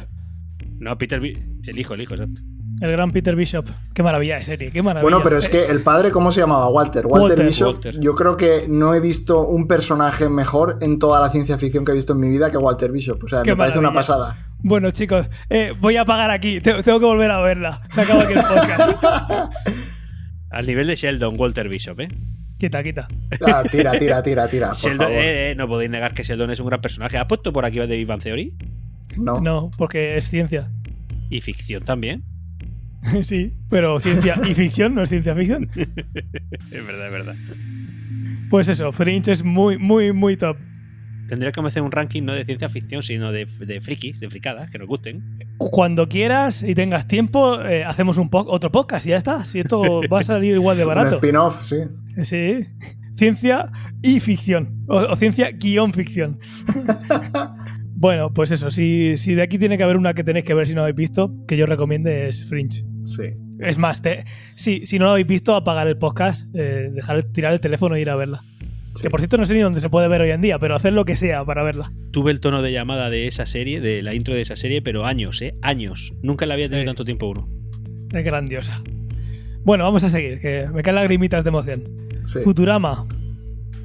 [0.78, 1.20] No, Peter...
[1.20, 2.40] Bi- El hijo, el hijo, exacto.
[2.80, 3.66] El gran Peter Bishop.
[3.94, 5.02] Qué maravilla de serie, qué maravilla.
[5.02, 6.68] Bueno, pero es Eh, que el padre, ¿cómo se llamaba?
[6.68, 7.04] Walter.
[7.06, 7.46] Walter, Walter.
[7.46, 7.74] Bishop.
[7.74, 8.00] Walter.
[8.00, 11.92] Yo creo que no he visto un personaje mejor en toda la ciencia ficción que
[11.92, 13.22] he visto en mi vida que Walter Bishop.
[13.24, 14.36] O sea, Qué me parece una pasada.
[14.62, 16.60] Bueno, chicos, eh, voy a apagar aquí.
[16.60, 17.82] Te- Tengo que volver a verla.
[17.94, 19.52] Se acaba aquí el podcast.
[20.50, 22.08] Al nivel de Sheldon, Walter Bishop, ¿eh?
[22.58, 23.08] quita, quita.
[23.46, 25.12] Ah, tira, tira, tira, tira, por Sheldon, favor.
[25.22, 27.16] eh, eh, no podéis negar que Sheldon es un gran personaje.
[27.18, 28.54] ¿Has puesto por aquí de Bang Theory?
[29.16, 29.40] No.
[29.40, 30.70] No, porque es ciencia.
[31.30, 32.24] Y ficción también.
[33.22, 35.68] sí, pero ciencia y ficción no es ciencia ficción.
[36.70, 37.34] Es verdad, es verdad.
[38.48, 40.56] Pues eso, Fringe es muy, muy, muy top.
[41.28, 44.68] Tendría que hacer un ranking no de ciencia ficción, sino de, de frikis, de fricadas,
[44.70, 45.38] que nos gusten.
[45.58, 49.44] Cuando quieras y tengas tiempo, eh, hacemos un po- otro podcast y ya está.
[49.44, 51.14] Si esto va a salir igual de Un barato.
[51.16, 51.76] spin-off, sí.
[52.24, 52.66] Sí.
[53.14, 53.70] Ciencia
[54.02, 54.84] y ficción.
[54.88, 56.40] O, o ciencia guion ficción.
[57.94, 58.70] bueno, pues eso.
[58.70, 60.96] Si, si de aquí tiene que haber una que tenéis que ver si no habéis
[60.96, 62.84] visto, que yo recomiende es Fringe.
[63.04, 63.22] Sí.
[63.58, 64.24] Es más, te-
[64.54, 68.00] si, si no lo habéis visto, apagar el podcast, eh, dejar tirar el teléfono e
[68.00, 68.42] ir a verla.
[68.94, 69.02] sí.
[69.02, 70.92] Que por cierto no sé ni dónde se puede ver hoy en día, pero hacer
[70.92, 71.92] lo que sea para verla.
[72.10, 75.04] Tuve el tono de llamada de esa serie, de la intro de esa serie, pero
[75.06, 75.54] años, ¿eh?
[75.62, 76.12] Años.
[76.22, 76.86] Nunca le había tenido Sí.
[76.86, 77.48] tanto tiempo uno.
[78.12, 78.82] Es grandiosa.
[79.62, 81.82] Bueno, vamos a seguir, que me caen lagrimitas de emoción.
[82.24, 82.40] sí.
[82.42, 83.06] Futurama.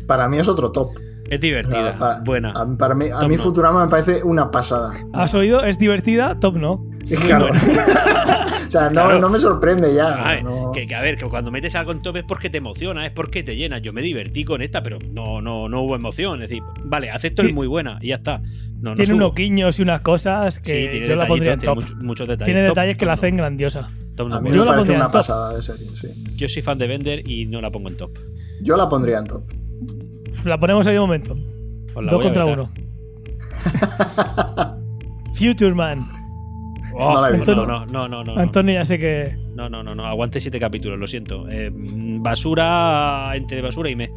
[0.08, 0.90] Para mí es otro top.
[1.30, 2.52] Es divertida, para, buena.
[2.56, 3.42] a- para mí, a mí no.
[3.44, 4.94] Futurama me parece una pasada.
[5.14, 5.64] ¿Has oído?
[5.64, 6.86] Es divertida, top no.
[7.26, 7.48] Claro.
[8.68, 9.20] o sea, no, Claro.
[9.20, 10.28] no me sorprende ya.
[10.28, 10.72] Ay, no.
[10.72, 13.12] que, que a ver, que cuando metes algo en top es porque te emociona, es
[13.12, 13.78] porque te llena.
[13.80, 16.42] Yo me divertí con esta, pero no, no, no hubo emoción.
[16.44, 17.54] Es decir, vale, acepto Sí.
[17.54, 18.42] muy buena y ya está.
[18.82, 19.18] No, no tiene subo.
[19.18, 21.76] unos guiños y unas cosas que Sí, tiene yo la pondría en top.
[21.76, 22.46] muchos, muchos detalles.
[22.54, 23.88] Tiene Top, detalles que la top hacen grandiosa.
[24.16, 24.36] Top no.
[24.36, 25.20] A mí Yo me la parece pondría en una top.
[25.20, 26.24] pasada de serie, sí.
[26.36, 28.12] Yo soy fan de Bender y no la pongo en top.
[28.62, 29.44] Yo la pondría en top.
[30.46, 31.36] La ponemos ahí de momento.
[31.96, 32.72] Dos contra uno.
[35.34, 36.06] Future Man.
[36.94, 37.54] Oh, No la he visto.
[37.56, 38.38] No, no, no, no, no.
[38.40, 39.36] Antonio ya sé que...
[39.56, 40.06] No, no, no, no.
[40.06, 41.48] Aguante siete capítulos, lo siento.
[41.50, 44.12] Eh, basura entre basura y me.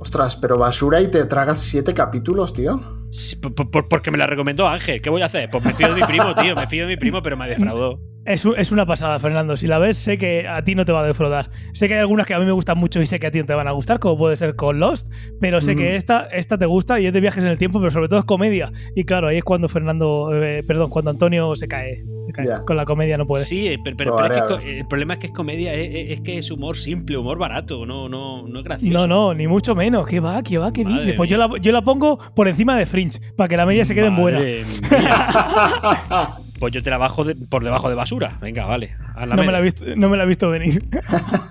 [0.00, 2.80] Ostras, pero basura y te tragas siete capítulos, tío.
[3.10, 5.00] Sí, por- por- porque me la recomendó Ángel.
[5.00, 5.48] ¿Qué voy a hacer?
[5.50, 6.54] Pues me fío de mi primo, tío.
[6.56, 8.00] Me fío de mi primo, pero me defraudó.
[8.26, 9.54] Es, es una pasada, Fernando.
[9.56, 11.50] Si la ves, sé que a ti no te va a defraudar.
[11.74, 13.38] Sé que hay algunas que a mí me gustan mucho y sé que a ti
[13.40, 15.10] no te van a gustar, como puede ser con Lost,
[15.40, 15.78] pero sé Mm.
[15.78, 18.18] que esta, esta te gusta y es de viajes en el tiempo, pero sobre todo
[18.20, 18.72] es comedia.
[18.94, 22.02] Y claro, ahí es cuando Fernando, eh, perdón, cuando Antonio se cae.
[22.26, 22.46] Se cae.
[22.46, 22.62] Ya.
[22.64, 23.44] Con la comedia no puede.
[23.44, 26.10] Sí, eh, pero, pero- es que es el problema es que es comedia, es, es-
[26.12, 28.98] es que es humor simple, humor barato, no, no, no es gracioso.
[28.98, 30.06] No, no, ni mucho menos.
[30.06, 30.42] ¿Qué va?
[30.42, 30.72] ¿Qué va?
[30.72, 31.14] ¿Qué Madre dices?
[31.16, 33.94] Pues yo la, yo la pongo por encima de Fringe, para que la media se
[33.94, 34.40] quede en buena.
[36.64, 38.38] Pues yo te la bajo de- por debajo de basura.
[38.40, 38.96] Venga, vale.
[39.28, 40.82] No me, la visto, no me la he visto venir.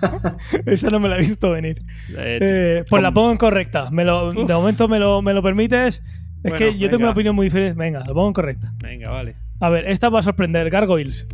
[0.66, 1.78] Esa no me la he visto venir.
[2.18, 3.90] Eh, Eh, pues la pongo en correcta.
[3.92, 4.34] Me lo, Uf.
[4.48, 6.02] de momento me lo, me lo permites.
[6.42, 7.78] Es Bueno, que yo tengo una opinión muy diferente.
[7.78, 8.72] Venga, la pongo en correcta.
[8.82, 9.36] Venga, vale.
[9.60, 10.68] A ver, esta va a sorprender.
[10.68, 11.28] Gargoyles.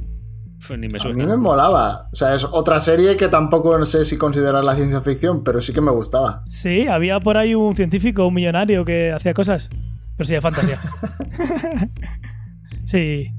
[0.58, 2.10] Pf, Ni me A mí me molaba.
[2.12, 5.62] O sea, es otra serie que tampoco no sé si considerar la ciencia ficción, pero
[5.62, 6.42] sí que me gustaba.
[6.48, 9.70] Sí, había por ahí un científico, un millonario que hacía cosas.
[10.18, 10.78] Pero sí, de fantasía.
[12.84, 13.32] sí.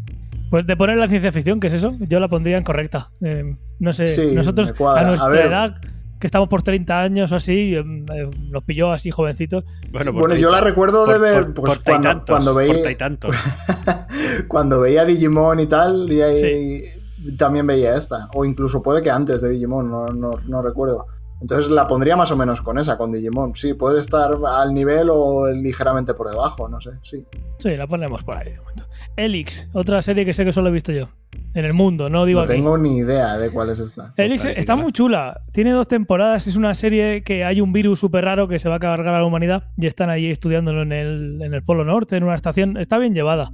[0.51, 1.93] Pues de poner la ciencia ficción, ¿qué es eso?
[2.09, 3.09] Yo la pondría en correcta.
[3.21, 5.81] Eh, no sé, Sí, nosotros a nuestra edad,
[6.19, 9.63] que estamos por 30 años o así, eh, eh, nos pilló así jovencitos.
[9.93, 13.33] Bueno, Bueno, yo la recuerdo de ver pues, por cuando, tantos, cuando por veía tantos.
[14.49, 16.83] cuando veía Digimon y tal, y ahí
[17.37, 18.27] también veía esta.
[18.33, 21.07] O incluso puede que antes de Digimon, no, no, no recuerdo.
[21.39, 23.55] Entonces la pondría más o menos con esa, con Digimon.
[23.55, 27.25] Sí, puede estar al nivel o ligeramente por debajo, no sé, sí.
[27.57, 28.85] Sí, la ponemos por ahí de momento.
[29.17, 31.09] Elix, otra serie que sé que solo he visto yo.
[31.53, 32.53] En el mundo, no digo No aquí.
[32.53, 34.13] tengo ni idea de cuál es esta.
[34.17, 35.41] Elix está muy chula.
[35.51, 36.47] Tiene dos temporadas.
[36.47, 39.19] Es una serie que hay un virus súper raro que se va a cargar a
[39.19, 42.77] la humanidad y están ahí estudiándolo en el, en el Polo Norte, en una estación.
[42.77, 43.51] Está bien llevada.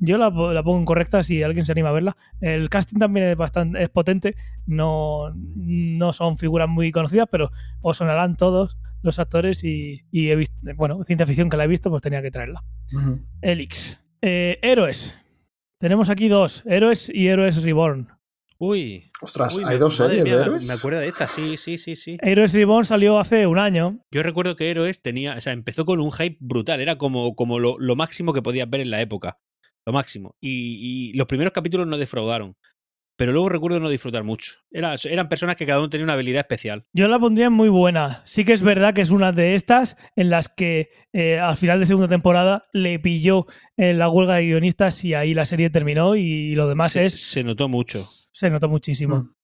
[0.00, 2.16] Yo la, la pongo en correcta si alguien se anima a verla.
[2.40, 4.36] El casting también es bastante es potente.
[4.66, 7.50] No, no son figuras muy conocidas, pero
[7.80, 11.68] os sonarán todos los actores y, y he visto, bueno, ciencia ficción que la he
[11.68, 12.62] visto, pues tenía que traerla.
[13.42, 13.98] Elix.
[14.22, 15.14] Eh, héroes.
[15.78, 18.08] Tenemos aquí dos, Héroes y Héroes Reborn.
[18.58, 19.10] Uy.
[19.22, 20.66] Ostras, uy, hay dos series mía, de héroes.
[20.66, 22.18] Me acuerdo de esta, sí, sí, sí, sí.
[22.20, 24.04] Héroes Reborn salió hace un año.
[24.10, 27.58] Yo recuerdo que Héroes tenía, o sea, empezó con un hype brutal, era como, como
[27.58, 29.38] lo, lo máximo que podías ver en la época.
[29.86, 30.36] Lo máximo.
[30.38, 32.54] Y, y los primeros capítulos no defraudaron.
[33.20, 34.54] Pero luego recuerdo no disfrutar mucho.
[34.70, 36.86] Era- eran personas que cada uno tenía una habilidad especial.
[36.94, 38.22] Yo la pondría en muy buena.
[38.24, 41.78] Sí que es verdad que es una de estas en las que eh, al final
[41.80, 43.44] de segunda temporada le pilló
[43.76, 47.20] en la huelga de guionistas y ahí la serie terminó y lo demás se, es
[47.20, 48.08] se notó mucho.
[48.32, 49.16] se notó muchísimo.
[49.16, 49.34] Mm.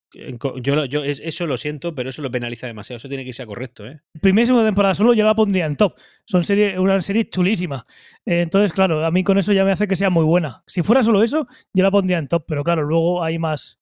[0.63, 2.97] Yo, eso lo siento, pero eso lo penaliza demasiado.
[2.97, 4.01] Eso tiene que ser correcto, ¿eh?
[4.21, 5.95] Primera y segunda temporada solo yo la pondría en top.
[6.25, 7.87] Son serie, una serie chulísima.
[8.25, 10.63] Eh, entonces, claro, a mí con eso ya me hace que sea muy buena.
[10.67, 13.79] Si fuera solo eso, yo la pondría en top, pero claro, luego hay más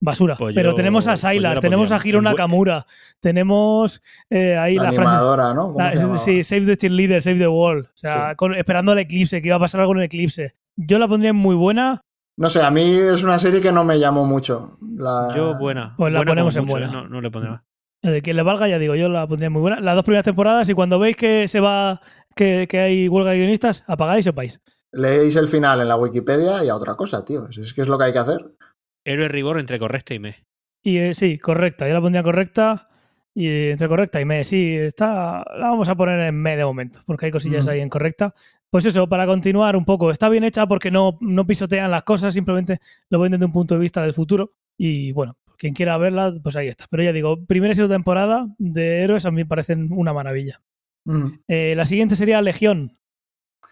[0.00, 0.36] basura.
[0.36, 2.86] Pues pero yo- tenemos a pues Sylar, la tenemos a Hiro Nakamura,
[3.20, 5.54] tenemos eh, ahí La la, frase.
[5.54, 5.72] ¿no?
[5.72, 6.18] ¿Cómo la- se llamaba?
[6.18, 7.86] sí, Save the Cheerleader, Save the World.
[7.86, 8.36] O sea, Sí.
[8.36, 10.54] con- esperando el eclipse, que iba a pasar algo en el eclipse.
[10.76, 12.04] Yo la pondría en muy buena.
[12.38, 14.78] No sé, a mí es una serie que no me llamó mucho.
[14.96, 15.32] La...
[15.34, 15.96] Yo, buena.
[15.96, 16.86] Pues la Buena ponemos en mucho, buena.
[16.86, 16.92] ¿eh?
[16.92, 17.62] No, no le pondré más.
[18.00, 19.80] De quien le valga, ya digo, yo la pondría en muy buena.
[19.80, 22.00] Las dos primeras temporadas y cuando veis que se va,
[22.36, 24.60] que, que hay huelga de guionistas, apagáis y vais.
[24.92, 27.48] Leéis el final en la Wikipedia y a otra cosa, tío.
[27.48, 28.54] Es que es lo que hay que hacer.
[29.04, 30.46] Héroe rigor entre correcta y me.
[30.80, 31.88] Y eh, sí, correcta.
[31.88, 32.86] Yo la pondría correcta.
[33.34, 35.44] Y eh, entre correcta y me, sí, está.
[35.58, 38.34] La vamos a poner en me de momento, porque hay cosillas ahí en correcta.
[38.70, 40.10] Pues eso, para continuar un poco.
[40.10, 43.74] Está bien hecha porque no, no pisotean las cosas, simplemente lo ven desde un punto
[43.74, 44.52] de vista del futuro.
[44.76, 46.86] Y bueno, quien quiera verla, pues ahí está.
[46.90, 50.60] Pero ya digo, primera y segunda temporada de Héroes a mí me parecen una maravilla.
[51.04, 51.26] Mm.
[51.48, 52.98] Eh, la siguiente sería Legión.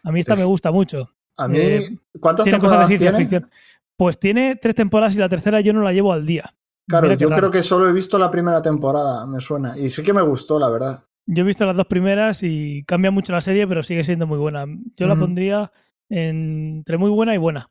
[0.02, 1.10] A mí esta me gusta mucho.
[1.36, 3.18] A mí, Eh, ¿cuántas Tiene cosas de temporadas tiene?
[3.18, 3.50] ficción.
[3.96, 6.54] Pues tiene tres temporadas y la tercera yo no la llevo al día.
[6.88, 9.76] Claro, Mira yo creo que solo he visto la primera temporada, me suena.
[9.76, 11.04] Y sí que me gustó, la verdad.
[11.26, 14.38] Yo he visto las dos primeras y cambia mucho la serie, pero sigue siendo muy
[14.38, 14.64] buena.
[14.96, 15.72] Yo la pondría
[16.08, 17.68] en- entre muy buena y buena.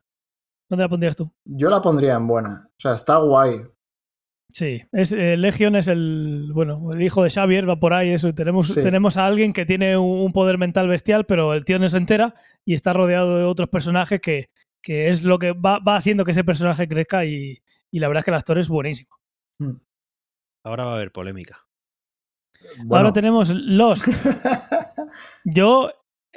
[0.68, 1.32] ¿Dónde la pondrías tú?
[1.44, 2.66] Yo la pondría en buena.
[2.68, 3.60] O sea, está guay.
[4.52, 8.32] Sí, es, eh, Legion es el bueno, el hijo de Xavier, va por ahí, eso.
[8.34, 8.82] Tenemos, Sí.
[8.82, 11.96] tenemos a alguien que tiene un, un poder mental bestial, pero el tío no se
[11.98, 12.34] entera
[12.64, 14.48] y está rodeado de otros personajes que,
[14.82, 17.58] que es lo que va, va haciendo que ese personaje crezca y,
[17.92, 19.10] y la verdad es que el actor es buenísimo.
[20.64, 21.58] Ahora va a haber polémica.
[22.78, 24.08] Bueno, Ahora tenemos Lost.
[25.44, 25.92] Yo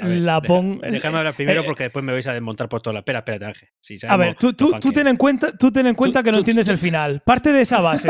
[0.07, 0.81] ver, la pongo.
[0.81, 2.99] Déjame hablar primero eh, porque después me vais a desmontar por toda la.
[2.99, 3.69] Espera, espérate, Ángel.
[3.79, 6.39] Si A ver, tú, tú, tú ten en cuenta, tú ten en cuenta que no
[6.39, 7.21] entiendes el final.
[7.25, 8.09] Parte de esa base,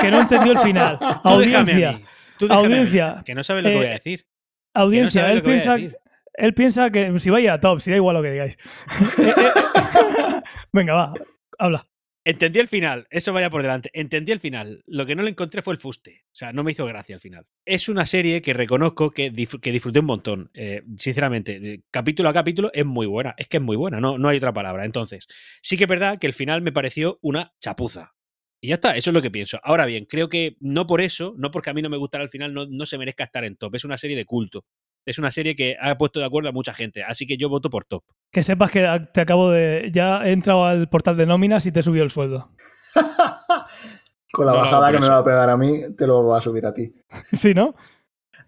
[0.00, 0.98] que no entendió el final.
[1.00, 2.04] A Audiencia, mí,
[2.38, 4.20] tú déjame a mí, audiencia, que no sabes lo que eh, voy a decir.
[4.20, 4.26] Que
[4.74, 5.22] audiencia.
[5.22, 5.96] no él, piensa, decir.
[6.34, 8.58] él piensa que si vaya a top, si da igual lo que digáis.
[9.18, 10.42] Eh, eh,
[10.72, 11.14] Venga, va,
[11.58, 11.86] habla.
[12.30, 13.90] Entendí el final, eso vaya por delante.
[13.92, 14.84] Entendí el final.
[14.86, 16.22] Lo que no le encontré fue el fuste.
[16.26, 17.44] O sea, no me hizo gracia al final.
[17.64, 20.48] Es una serie que reconozco que, disfruté un montón.
[20.54, 23.34] Eh, sinceramente, eh, capítulo a capítulo es muy buena.
[23.36, 24.84] Es que es muy buena, no, no hay otra palabra.
[24.84, 25.26] Entonces,
[25.60, 28.14] sí que es verdad que el final me pareció una chapuza.
[28.60, 29.58] Y ya está, eso es lo que pienso.
[29.64, 32.30] Ahora bien, creo que no por eso, no porque a mí no me gustara el
[32.30, 33.74] final, no, no se merezca estar en top.
[33.74, 34.66] Es una serie de culto.
[35.06, 37.02] Es una serie que ha puesto de acuerdo a mucha gente.
[37.02, 38.04] Así que yo voto por top.
[38.30, 39.90] Que sepas que te acabo de.
[39.92, 42.50] Ya he entrado al portal de nóminas y te subió el sueldo.
[44.32, 46.42] con la No bajada que me va a pegar a mí, te lo va a
[46.42, 46.92] subir a ti.
[47.32, 47.74] Sí, ¿no?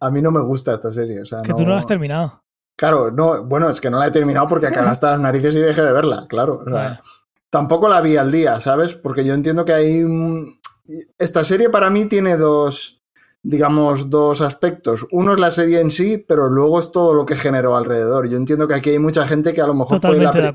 [0.01, 1.23] A mí no me gusta esta serie.
[1.23, 2.43] O sea, Que tú no lo has terminado.
[2.77, 5.59] Claro, no, bueno, es que no la he terminado porque acabé hasta las narices y
[5.59, 6.59] dejé de verla, claro.
[6.61, 7.01] O sea, Bueno.
[7.51, 8.95] Tampoco la vi al día, ¿sabes?
[8.95, 10.05] Porque yo entiendo que hay...
[11.19, 13.02] Esta serie para mí tiene dos,
[13.45, 15.07] digamos, dos aspectos.
[15.11, 18.29] Uno es la serie en sí, pero luego es todo lo que generó alrededor.
[18.29, 20.55] Yo entiendo que aquí hay mucha gente que a lo mejor fue la, pri-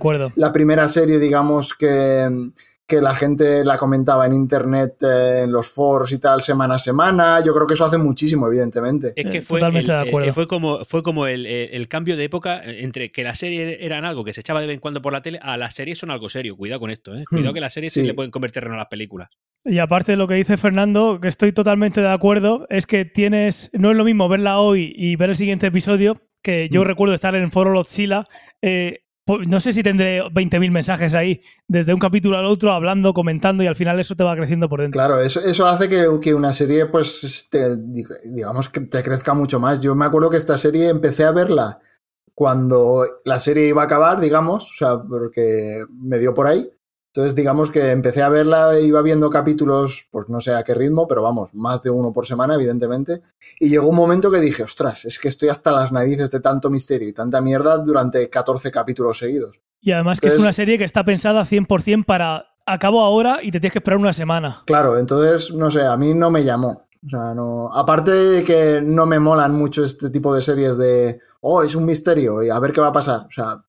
[0.53, 2.51] primera serie, digamos, que,
[2.87, 6.79] que la gente la comentaba en internet, eh, en los foros y tal, semana a
[6.79, 7.39] semana.
[7.45, 9.11] Yo creo que eso hace muchísimo, evidentemente.
[9.15, 10.29] Es que Eh, fue, totalmente el, de acuerdo.
[10.29, 14.05] eh, fue como, fue como el, el- cambio de época entre que las series eran
[14.05, 16.11] algo que se echaba de vez en cuando por la tele a las series son
[16.11, 16.55] algo serio.
[16.55, 17.25] Cuidado con esto, ¿eh?
[17.29, 18.07] Cuidado Hmm, que las series sí sí.
[18.07, 19.29] le pueden convertir terreno a las películas.
[19.65, 23.69] Y aparte de lo que dice Fernando, que estoy totalmente de acuerdo, es que tienes.
[23.73, 26.85] No es lo mismo verla hoy y ver el siguiente episodio, que yo Mm.
[26.85, 28.23] recuerdo estar en Foro Lotzilla.
[28.61, 29.01] eh,
[29.47, 33.67] no sé si tendré 20.000 mensajes ahí, desde un capítulo al otro, hablando, comentando, y
[33.67, 34.97] al final eso te va creciendo por dentro.
[34.99, 37.77] Claro, eso, eso hace que, que una serie, pues, te-
[38.33, 39.81] digamos que te crezca mucho más.
[39.81, 41.79] Yo me acuerdo que esta serie empecé a verla
[42.33, 46.69] cuando la serie iba a acabar, digamos, o sea, porque me dio por ahí.
[47.17, 51.07] Entonces, digamos que empecé a verla, iba viendo capítulos, pues no sé a qué ritmo,
[51.07, 53.23] pero vamos, más de uno por semana, evidentemente.
[53.59, 56.69] Y llegó un momento que dije, ostras, es que estoy hasta las narices de tanto
[56.69, 59.59] misterio y tanta mierda durante 14 capítulos seguidos.
[59.81, 62.45] Y además que es Entonces- una serie que está pensada 100% para.
[62.67, 64.61] Acabo ahora y te tienes que esperar una semana.
[64.67, 66.87] Claro, entonces, no sé, a mí no me llamó.
[67.03, 67.73] O sea, no.
[67.73, 71.19] Aparte de que no me molan mucho este tipo de series de.
[71.41, 73.21] Oh, es un misterio y a ver qué va a pasar.
[73.21, 73.63] O sea,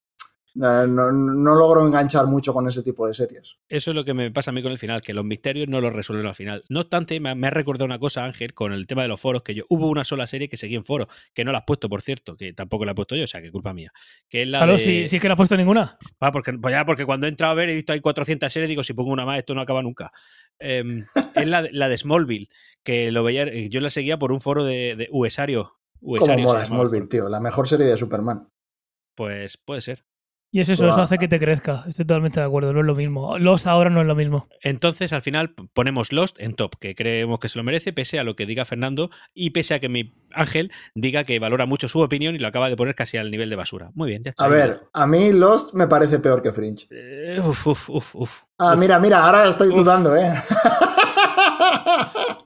[0.59, 3.57] no, no- logro enganchar mucho con ese tipo de series.
[3.69, 5.81] Eso es lo que me pasa a mí con el final, que los misterios no
[5.81, 6.65] los resuelven al final.
[6.69, 9.43] No obstante, me, me ha recordado una cosa, Ángel, con el tema de los foros,
[9.43, 11.89] que yo hubo una sola serie que seguí en foros, que no la has puesto,
[11.89, 13.93] por cierto, que tampoco la he puesto yo, o sea, que culpa mía.
[14.29, 14.79] Que es la Claro, de...
[14.79, 15.97] si, si es que no has puesto ninguna.
[16.21, 18.69] Ah, porque, pues ya, porque cuando he entrado a ver he visto hay 400 series,
[18.69, 20.11] digo, si pongo una más, esto no acaba nunca.
[20.59, 21.05] Em,
[21.35, 22.49] es la, de- la de Smallville,
[22.83, 25.75] que lo veía, yo la seguía por un foro de, de Uesario.
[26.01, 27.29] Como Uesario se mola Smallville, tío.
[27.29, 28.49] La mejor serie de Superman.
[29.17, 30.05] Pues puede ser.
[30.51, 31.85] Y es eso, eso hace que te crezca.
[31.87, 33.39] Estoy totalmente de acuerdo, no es lo mismo.
[33.39, 34.49] Los ahora no es lo mismo.
[34.63, 38.25] Entonces, al final, ponemos Lost en top, que creemos que se lo merece, pese a
[38.25, 42.01] lo que diga Fernando y pese a que mi Ángel diga que valora mucho su
[42.01, 43.91] opinión y lo acaba de poner casi al nivel de basura.
[43.95, 44.45] Muy bien, ya está.
[44.45, 46.87] A ver, a mí Lost me parece peor que Fringe.
[46.91, 48.43] Eh, uf, uf, uf, uf.
[48.59, 48.79] Ah, Uf.
[48.79, 50.33] mira, mira, ahora estoy dudando, ¿eh?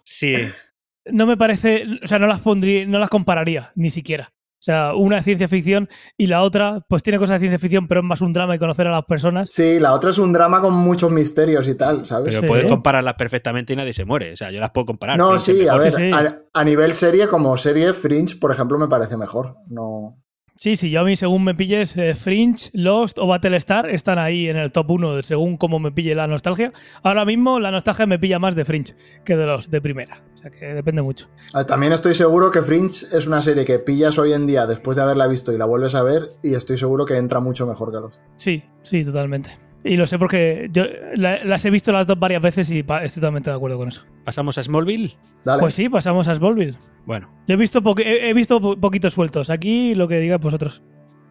[0.04, 0.34] Sí,
[1.04, 4.32] No me parece, o sea, no las pondría, no las compararía, ni siquiera.
[4.62, 7.88] O sea, una es ciencia ficción y la otra, pues tiene cosas de ciencia ficción,
[7.88, 9.50] pero es más un drama y conocer a las personas.
[9.50, 12.26] Sí, la otra es un drama con muchos misterios y tal, ¿sabes?
[12.28, 12.46] pero Sí.
[12.46, 14.32] puedes compararlas perfectamente y nadie se muere.
[14.32, 15.18] O sea, yo las puedo comparar.
[15.18, 16.10] No, sí, a ver, sí, sí.
[16.12, 19.56] A, a nivel serie, como serie, Fringe, por ejemplo, me parece mejor.
[19.68, 20.16] No.
[20.62, 24.48] Sí, sí, yo a mí, según me pilles, eh, Fringe, Lost o Battlestar están ahí
[24.48, 26.72] en el top 1, según cómo me pille la nostalgia.
[27.02, 28.94] Ahora mismo la nostalgia me pilla más de Fringe
[29.24, 30.22] que de los de primera.
[30.36, 31.28] O sea, que depende mucho.
[31.52, 34.96] Ah, También estoy seguro que Fringe es una serie que pillas hoy en día después
[34.96, 37.90] de haberla visto y la vuelves a ver y estoy seguro que entra mucho mejor
[37.90, 38.22] que Lost.
[38.36, 39.61] Sí, sí, totalmente.
[39.84, 40.84] Y lo sé porque yo
[41.16, 44.02] la- las he visto las dos varias veces y estoy totalmente de acuerdo con eso.
[44.24, 45.16] Pasamos a Smallville.
[45.44, 45.60] Dale.
[45.60, 46.76] Pues sí, pasamos a Smallville.
[47.04, 49.50] Bueno, Yo he visto, he, he visto po- poquitos sueltos.
[49.50, 50.82] Aquí lo que digáis vosotros.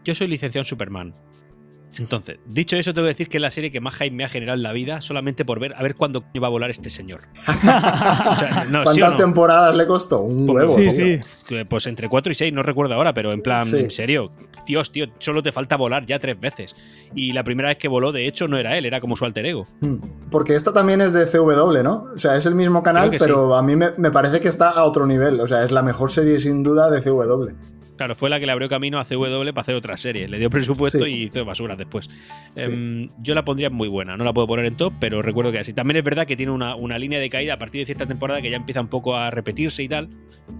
[0.04, 1.14] yo soy licenciado en Superman.
[1.98, 4.24] Entonces, dicho eso, te voy a decir que es la serie que más hype me
[4.24, 6.90] ha generado en la vida, solamente por ver a ver cuándo va a volar este
[6.90, 7.22] señor.
[8.32, 9.18] O sea, no, ¿sí o ¿Cuántas no?
[9.18, 10.22] temporadas le costó?
[10.22, 10.60] Un Poco.
[10.60, 10.76] huevo.
[10.78, 11.20] sí, sí.
[11.68, 14.32] Pues entre 4 y 6, no recuerdo ahora, pero en plan, en serio,
[14.66, 16.76] Dios, tío, solo te falta volar ya tres veces.
[17.14, 19.46] Y la primera vez que voló, de hecho, no era él, era como su alter
[19.46, 19.66] ego.
[19.82, 19.98] Hmm.
[20.30, 22.08] Porque esta también es de CW, ¿no?
[22.14, 24.84] O sea, es el mismo canal, pero a mí me, me parece que está a
[24.84, 25.40] otro nivel.
[25.40, 27.50] O sea, es la mejor serie sin duda de CW.
[28.02, 30.28] Claro, fue la que le abrió camino a CW para hacer otra serie.
[30.28, 31.12] Le dio presupuesto Sí.
[31.12, 32.10] y hizo basuras después.
[32.56, 32.62] Sí.
[32.64, 35.60] Em, yo la pondría muy buena, no la puedo poner en top, pero recuerdo que
[35.60, 35.72] así.
[35.74, 38.42] También es verdad que tiene una, una línea de caída a partir de cierta temporada
[38.42, 40.10] que ya empieza un poco a repetirse y tal,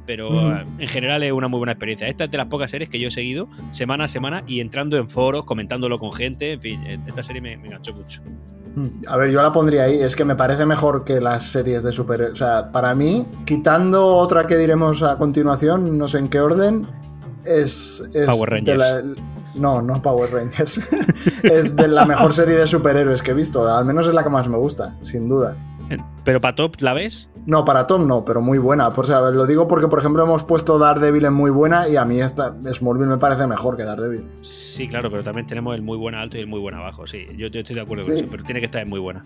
[0.06, 0.52] pero Mm.
[0.52, 2.08] eh, en general es una muy buena experiencia.
[2.08, 4.98] Esta es de las pocas series que yo he seguido semana a semana y entrando
[4.98, 8.22] en foros, comentándolo con gente, en fin, eh, esta serie me, me enganchó mucho.
[9.10, 9.96] A ver, yo la pondría ahí.
[10.00, 12.22] Es que me parece mejor que las series de super.
[12.22, 16.88] O sea, para mí, quitando otra que diremos a continuación, no sé en qué orden,
[17.46, 18.02] es.
[18.14, 18.78] es Power de Rangers.
[18.78, 19.02] la-
[19.56, 20.80] no, no Power Rangers.
[21.44, 23.68] es de la mejor serie de superhéroes que he visto.
[23.68, 25.56] Al menos es la que más me gusta, sin duda.
[26.24, 27.28] Pero para top, ¿la ves?
[27.46, 28.94] No, para Tom no, pero muy buena.
[28.94, 31.98] Por, o sea, lo digo porque, por ejemplo, hemos puesto Daredevil en muy buena y
[31.98, 34.30] a mí esta Smallville me parece mejor que Daredevil.
[34.44, 37.26] Sí, claro, pero también tenemos el muy buena alto y el muy buena abajo, sí.
[37.36, 39.26] Yo, yo estoy de acuerdo con eso, pero tiene que estar en muy buena.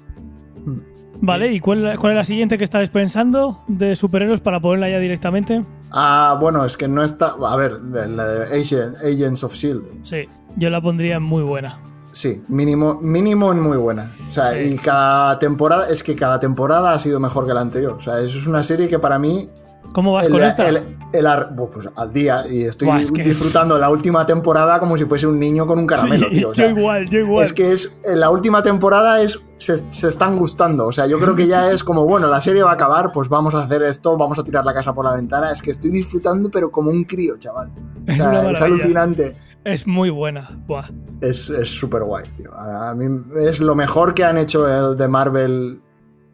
[1.22, 5.00] Vale, ¿y cuál, cuál es la siguiente que estáis pensando de superhéroes para ponerla ya
[5.00, 5.62] directamente?
[5.92, 7.32] Ah, bueno, es que no está.
[7.48, 9.84] A ver, la de Agent- Agents of Shield.
[10.04, 11.80] Sí, yo la pondría en muy buena.
[12.12, 14.14] Sí, mínimo, mínimo en muy buena.
[14.30, 14.74] O sea, Sí.
[14.74, 17.94] y cada temporada, es que cada temporada ha sido mejor que la anterior.
[17.94, 19.50] O sea, eso es una serie que para mí.
[19.96, 20.68] ¿Cómo vas el- con esta?
[20.68, 20.76] el-
[21.14, 21.26] el
[21.72, 22.42] pues al día.
[22.52, 25.80] Y estoy Buah, es que- disfrutando la última temporada como si fuese un niño con
[25.80, 26.50] un caramelo, tío.
[26.50, 27.46] O sea, yo igual, yo igual.
[27.46, 30.86] Es que es en la última temporada es se, se están gustando.
[30.86, 33.30] O sea, yo creo que ya es como, bueno, la serie va a acabar, pues
[33.30, 35.50] vamos a hacer esto, vamos a tirar la casa por la ventana.
[35.50, 37.72] Es que estoy disfrutando, pero como un crío, chaval.
[38.06, 39.38] O Es sea, es alucinante.
[39.64, 40.50] Es muy buena.
[40.68, 40.90] Buah.
[41.22, 42.54] Es súper guay, tío.
[42.54, 43.06] A, a mí
[43.38, 45.82] es lo mejor que han hecho el de Marvel.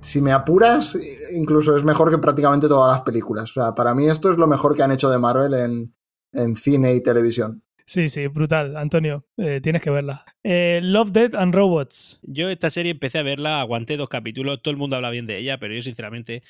[0.01, 0.97] Si me apuras,
[1.33, 3.51] incluso es mejor que prácticamente todas las películas.
[3.55, 5.93] O sea, para mí esto es lo mejor que han hecho de Marvel en,
[6.33, 7.63] en cine y televisión.
[7.85, 9.25] Sí, sí, brutal, Antonio.
[9.37, 10.23] eh, tienes que verla.
[10.43, 12.19] Eh, Love, Death and Robots.
[12.23, 15.37] Yo esta serie empecé a verla, aguanté dos capítulos, todo el mundo habla bien de
[15.37, 16.41] ella, pero yo sinceramente,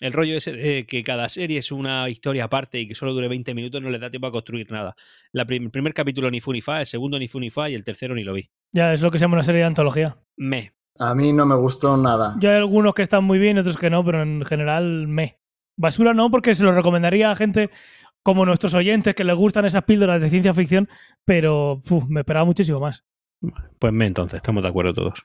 [0.00, 3.28] el rollo ese de que cada serie es una historia aparte y que solo dure
[3.28, 4.94] 20 minutos no le da tiempo a construir nada.
[5.32, 7.70] La prim- el primer capítulo ni fu ni fa, el segundo ni fu ni fa
[7.70, 8.50] y el tercero ni lo vi.
[8.72, 10.18] Ya es lo que se llama una serie de antología.
[10.36, 10.72] Me.
[10.98, 12.36] A mí no me gustó nada.
[12.38, 15.38] Yo hay algunos que están muy bien, otros que no, pero en general me.
[15.78, 17.70] Basura no, porque se lo recomendaría a gente
[18.22, 20.88] como nuestros oyentes que les gustan esas píldoras de ciencia ficción,
[21.24, 23.04] pero uf, me esperaba muchísimo más.
[23.78, 25.22] Pues me entonces, estamos de acuerdo todos.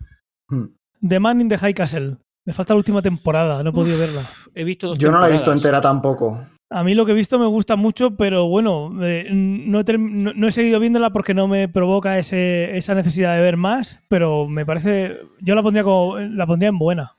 [0.48, 0.68] Hmm.
[1.06, 2.18] The Man in the High Castle.
[2.46, 4.22] Me falta la última temporada, no he podido verla.
[4.54, 6.40] He visto dos Yo no la he visto entera tampoco.
[6.72, 10.10] A mí lo que he visto me gusta mucho, pero bueno, eh, no, he term-
[10.12, 14.00] no- no he seguido viéndola porque no me provoca ese- esa necesidad de ver más,
[14.10, 17.12] pero me parece, yo la pondría como, la pondría en buena.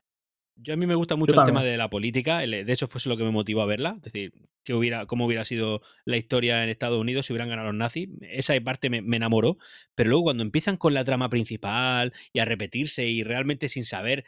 [0.56, 2.38] Yo a mí me gusta mucho el tema de la política.
[2.38, 3.94] De hecho, fue eso lo que me motivó a verla.
[3.98, 4.32] Es decir,
[4.64, 8.08] que hubiera, cómo hubiera sido la historia en Estados Unidos si hubieran ganado los nazis.
[8.22, 9.58] Esa parte me, me enamoró.
[9.94, 14.24] Pero luego, cuando empiezan con la trama principal y a repetirse y realmente sin saber,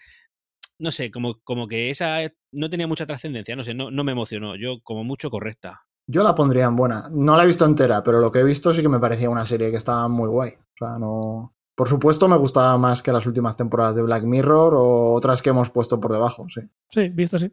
[0.78, 2.18] no sé, como, como que esa
[2.52, 3.56] no tenía mucha trascendencia.
[3.56, 4.56] No sé, no, no me emocionó.
[4.56, 5.82] Yo, como mucho, correcta.
[6.06, 7.04] Yo la pondría en buena.
[7.12, 9.44] No la he visto entera, pero lo que he visto sí que me parecía una
[9.44, 10.52] serie que estaba muy guay.
[10.52, 11.54] O sea, no.
[11.74, 15.50] Por supuesto, me gustaba más que las últimas temporadas de Black Mirror o otras que
[15.50, 16.62] hemos puesto por debajo, sí.
[16.90, 17.52] Sí, visto sí.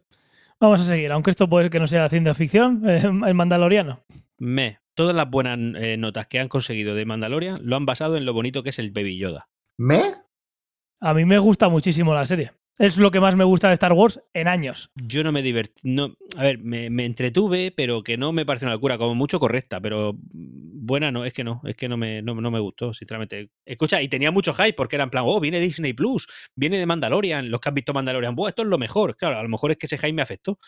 [0.60, 4.04] Vamos a seguir, aunque esto puede que no sea ciencia ficción, eh, el Mandaloriano.
[4.38, 4.80] Me.
[4.96, 8.34] Todas las buenas eh, notas que han conseguido de Mandalorian lo han basado en lo
[8.34, 9.50] bonito que es el Baby Yoda.
[9.78, 10.02] ¿Me?
[11.02, 12.54] A mí me gusta muchísimo la serie.
[12.78, 14.92] Es lo que más me gusta de Star Wars en años.
[14.96, 15.80] Yo no me divertí.
[15.84, 19.40] No, a ver, me, me entretuve, pero que no me parece una locura, como mucho
[19.40, 22.94] correcta, pero buena no, es que no, es que no me, no, no me gustó,
[22.94, 23.50] sinceramente.
[23.66, 26.86] Escucha, y tenía mucho hype porque era en plan, oh, viene Disney Plus, viene de
[26.86, 29.16] Mandalorian, los que han visto Mandalorian, Buah, esto es lo mejor.
[29.16, 30.60] Claro, a lo mejor es que ese hype me afectó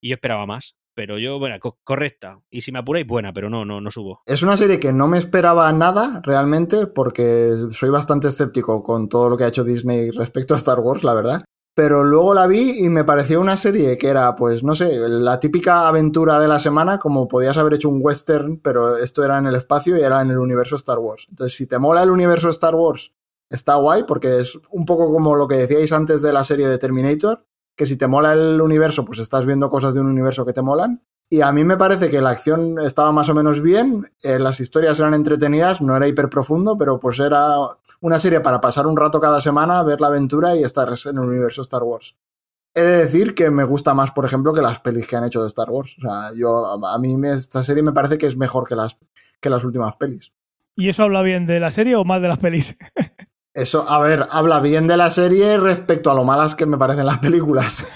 [0.00, 2.40] y yo esperaba más, pero yo, bueno, co- correcta.
[2.50, 4.20] Y si me apuráis, buena, pero no, no, no subo.
[4.26, 9.28] Es una serie que no me esperaba nada realmente porque soy bastante escéptico con todo
[9.28, 11.44] lo que ha hecho Disney respecto a Star Wars, la verdad.
[11.74, 15.40] Pero luego la vi y me pareció una serie que era, pues, no sé, la
[15.40, 19.46] típica aventura de la semana, como podías haber hecho un western, pero esto era en
[19.46, 21.26] el espacio y era en el universo Star Wars.
[21.30, 23.14] Entonces, si te mola el universo Star Wars,
[23.48, 26.76] está guay, porque es un poco como lo que decíais antes de la serie de
[26.76, 27.46] Terminator,
[27.76, 30.62] que si te mola el universo, pues estás viendo cosas de un universo que te
[30.62, 31.02] molan.
[31.30, 34.60] Y a mí me parece que la acción estaba más o menos bien, eh, las
[34.60, 37.56] historias eran entretenidas, no era hiper profundo, pero pues era
[38.00, 41.24] una serie para pasar un rato cada semana, ver la aventura y estar en el
[41.24, 42.14] universo Star Wars.
[42.74, 45.40] He de decir que me gusta más, por ejemplo, que las pelis que han hecho
[45.40, 45.96] de Star Wars.
[45.98, 48.98] O sea, yo, a mí esta serie me parece que es mejor que las,
[49.40, 50.32] que las últimas pelis.
[50.76, 52.76] ¿Y eso habla bien de la serie o mal de las pelis?
[53.54, 57.06] Eso, a ver, habla bien de la serie respecto a lo malas que me parecen
[57.06, 57.86] las películas.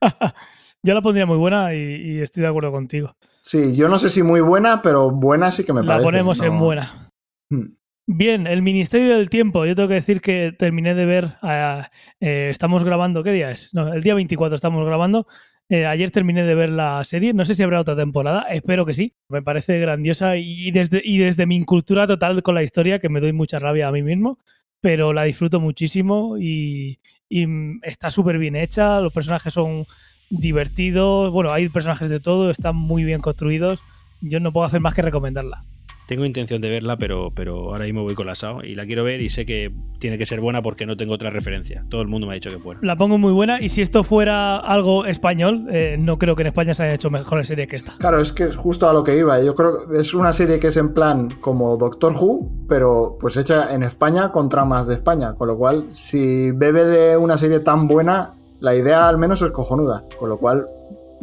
[0.82, 3.14] Yo la pondría muy buena y, y estoy de acuerdo contigo.
[3.42, 6.04] Sí, yo no sé si muy buena, pero buena sí que me la parece.
[6.04, 7.10] ponemos en buena.
[7.50, 7.74] Hmm.
[8.06, 9.66] Bien, el Ministerio del Tiempo.
[9.66, 11.36] Yo tengo que decir que terminé de ver.
[11.42, 11.90] ah,
[12.20, 13.22] eh, estamos grabando.
[13.24, 13.70] ¿Qué día es?
[13.72, 15.26] No, el día 24 estamos grabando.
[15.68, 17.32] Eh, ayer terminé de ver la serie.
[17.32, 18.42] No sé si habrá otra temporada.
[18.50, 19.14] Espero que sí.
[19.28, 23.20] Me parece grandiosa y desde, y desde mi incultura total con la historia, que me
[23.20, 24.38] doy mucha rabia a mí mismo,
[24.82, 26.98] pero la disfruto muchísimo y,
[27.30, 29.00] mm, está súper bien hecha.
[29.00, 29.86] Los personajes son
[30.28, 31.30] divertidos.
[31.30, 32.50] Bueno, hay personajes de todo.
[32.50, 33.80] Están muy bien construidos.
[34.20, 35.60] Yo no puedo hacer más que recomendarla.
[36.12, 39.30] Tengo intención de verla, pero, pero ahora mismo voy colapsado y la quiero ver y
[39.30, 41.86] sé que tiene que ser buena porque no tengo otra referencia.
[41.88, 42.82] Todo el mundo me ha dicho que es buena.
[42.84, 46.48] La pongo muy buena y si esto fuera algo español, eh, no creo que en
[46.48, 47.94] España se hayan hecho mejores series que esta.
[47.96, 49.42] Claro, es que es justo a lo que iba.
[49.42, 53.38] Yo creo que es una serie que es en plan como Doctor Who, pero pues
[53.38, 55.32] hecha en España con tramas de España.
[55.32, 59.50] Con lo cual, si bebe de una serie tan buena, la idea al menos es
[59.50, 60.04] cojonuda.
[60.18, 60.66] Con lo cual,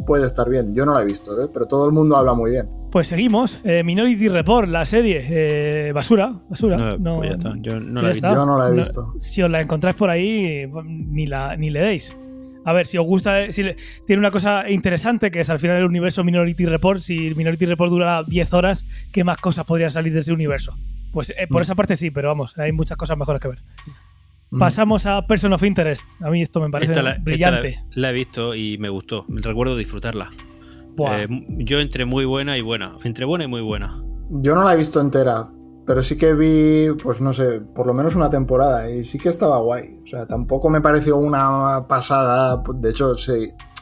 [0.06, 0.74] puede estar bien.
[0.74, 1.48] Yo no la he visto, ¿eh?
[1.52, 2.68] pero todo el mundo habla muy bien.
[2.90, 3.60] Pues seguimos.
[3.64, 5.24] Eh, Minority Report, la serie.
[5.28, 6.76] eh, basura, basura.
[6.76, 7.52] No, No, pues ya está.
[7.60, 8.28] Yo no ya la he está.
[8.28, 8.40] visto.
[8.40, 9.14] Yo no la he No- visto.
[9.18, 12.16] si os la encontráis por ahí, ni, la, ni le deis.
[12.64, 13.76] A ver, si os gusta, si le-
[14.06, 17.00] tiene una cosa interesante que es al final el universo Minority Report.
[17.00, 20.74] Si Minority Report dura 10 horas, ¿qué más cosas podrían salir de ese universo?
[21.12, 21.62] Pues eh, por Mm.
[21.62, 23.62] esa parte sí, pero vamos, hay muchas cosas mejores que ver.
[24.50, 24.58] Mm.
[24.58, 26.04] Pasamos a Person of Interest.
[26.20, 27.70] A mí esto me parece Esta la, esta brillante.
[27.94, 29.24] la- la he visto y me gustó.
[29.28, 30.30] Recuerdo disfrutarla.
[30.98, 31.28] Eh,
[31.58, 32.96] yo entre muy buena y buena.
[33.04, 34.02] Entre buena y muy buena.
[34.30, 35.48] Yo no la he visto entera,
[35.86, 39.28] pero sí que vi, pues no sé, por lo menos una temporada y sí que
[39.30, 39.98] estaba guay.
[40.02, 42.62] O sea, tampoco me pareció una pasada.
[42.74, 43.32] De hecho, sí,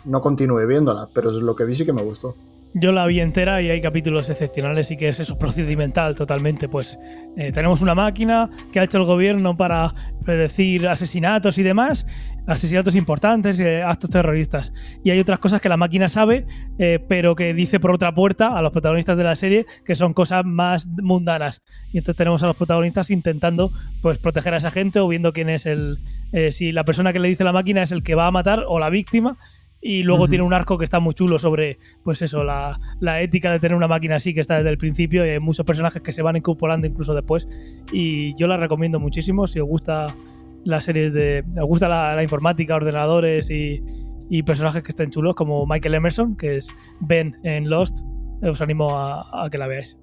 [0.04, 2.34] no continué viéndola, pero lo que vi sí que me gustó.
[2.74, 6.68] Yo la vi entera y hay capítulos excepcionales y que es eso, procedimental totalmente.
[6.68, 6.98] Pues
[7.36, 12.04] eh, tenemos una máquina que ha hecho el gobierno para predecir asesinatos y demás,
[12.46, 14.74] asesinatos importantes, eh, actos terroristas.
[15.02, 16.46] Y hay otras cosas que la máquina sabe,
[16.78, 20.12] eh, pero que dice por otra puerta a los protagonistas de la serie que son
[20.12, 21.62] cosas más mundanas.
[21.90, 25.48] Y entonces tenemos a los protagonistas intentando pues proteger a esa gente o viendo quién
[25.48, 26.00] es el...
[26.32, 28.64] eh, si la persona que le dice la máquina es el que va a matar
[28.68, 29.38] o la víctima
[29.80, 33.52] y luego tiene un arco que está muy chulo sobre, pues eso, la, la ética
[33.52, 36.12] de tener una máquina así que está desde el principio y hay muchos personajes que
[36.12, 37.46] se van incorporando incluso después.
[37.92, 40.14] Y yo la recomiendo muchísimo si os gusta
[40.64, 41.44] las series de.
[41.60, 43.82] os gusta la, la informática, ordenadores y,
[44.28, 46.68] y personajes que estén chulos, como Michael Emerson, que es
[47.00, 48.00] Ben en Lost.
[48.42, 49.96] Os animo a, a que la veáis.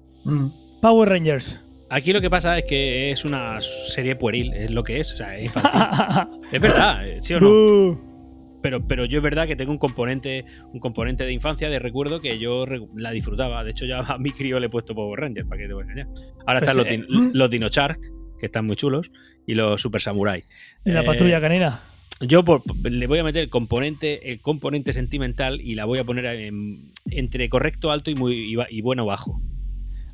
[0.80, 1.60] Power Rangers.
[1.88, 5.16] Aquí lo que pasa es que es una serie pueril, es lo que es, o
[5.16, 6.40] sea, es infantil.
[6.52, 8.15] es verdad, ¿sí o no?
[8.62, 12.20] Pero, pero yo es verdad que tengo un componente, un componente de infancia, de recuerdo,
[12.20, 12.64] que yo
[12.96, 13.62] la disfrutaba.
[13.64, 15.82] De hecho, ya a mi crío le he puesto Power Rangers, para que te voy
[15.82, 16.06] a engañar.
[16.46, 18.00] Ahora Pues, están los, eh, din- los Dino Shark,
[18.38, 19.10] que están muy chulos,
[19.46, 20.42] y los Super Samurai.
[20.84, 21.82] Y la Eh, patrulla canina.
[22.20, 26.04] Yo por- le voy a meter el componente, el componente sentimental y la voy a
[26.04, 29.40] poner en- entre correcto, alto y, muy, y, y bueno bajo.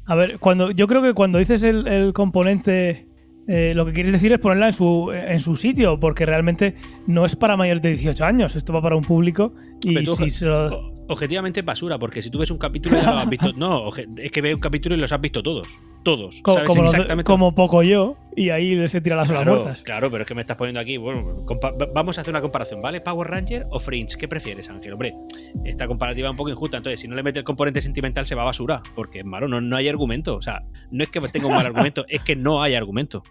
[0.04, 3.06] A ver, cuando yo creo que cuando dices el, el componente,
[3.46, 6.74] eh, lo que quieres decir es ponerla en su, en su sitio, porque realmente
[7.06, 10.46] no es para mayores de 18 años, esto va para un público y si se
[10.46, 10.91] lo...
[11.12, 13.52] objetivamente es basura, porque si tú ves un capítulo ya lo has visto.
[13.56, 15.68] No, es que ves un capítulo y los has visto todos.
[16.02, 16.40] Todos.
[16.42, 19.82] co- ¿Sabes como, exactamente como poco yo, y ahí se tira las olas Claro, muertas.
[19.84, 20.96] claro, pero es que me estás poniendo aquí.
[20.96, 21.44] Bueno,
[21.94, 23.00] vamos a hacer una comparación, ¿vale?
[23.00, 24.16] ¿Power Ranger o Fringe?
[24.18, 24.94] ¿Qué prefieres, Ángel?
[24.94, 25.14] Hombre,
[25.64, 26.76] esta comparativa es un poco injusta.
[26.78, 28.82] Entonces, si no le metes el componente sentimental, se va a basura.
[28.96, 30.34] Porque es malo, no, no hay argumento.
[30.36, 33.22] O sea, no es que tenga un mal argumento, es que no hay argumento.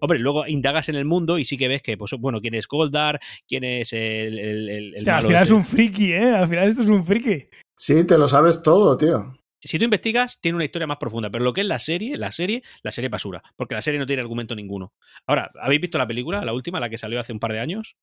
[0.00, 2.66] Hombre, luego indagas en el mundo y sí que ves que, pues, bueno, quién es
[2.68, 4.38] Goldar, quién es el.
[4.38, 5.54] el, el- el O sea, al final es este.
[5.54, 6.30] un friki, ¿eh?
[6.34, 7.46] Al final esto es un friki.
[7.76, 9.34] Sí, te lo sabes todo, tío.
[9.60, 12.30] Si tú investigas, tiene una historia más profunda, pero lo que es la serie, la
[12.30, 14.92] serie, la serie es basura, porque la serie no tiene argumento ninguno.
[15.26, 17.96] Ahora, ¿habéis visto la película, la última, la que salió hace un par de años?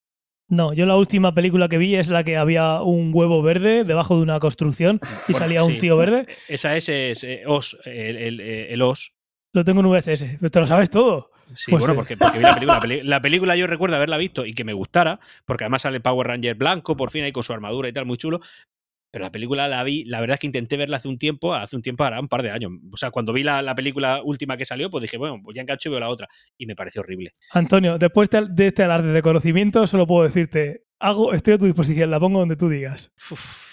[0.50, 4.18] No, yo la última película que vi es la que había un huevo verde debajo
[4.18, 6.26] de una construcción y Bueno, salía un tío verde.
[6.50, 9.14] Esa es, es, eh, Os, el, el, eh, el Os.
[9.54, 11.32] Lo tengo en VSS, pero te lo sabes todo.
[11.54, 11.98] Sí, Pues bueno, sí.
[11.98, 13.04] porque, porque vi la película.
[13.04, 16.56] La, película yo recuerdo haberla visto y que me gustara, porque además sale Power Ranger
[16.56, 18.42] blanco, por fin ahí con su armadura y tal, muy chulo.
[19.12, 21.78] Pero la película la vi, la verdad es que intenté verla hace un tiempo, hace
[21.78, 22.74] un tiempo, hará un par de años.
[22.92, 25.62] O sea, cuando vi la, la película última que salió, pues dije, bueno, pues ya
[25.62, 26.28] engancho y veo la otra.
[26.58, 27.34] Y me pareció horrible.
[27.52, 31.66] Antonio, después de de este alarde de conocimiento, solo puedo decirte, hago, estoy a tu
[31.66, 33.14] disposición, la pongo donde tú digas.
[33.32, 33.65] Uf,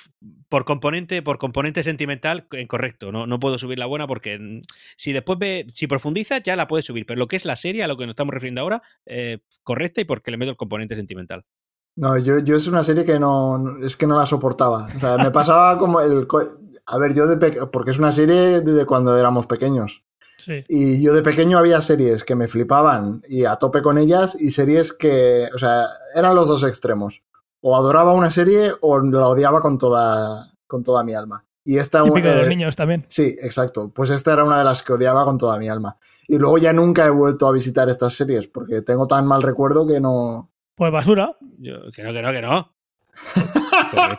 [0.48, 3.12] por componente, por componente sentimental, eh, correcto.
[3.12, 4.62] No, no puedo subir la buena porque mm,
[4.96, 7.06] si después ve, si profundizas, ya la puedes subir.
[7.06, 10.00] Pero lo que es la serie, a lo que nos estamos refiriendo ahora, eh, correcta
[10.00, 11.44] y porque le meto el componente sentimental.
[11.94, 14.88] No, yo, yo es una serie que no, es que no la soportaba.
[14.96, 16.26] O sea, me pasaba como el...
[16.86, 20.04] A ver, yo de pequeño, porque es una serie desde cuando éramos pequeños.
[20.38, 20.64] Sí.
[20.68, 24.50] Y yo de pequeño había series que me flipaban y a tope con ellas y
[24.50, 25.84] series que, o sea,
[26.16, 27.22] eran los dos extremos.
[27.62, 31.44] O adoraba una serie o la odiaba con toda, con toda mi alma.
[31.64, 32.02] Y esta...
[32.02, 33.04] Típico de los niños también.
[33.08, 33.88] Sí, exacto.
[33.94, 35.96] Pues esta era una de las que odiaba con toda mi alma.
[36.28, 39.86] Y luego ya nunca he vuelto a visitar estas series porque tengo tan mal recuerdo
[39.86, 40.50] que no...
[40.74, 41.36] Pues basura.
[41.58, 42.72] Yo, que no, que no, que no.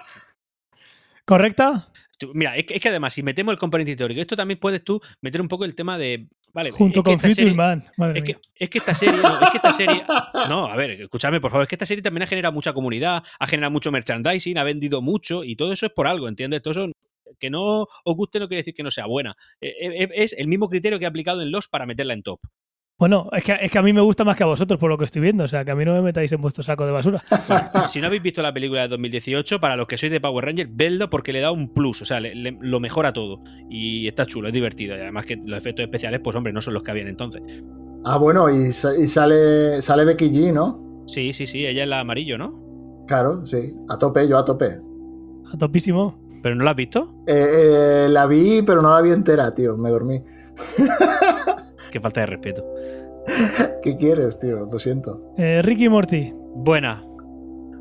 [1.25, 1.89] ¿Correcta?
[2.17, 4.83] Tú- Mira, es que, es que además, si metemos el componente teórico, esto también puedes
[4.83, 6.27] tú meter un poco el tema de.
[6.53, 7.83] Vale, Junto es con serie- Man.
[7.97, 8.41] Madre Es que, mía.
[8.55, 10.03] es que esta serie, no, es que esta serie.
[10.49, 11.63] No, a ver, escúchame, por favor.
[11.63, 15.01] Es que esta serie también ha generado mucha comunidad, ha generado mucho merchandising, ha vendido
[15.01, 16.61] mucho y todo eso es por algo, ¿entiendes?
[16.61, 16.91] Todo eso,
[17.39, 19.35] que no os guste no quiere decir que no sea buena.
[19.59, 22.39] Eh, eh, Es el mismo criterio que he aplicado en Los para meterla en top.
[23.03, 24.97] Bueno, es que, es que a mí me gusta más que a vosotros por lo
[24.97, 25.43] que estoy viendo.
[25.43, 27.21] O sea, que a mí no me metáis en vuestro saco de basura.
[27.89, 30.69] Si no habéis visto la película de 2018, para los que sois de Power Rangers,
[30.73, 33.43] vedlo porque le da un plus, o sea, le- le- lo mejora todo.
[33.69, 34.95] Y está chulo, es divertido.
[34.95, 37.41] Y además que los efectos especiales, pues hombre, no son los que habían entonces.
[38.05, 41.03] Ah, bueno, y, y sale, sale Becky G, ¿no?
[41.05, 43.03] Sí, sí, sí, ella es la amarillo, ¿no?
[43.09, 43.57] Claro, sí.
[43.89, 44.77] A tope, yo a tope.
[45.53, 46.17] A topísimo.
[46.41, 47.13] ¿Pero no la has visto?
[47.27, 49.75] Eh, eh, la vi, pero no la vi entera, tío.
[49.75, 50.21] Me dormí.
[51.93, 52.65] Qué falta de respeto.
[53.83, 54.65] ¿Qué quieres, tío?
[54.65, 55.21] Lo siento.
[55.37, 56.33] Eh, Ricky Morty.
[56.55, 57.03] Buena.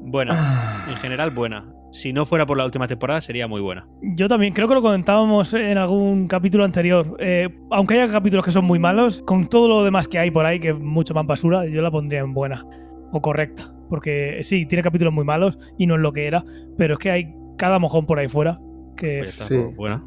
[0.02, 0.84] Buena.
[0.86, 1.72] En general, buena.
[1.92, 3.86] Si no fuera por la última temporada, sería muy buena.
[4.02, 7.16] Yo también, creo que lo comentábamos en algún capítulo anterior.
[7.20, 10.44] Eh, aunque haya capítulos que son muy malos, con todo lo demás que hay por
[10.44, 12.66] ahí, que es mucho más basura, yo la pondría en buena
[13.12, 13.74] o correcta.
[13.88, 16.44] Porque sí, tiene capítulos muy malos y no es lo que era,
[16.76, 18.58] pero es que hay cada mojón por ahí fuera
[18.96, 19.56] que Pues está, Sí.
[19.76, 20.04] buena.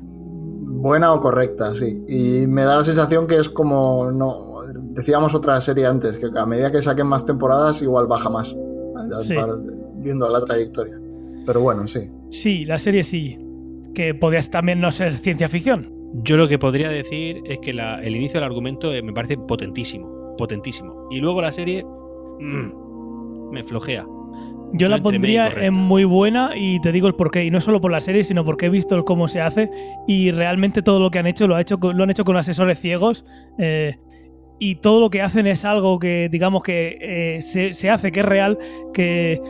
[0.67, 2.03] Buena o correcta, sí.
[2.07, 4.11] Y me da la sensación que es como.
[4.11, 4.35] no
[4.91, 8.55] Decíamos otra serie antes, que a medida que saquen más temporadas, igual baja más.
[9.21, 9.35] Sí.
[9.97, 10.99] Viendo la trayectoria.
[11.45, 12.09] Pero bueno, sí.
[12.29, 13.37] sí, la serie sí.
[13.93, 15.91] que podría también no ser ciencia ficción.
[16.23, 19.37] Yo lo que podría decir es que la- el inicio del argumento eh, me parece
[19.37, 21.07] potentísimo, potentísimo.
[21.11, 24.05] Y luego la serie mm, me flojea.
[24.73, 27.45] Yo la pondría en muy buena y te digo el porqué.
[27.45, 29.69] Y no solo por la serie, sino porque he visto el cómo se hace
[30.07, 32.79] y realmente todo lo que han hecho lo, ha hecho lo han hecho con asesores
[32.79, 33.25] ciegos.
[33.57, 33.95] eh,
[34.59, 38.21] y todo lo que hacen es algo que, digamos, que eh, se, se hace, que
[38.21, 38.57] es real,
[38.93, 39.41] que,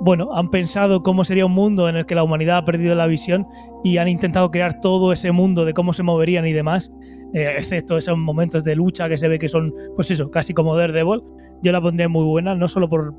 [0.00, 3.06] bueno, han pensado cómo sería un mundo en el que la humanidad ha perdido la
[3.06, 3.46] visión
[3.84, 6.90] y han intentado crear todo ese mundo de cómo se moverían y demás,
[7.32, 10.76] eh, excepto esos momentos de lucha que se ve que son, pues eso, casi como
[10.76, 11.22] Daredevil.
[11.62, 13.14] Yo la pondría muy buena, no solo por,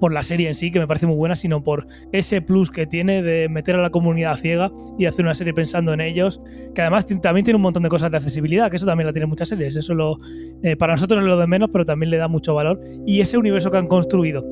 [0.00, 2.86] por la serie en sí, que me parece muy buena, sino por ese plus que
[2.86, 6.40] tiene de meter a la comunidad ciega y hacer una serie pensando en ellos,
[6.74, 9.28] que además también tiene un montón de cosas de accesibilidad, que eso también la tienen
[9.28, 10.18] muchas series, eso lo,
[10.62, 12.80] eh, para nosotros es lo de menos, pero también le da mucho valor.
[13.06, 14.44] Y ese universo que han construido,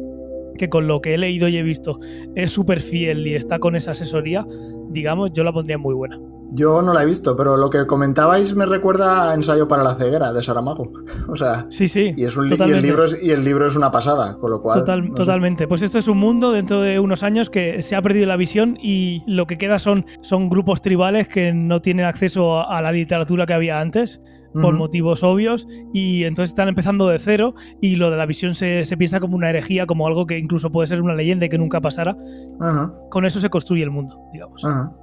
[0.57, 2.01] que con lo que he leído y he visto
[2.35, 4.47] es súper fiel y está con esa asesoría,
[4.91, 6.19] digamos, yo la pondría muy buena.
[6.53, 9.95] Yo no la he visto, pero lo que comentabais me recuerda a Ensayo para la
[9.95, 10.91] ceguera de Saramago.
[11.29, 12.15] O sea, Sí, sí.
[12.17, 14.63] y, es un y, el libro es, y el libro es una pasada, con lo
[14.63, 14.81] cual...
[14.81, 15.15] Total- no sé.
[15.15, 15.67] totalmente.
[15.69, 18.79] Pues esto es un mundo dentro de unos años que se ha perdido la visión
[18.81, 22.93] y lo que queda son, son grupos tribales que no tienen acceso a, a la
[22.93, 24.21] literatura que había antes
[24.63, 28.87] por motivos obvios y entonces están empezando de cero y lo de la visión se,
[28.87, 31.59] se piensa como una herejía, como algo que incluso puede ser una leyenda y que
[31.59, 32.17] nunca pasara.
[32.59, 34.65] Ajá, Con eso se construye el mundo, digamos.
[34.65, 34.95] ajá.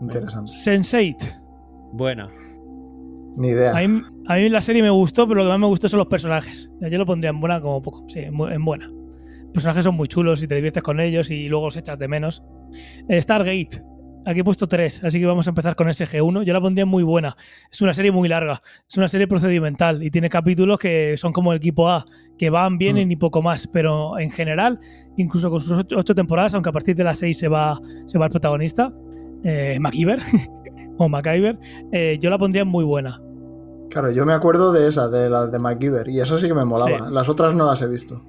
[0.00, 0.50] Interesante.
[0.52, 1.42] Sense8.
[1.92, 2.28] Buena.
[3.36, 3.76] Ni idea.
[3.76, 5.98] A mí, a mí la serie me gustó, pero lo que más me gustó son
[5.98, 6.70] los personajes.
[6.80, 8.04] Yo lo pondría en buena como poco.
[8.08, 8.86] Sí, en bu- en buena.
[8.88, 12.08] Los personajes son muy chulos y te diviertes con ellos y luego los echas de
[12.08, 12.42] menos.
[13.08, 13.82] Eh, Stargate.
[14.26, 16.42] Aquí he puesto tres, así que vamos a empezar con SG1.
[16.42, 17.34] Yo la pondría en muy buena.
[17.70, 18.60] Es una serie muy larga.
[18.86, 22.04] Es una serie procedimental y tiene capítulos que son como el equipo A,
[22.36, 23.12] que van, vienen Mm.
[23.12, 23.66] y poco más.
[23.68, 24.80] Pero en general,
[25.16, 28.18] incluso con sus ocho, ocho temporadas, aunque a partir de las seis se va, se
[28.18, 28.92] va el protagonista,
[29.44, 30.20] eh, MacGyver
[30.98, 31.58] o MacGyver,
[31.92, 33.20] eh, yo la pondría muy buena.
[33.90, 36.64] Claro, yo me acuerdo de esa, de la de MacGyver, y eso sí que me
[36.64, 37.06] molaba.
[37.06, 37.12] Sí.
[37.12, 38.22] Las otras no las he visto.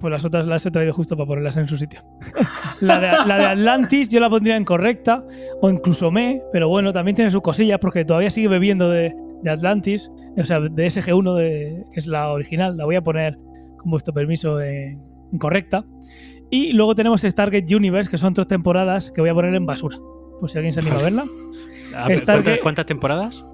[0.00, 2.00] Pues las otras las he traído justo para ponerlas en su sitio.
[2.80, 5.24] la, de, la de Atlantis yo la pondría en correcta,
[5.60, 9.50] o incluso me, pero bueno, también tiene sus cosillas porque todavía sigue bebiendo de, de
[9.50, 12.76] Atlantis, o sea, de SG1, de, que es la original.
[12.76, 13.38] La voy a poner
[13.78, 15.00] con vuestro permiso en,
[15.32, 15.84] en correcta.
[16.50, 19.98] Y luego tenemos Stargate Universe, que son tres temporadas que voy a poner en basura.
[20.40, 21.24] Pues si alguien se anima a verla.
[21.96, 23.44] A ver, Stargate- ¿cuántas, cuántas temporadas?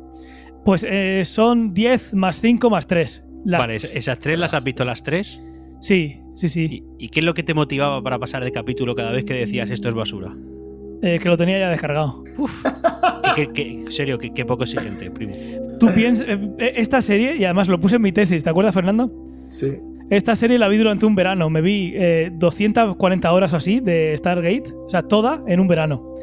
[0.64, 3.22] Pues eh, son 10 más 5 más 3.
[3.44, 5.38] Las, Vale, es- esas tres las has visto las tres.
[5.80, 6.82] Sí, sí, sí.
[6.98, 9.34] ¿Y, y qué es lo que te motivaba para pasar de capítulo cada vez que
[9.34, 10.32] decías esto es basura?
[11.02, 12.24] Eh, que lo tenía ya descargado.
[13.34, 15.34] ¿Qué, qué- qué- en serio, qué, qué poco exigente, primo.
[15.78, 19.12] Tú piensas, eh, esta serie, y además lo puse en mi tesis, ¿te acuerdas, Fernando?
[19.48, 19.72] Sí.
[20.08, 21.50] Esta serie la vi durante un verano.
[21.50, 26.14] Me vi eh, 240 horas o así de Stargate, o sea, toda en un verano.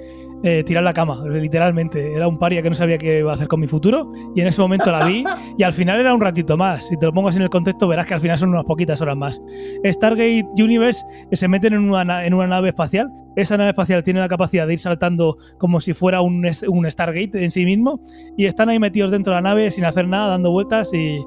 [0.44, 2.14] Eh, tirar la cama, literalmente.
[2.16, 4.48] Era un paria que no sabía qué iba a hacer con mi futuro, y en
[4.48, 5.24] ese momento la vi,
[5.58, 6.88] y al final era un ratito más.
[6.88, 9.00] Si te lo pongo así en el contexto, verás que al final son unas poquitas
[9.02, 9.40] horas más.
[9.86, 13.10] Stargate Universe eh, se meten en una, na- en una nave espacial.
[13.36, 17.44] Esa nave espacial tiene la capacidad de ir saltando como si fuera un, un Stargate
[17.44, 18.02] en sí mismo,
[18.36, 21.20] y están ahí metidos dentro de la nave sin hacer nada, dando vueltas, y,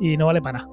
[0.00, 0.70] y no vale para nada.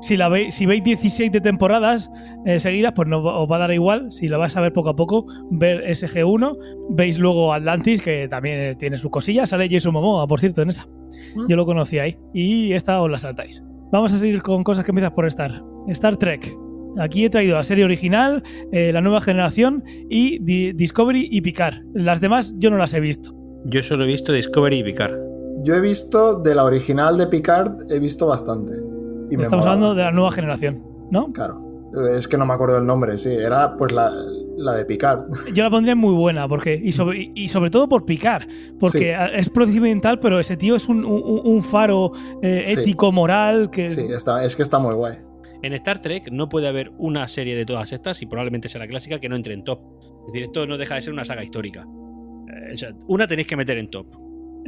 [0.00, 2.10] Si, la veis, si veis 17 temporadas
[2.46, 4.12] eh, seguidas, pues no os va a dar igual.
[4.12, 6.56] Si la vais a ver poco a poco, ver SG1,
[6.90, 9.48] veis luego Atlantis, que también eh, tiene sus cosillas.
[9.50, 10.86] Sale Jason Momoa, por cierto, en esa.
[11.48, 12.16] Yo lo conocí ahí.
[12.32, 13.62] Y esta os la saltáis.
[13.90, 15.62] Vamos a seguir con cosas que empiezas por Star.
[15.88, 16.54] Star Trek.
[16.98, 18.42] Aquí he traído la serie original,
[18.72, 21.76] eh, la nueva generación y Di- Discovery y Picard.
[21.94, 23.34] Las demás yo no las he visto.
[23.66, 25.14] Yo solo he visto Discovery y Picard.
[25.64, 28.72] Yo he visto de la original de Picard, he visto bastante.
[29.30, 29.72] Y me Estamos molaba.
[29.72, 31.32] hablando de la nueva generación, ¿no?
[31.32, 31.64] Claro.
[32.16, 33.30] Es que no me acuerdo el nombre, sí.
[33.30, 34.10] Era pues la,
[34.56, 35.24] la de Picard.
[35.54, 38.46] Yo la pondría muy buena, porque y sobre, y- sobre todo por picar,
[38.78, 39.30] porque Sí.
[39.34, 42.80] es procedimental, pero ese tío es un, un- un faro eh, Sí.
[42.80, 45.14] ético, moral, que Sí, está, es que está muy guay.
[45.62, 48.86] En Star Trek no puede haber una serie de todas estas, y probablemente sea la
[48.86, 49.80] clásica, que no entre en top.
[50.26, 51.84] Es decir, esto no deja de ser una saga histórica.
[51.84, 54.06] Eh, o sea, una tenéis que meter en top.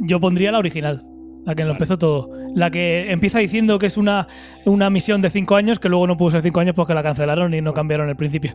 [0.03, 1.05] yo pondría la original,
[1.45, 2.29] la que lo empezó todo.
[2.55, 4.27] La que empieza diciendo que es una,
[4.65, 7.53] una misión de cinco años, que luego no pudo ser cinco años porque la cancelaron
[7.53, 8.51] y no cambiaron el principio.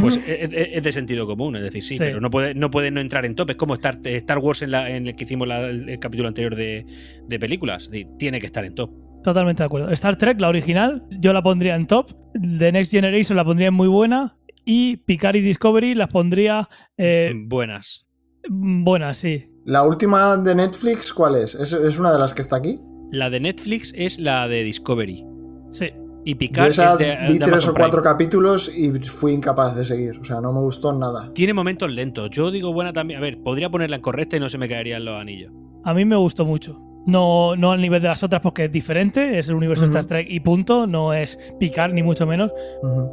[0.00, 1.98] Pues es, de sentido común, es decir, sí, Sí.
[2.00, 3.50] pero no puede, no puede no entrar en top.
[3.50, 6.28] Es como Star, Star Wars en, la, en el que hicimos la- el, el capítulo
[6.28, 6.84] anterior de,
[7.26, 7.84] de películas.
[7.84, 8.90] Es decir, tiene que estar en top.
[9.22, 9.90] Totalmente de acuerdo.
[9.90, 12.12] Star Trek, la original, yo la pondría en top.
[12.58, 14.36] The Next Generation la pondría en muy buena.
[14.64, 16.68] Y Picard y Discovery las pondría
[16.98, 18.06] eh, Buenas.
[18.48, 19.46] buenas, sí.
[19.66, 21.56] La última de Netflix, ¿cuál es?
[21.56, 22.78] ¿Es, es una de las que está aquí?
[23.10, 25.26] La de Netflix es la de Discovery.
[25.70, 25.90] Sí.
[26.24, 28.12] Y Yo Picard esa es de, vi de tres o cuatro Prime.
[28.14, 30.20] capítulos y fui incapaz de seguir.
[30.20, 31.32] O sea, no me gustó nada.
[31.34, 32.30] Tiene momentos lentos.
[32.30, 33.18] Yo digo buena también.
[33.18, 35.52] A ver, podría ponerla en correcta y no se me caerían los anillos.
[35.84, 36.80] A mí me gustó mucho.
[37.06, 39.92] No, no al nivel de las otras porque es diferente, es el universo Ujú.
[39.92, 42.50] Star Trek y punto, no es picar ni mucho menos.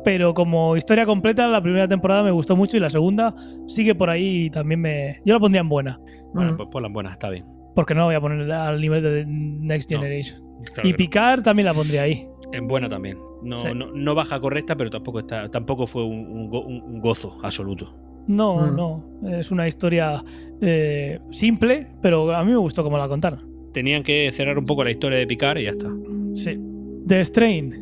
[0.03, 3.35] Pero como historia completa, la primera temporada me gustó mucho y la segunda
[3.67, 5.21] sigue por ahí y también me...
[5.25, 5.99] Yo la pondría en buena,
[6.33, 7.45] Bueno, pues ponla en buena, está bien.
[7.75, 10.41] porque no la voy a poner al nivel de Next No, Generation.
[10.73, 10.97] Claro y no.
[10.97, 12.27] picar también la pondría ahí.
[12.51, 13.17] En buena también.
[13.43, 13.67] No, Sí.
[13.75, 17.93] no, no baja correcta, pero tampoco está, tampoco fue un, un go- un- gozo absoluto.
[18.27, 18.75] No, Mm.
[18.75, 19.05] no,
[19.37, 20.23] es una historia
[20.61, 23.52] eh, simple, pero a mí me gustó como la contaron.
[23.73, 25.89] Tenían que cerrar un poco la historia de Picard y ya está.
[26.35, 26.59] Sí.
[27.07, 27.79] The Strain.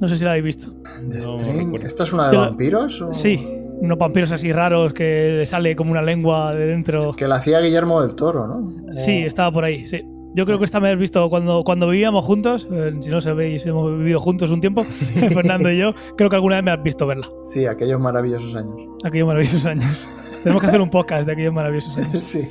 [0.00, 0.72] No sé si la habéis visto.
[1.10, 1.74] The No Strain.
[1.76, 3.00] ¿Esta es una de vampiros?
[3.02, 3.46] o- Sí,
[3.80, 7.12] unos vampiros así raros que le sale como una lengua de dentro.
[7.14, 8.98] Que la hacía Guillermo del Toro, ¿no?
[8.98, 10.02] Sí, estaba por ahí, sí.
[10.34, 12.68] Yo creo que esta me habéis visto cuando, cuando vivíamos juntos.
[12.70, 14.84] eh, si no sabéis, hemos vivido juntos un tiempo,
[15.32, 15.94] Fernando y yo.
[16.16, 17.28] Creo que alguna vez me has visto verla.
[17.46, 18.76] Sí, aquellos maravillosos años.
[19.04, 20.06] Aquellos maravillosos años.
[20.42, 22.22] Tenemos que hacer un podcast de aquellos maravillosos años.
[22.24, 22.42] Sí.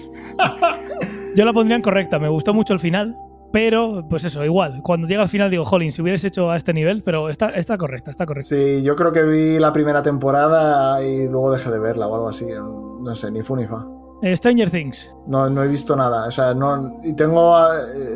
[1.36, 3.16] Yo la pondría en correcta, me gustó mucho el final.
[3.52, 4.82] Pero, pues eso, igual.
[4.84, 7.78] Cuando llega al final digo, jolín, si hubieras hecho a este nivel, pero está, está
[7.78, 8.54] correcta, está correcta.
[8.54, 12.28] Sí, yo creo que vi la primera temporada y luego dejé de verla o algo
[12.30, 12.46] así.
[13.02, 13.86] No sé, ni fu ni fa.
[14.24, 15.10] Eh, Stranger Things.
[15.28, 16.28] No, no he visto nada.
[16.28, 16.98] O sea, no.
[17.06, 17.56] Y tengo.
[17.56, 17.70] ah,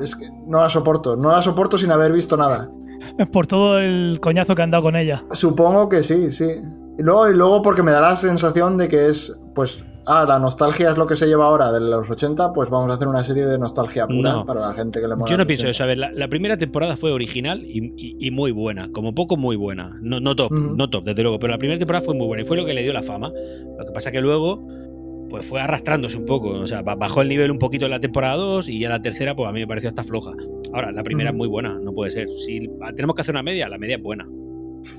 [0.03, 1.15] Es que no la soporto.
[1.15, 2.69] No la soporto sin haber visto nada.
[3.31, 5.23] Por todo el coñazo que han dado con ella.
[5.31, 6.49] Supongo que sí, sí.
[6.97, 9.33] Y luego, y luego porque me da la sensación de que es.
[9.55, 9.83] Pues.
[10.11, 12.95] Ah, la nostalgia es lo que se lleva ahora de los 80, pues vamos a
[12.95, 14.45] hacer una serie de nostalgia pura No.
[14.45, 15.30] para la gente que le mola.
[15.30, 15.69] Yo no pienso 80.
[15.72, 15.84] eso.
[15.84, 18.90] A ver, la, la primera temporada fue original y, y- y muy buena.
[18.91, 19.98] Como poco, muy buena.
[20.02, 21.38] No, no top, no top, desde luego.
[21.38, 23.31] Pero la primera temporada fue muy buena y fue lo que le dio la fama.
[23.77, 24.65] Lo que pasa que luego,
[25.30, 26.49] pues fue arrastrándose un poco.
[26.49, 29.02] O sea, ba- bajó el nivel un poquito en la temporada 2 y ya la
[29.03, 30.31] tercera, pues a mí me pareció hasta floja.
[30.73, 32.27] Ahora, la primera es muy buena, no puede ser.
[32.30, 34.27] Si tenemos que hacer una media, la media es buena.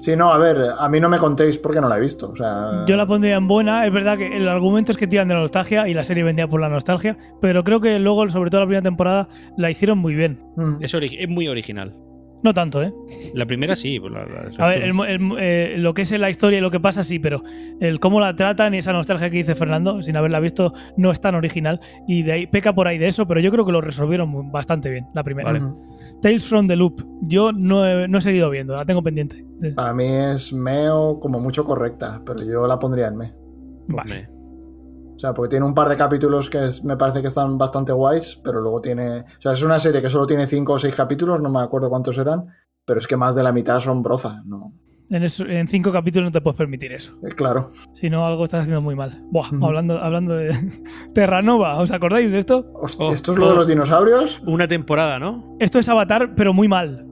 [0.01, 2.31] Sí, no, a ver, a mí no me contéis porque no la he visto.
[2.31, 2.85] O sea.
[2.87, 3.87] Yo la pondría en buena.
[3.87, 6.49] Es verdad que el argumento es que tiran de la nostalgia y la serie vendía
[6.49, 7.17] por la nostalgia.
[7.41, 10.43] Pero creo que luego, sobre todo la primera temporada, la hicieron muy bien.
[10.57, 10.83] Mm.
[10.83, 10.95] Es,
[11.29, 11.95] muy original.
[12.43, 12.93] No tanto, ¿eh?
[13.35, 14.01] La primera sí.
[14.01, 16.63] pues la- la- A ver, el mo- el eh, lo que es la historia y
[16.63, 17.43] lo que pasa, sí, pero
[17.81, 21.21] el cómo la tratan y esa nostalgia que dice Fernando, sin haberla visto, no es
[21.21, 21.81] tan original.
[22.09, 24.89] Y de ahí peca por ahí de eso, pero yo creo que lo resolvieron bastante
[24.91, 25.53] bien, la primera.
[25.53, 25.65] Vale.
[26.23, 27.03] Tales from the Loop.
[27.23, 29.45] Yo no he, no he seguido viendo, la tengo pendiente.
[29.77, 33.27] Para mí es meo como mucho correcta, pero yo la pondría en me.
[33.87, 34.29] pues Vale.
[35.21, 37.93] O sea, porque tiene un par de capítulos que es- me parece que están bastante
[37.93, 39.19] guays, pero luego tiene...
[39.21, 41.91] O sea, es una serie que solo tiene cinco o seis capítulos, no me acuerdo
[41.91, 42.47] cuántos eran,
[42.87, 44.61] pero es que más de la mitad son broza, ¿no?
[45.11, 47.13] En, eso- en cinco capítulos no te puedes permitir eso.
[47.23, 47.69] Eh, claro.
[47.93, 49.21] Si no, algo estás haciendo muy mal.
[49.31, 50.55] Buah, hablando, hablando de
[51.15, 52.71] Terranova, ¿os acordáis de esto?
[52.75, 53.57] Hostia, Oh, ¿Esto es lo de oh.
[53.57, 54.41] los dinosaurios?
[54.47, 55.57] Una temporada, ¿no?
[55.61, 57.07] Esto es Avatar, pero muy mal.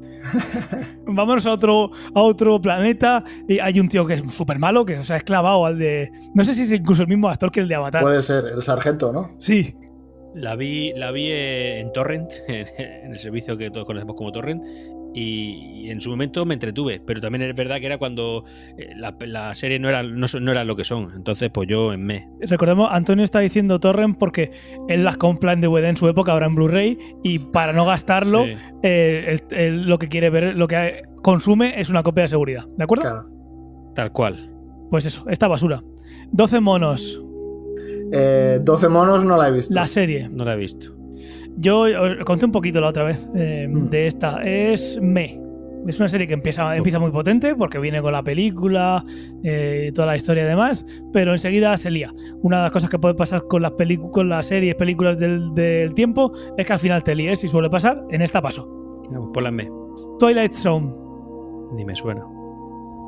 [1.07, 4.99] Vámonos a otro, a otro planeta y hay un tío que es súper malo, que
[4.99, 6.11] o sea, es clavado al de...
[6.35, 8.03] No sé si es incluso el mismo actor que el de Avatar.
[8.03, 9.35] Puede ser, el sargento, ¿no?
[9.39, 9.75] Sí,
[10.35, 14.63] La vi, la vi en Torrent, en el servicio que todos conocemos como Torrent,
[15.19, 18.45] y, y en su momento me entretuve, pero también es verdad que era cuando
[18.77, 21.93] eh, la, la serie no era, no, no era lo que son, entonces pues yo
[21.93, 22.29] en me.
[22.41, 24.51] recordemos, Antonio está diciendo Torrent porque
[24.89, 28.45] él las compra en DVD en su época, ahora en Blu-ray, y para no gastarlo,
[28.45, 28.53] Sí.
[28.83, 32.65] eh, el- lo que quiere ver, lo que consume es una copia de seguridad.
[32.77, 33.03] ¿De acuerdo?
[33.03, 33.29] Claro.
[33.95, 34.51] Tal cual.
[34.91, 35.83] Pues eso, esta basura.
[36.33, 37.21] 12 monos,
[38.13, 39.75] Eh, 12 monos no la he visto.
[39.75, 40.29] la serie.
[40.31, 40.95] No la he visto.
[41.57, 43.89] Yo os conté un poquito la otra vez eh, Mm.
[43.91, 44.43] de esta.
[44.43, 45.41] Es Me.
[45.87, 49.03] Es una serie que empieza, empieza muy potente porque viene con la película,
[49.43, 52.13] eh, toda la historia y demás, pero enseguida se lía.
[52.43, 53.73] Una de las cosas que puede pasar con las,
[54.11, 57.71] con las series, películas del, del tiempo, es que al final te líes y suele
[57.71, 58.03] pasar.
[58.11, 58.67] En esta pasó.
[59.11, 59.71] Vamos, Ponla en me.
[60.19, 60.93] Twilight Zone.
[61.75, 62.23] Ni me suena.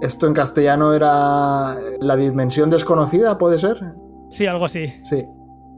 [0.01, 3.77] Esto en castellano era la dimensión desconocida, ¿puede ser?
[4.31, 4.87] Sí, algo así.
[5.03, 5.23] Sí.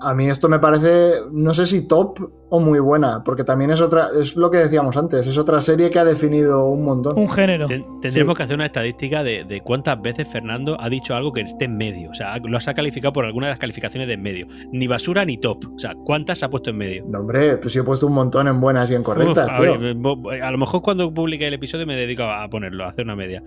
[0.04, 2.18] A mí esto me parece, no sé si top
[2.50, 5.88] o muy buena, porque también es otra, es lo que decíamos antes, es otra serie
[5.90, 7.18] que ha definido un montón.
[7.18, 7.66] Un género.
[7.66, 8.36] Ten- tendremos Sí.
[8.36, 11.76] que hacer una estadística de, de cuántas veces Fernando ha dicho algo que esté en
[11.76, 12.10] medio.
[12.10, 14.46] O sea, lo has calificado por alguna de las calificaciones de en medio.
[14.72, 15.64] Ni basura ni top.
[15.74, 17.04] O sea, ¿cuántas ha puesto en medio?
[17.08, 19.62] No, hombre, pues yo he puesto un montón en buenas y en correctas, Uf, a,
[19.62, 19.78] tío.
[19.78, 23.16] ver, a lo mejor cuando publique el episodio me dedico a ponerlo, a hacer una
[23.16, 23.42] media.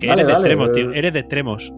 [0.00, 0.72] Que Dale, eres de dale, extremos, eh.
[0.74, 0.92] tío.
[0.92, 1.72] Eres de extremos.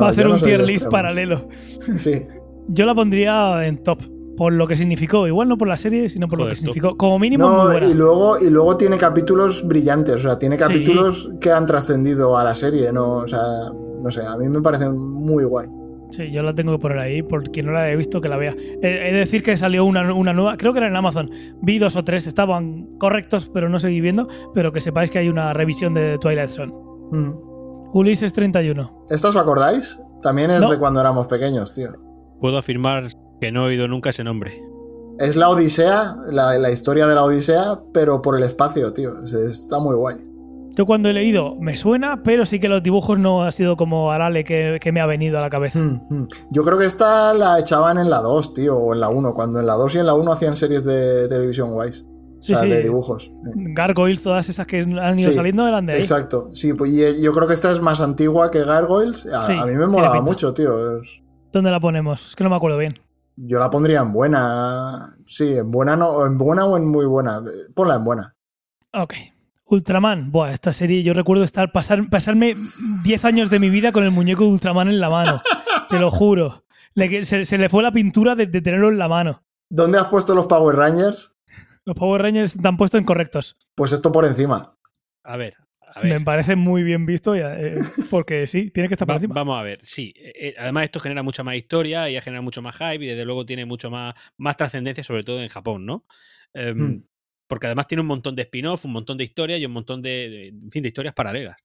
[0.00, 0.92] Va a hacer no un tier list extremos.
[0.92, 1.48] paralelo.
[1.96, 2.22] Sí.
[2.68, 4.00] Yo la pondría en top.
[4.36, 5.28] Por lo que significó.
[5.28, 6.96] Igual no por la serie, sino por lo que significó.
[6.96, 7.86] Como mínimo, muy No, buena.
[7.86, 12.42] y luego, y luego tiene capítulos brillantes, o sea, tiene capítulos que han trascendido a
[12.42, 13.38] la serie, no, o sea,
[14.02, 15.68] no sé, a mí me parecen muy guay.
[16.10, 18.36] Sí, yo la tengo que poner ahí, por quien no la haya visto, que la
[18.36, 18.56] vea.
[18.82, 21.30] He, he de decir que salió una, una nueva, creo que era en Amazon.
[21.62, 24.26] Vi dos o tres, estaban correctos, pero no seguí viendo.
[24.52, 26.72] Pero que sepáis que hay una revisión de Twilight Zone.
[27.12, 27.30] Mm.
[27.94, 29.04] Ulises 31.
[29.10, 29.98] ¿Esta os acordáis?
[30.22, 30.70] También es No.
[30.70, 31.90] de cuando éramos pequeños, tío.
[32.40, 33.08] Puedo afirmar
[33.40, 34.62] que no he oído nunca ese nombre.
[35.18, 39.22] Es la Odisea, la, la historia de la Odisea, pero por el espacio, tío.
[39.22, 40.16] Es- Está muy guay.
[40.76, 44.10] Yo cuando he leído me suena, pero sí que los dibujos no ha sido como
[44.10, 45.78] Arale que, que me ha venido a la cabeza.
[45.78, 46.28] Mm, mm.
[46.50, 49.60] Yo creo que esta la echaban en la 2, tío, o en la 1, cuando
[49.60, 52.04] en la 2 y en la 1 hacían series de televisión guays.
[52.40, 52.70] Sí, o sea, sí.
[52.70, 53.30] de dibujos.
[53.54, 56.00] Gargoyles, todas esas que han ido Sí, saliendo eran de ahí.
[56.00, 59.26] Exacto, sí, pues y yo creo que esta es más antigua que Gargoyles.
[59.26, 61.00] A, Sí, a mí me molaba mucho, tío.
[61.00, 61.20] Es-
[61.54, 62.28] ¿Dónde la ponemos?
[62.28, 62.98] Es que no me acuerdo bien.
[63.36, 65.16] Yo la pondría en buena.
[65.24, 67.42] Sí, en buena no, en buena o en muy buena.
[67.74, 68.34] Ponla en buena.
[68.92, 69.14] Ok.
[69.66, 70.30] Ultraman.
[70.30, 72.54] Buah, esta serie yo recuerdo estar pasar, pasarme
[73.04, 75.40] 10 años de mi vida con el muñeco de Ultraman en la mano.
[75.88, 76.64] Te lo juro.
[76.94, 79.42] Le- se, se le fue la pintura de, de tenerlo en la mano.
[79.70, 81.34] ¿Dónde has puesto los Power Rangers?
[81.84, 83.56] Los Power Rangers están puestos incorrectos.
[83.74, 84.76] Pues esto por encima.
[85.22, 85.54] A ver,
[85.94, 87.74] a Me parece muy bien visto, ya, eh,
[88.10, 89.34] porque sí, tiene que estar por Va- encima.
[89.34, 90.12] vamos a ver, sí.
[90.16, 93.24] Eh, eh, además, esto genera mucha más historia y genera mucho más hype y desde
[93.24, 96.06] luego tiene mucho más, más trascendencia, sobre todo en Japón, ¿no?
[96.52, 97.04] Em, Mm.
[97.46, 100.48] Porque además tiene un montón de spin-off, un montón de historias y un montón de,
[100.48, 101.56] en fin, de historias paralelas.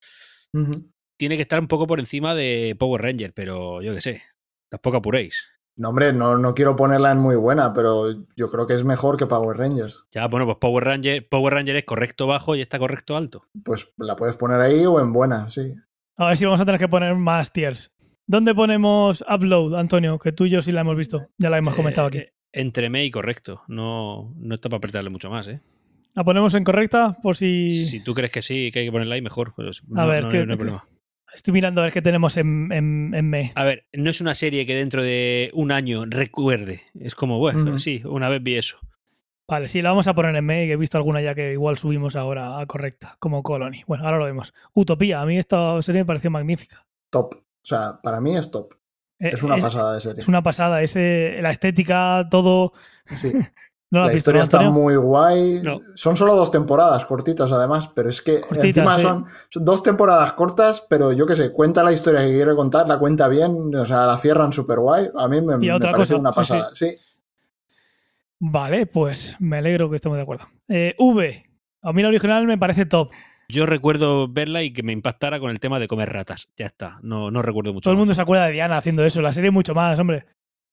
[1.18, 4.24] Tiene que estar un poco por encima de Power Ranger, pero yo qué sé.
[4.70, 5.52] Tampoco apuréis.
[5.80, 9.18] No, hombre, no, no quiero ponerla en muy buena, pero yo creo que es mejor
[9.18, 10.06] que Power Rangers.
[10.12, 13.44] Ya, bueno, pues Power Ranger, Power Ranger es correcto bajo y está correcto alto.
[13.64, 15.74] Pues la puedes poner ahí o en buena, sí.
[16.18, 17.92] A ver si vamos a tener que poner más tiers.
[18.28, 20.20] ¿Dónde ponemos Upload, Antonio?
[20.20, 21.28] Que tú y yo sí la hemos visto.
[21.38, 22.20] Ya la hemos comentado aquí.
[22.20, 23.62] Eh, entre me y correcto.
[23.68, 25.62] No, no está para apretarle mucho más, ¿eh?
[26.14, 27.86] La ponemos en correcta por si.
[27.88, 29.54] Si tú crees que sí, que hay que ponerla ahí, mejor.
[29.56, 30.86] Pues A no, ver, no- ¿qué- no hay qué- problema.
[31.36, 33.52] Estoy mirando a ver qué tenemos en, en, en me.
[33.56, 36.82] A ver, no es una serie que dentro de un año recuerde.
[37.00, 38.78] Es como, bueno, sí, una vez vi eso.
[39.48, 41.78] Vale, sí, la vamos a poner en me, que he visto alguna ya que igual
[41.78, 43.84] subimos ahora a correcta, como Colony.
[43.88, 44.54] Bueno, ahora lo vemos.
[44.74, 46.86] Utopía, a mí esta serie me pareció magnífica.
[47.10, 47.34] Top.
[47.36, 48.74] O sea, para mí es top.
[49.20, 50.22] Eh, Es una pasada de serie.
[50.22, 52.74] Es una pasada, ese, la estética, todo.
[53.16, 53.32] Sí.
[53.91, 54.80] ¿No la, La has visto, historia está Antonio?
[54.80, 55.61] muy guay.
[55.64, 55.82] No.
[55.95, 59.03] Son solo dos temporadas cortitas, además, pero es que Cortitas, encima sí.
[59.03, 62.88] son, son dos temporadas cortas, pero yo qué sé, cuenta la historia que quiere contar,
[62.88, 65.10] la cuenta bien, o sea, la cierran súper guay.
[65.18, 66.70] A mí me, parece cosa, una sí, pasada.
[66.74, 66.95] Sí,
[68.40, 70.45] Vale, pues me alegro que estemos de acuerdo.
[70.70, 71.44] Eh, v,
[71.82, 73.11] a mí la original me parece top.
[73.49, 76.48] Yo recuerdo verla y que me impactara con el tema de comer ratas.
[76.56, 77.84] Ya está, no, no recuerdo mucho.
[77.84, 80.26] Todo el mundo se acuerda de Diana haciendo eso, la serie mucho más, hombre.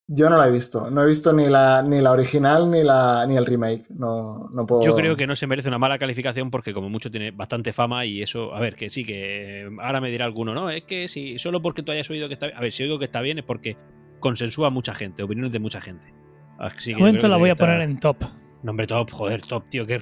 [0.08, 0.88] Yo no la he visto.
[0.90, 3.86] No he visto ni la, ni la original ni, la, ni el remake.
[3.90, 4.84] No, no puedo.
[4.84, 8.06] Yo creo que no se merece una mala calificación porque como mucho tiene bastante fama
[8.06, 11.38] y eso, a ver, que sí, que ahora me dirá alguno, no, es que si
[11.40, 13.38] solo porque tú hayas oído que está bien, a ver, si oigo que está bien
[13.38, 13.76] es porque
[14.20, 16.14] consensúa mucha gente, opiniones de mucha gente.
[16.58, 18.16] Así De que momento la voy a está- poner en top.
[18.62, 20.00] Nombre top, joder, top, tío, que.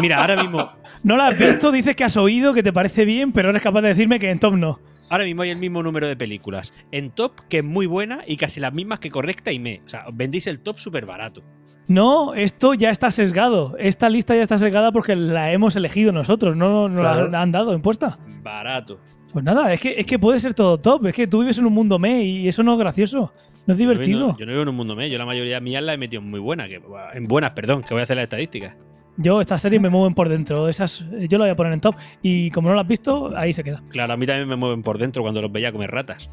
[0.00, 0.72] Mira, ahora mismo,
[1.04, 3.82] No la has visto, dices que has oído, que te parece bien, pero eres capaz
[3.82, 4.80] de decirme que en top no.
[5.10, 8.36] Ahora mismo hay el mismo número de películas en top que es muy buena y
[8.36, 9.82] casi las mismas que correcta y me.
[9.84, 11.42] O sea, vendéis el top súper barato.
[11.88, 13.74] No, esto ya está sesgado.
[13.78, 17.28] Esta lista ya está sesgada porque la hemos elegido nosotros, no nos Claro.
[17.28, 18.18] la han dado impuesta.
[18.42, 19.00] Barato.
[19.32, 21.06] Pues nada, es que, es que puede ser todo top.
[21.06, 23.32] Es que tú vives en un mundo me y eso no es gracioso.
[23.66, 24.36] No es Yo no- divertido.
[24.38, 26.30] Yo no vivo en un mundo me, yo la mayoría mía la he metido en
[26.30, 26.80] muy buena, que,
[27.14, 28.74] en buenas, perdón, que voy a hacer las estadísticas.
[29.20, 30.68] Yo, esta serie me mueven por dentro.
[30.68, 31.96] Esas, yo la voy a poner en top.
[32.22, 33.82] Y como no la has visto, ahí se queda.
[33.90, 36.30] Claro, a mí también me mueven por dentro cuando los veía comer ratas.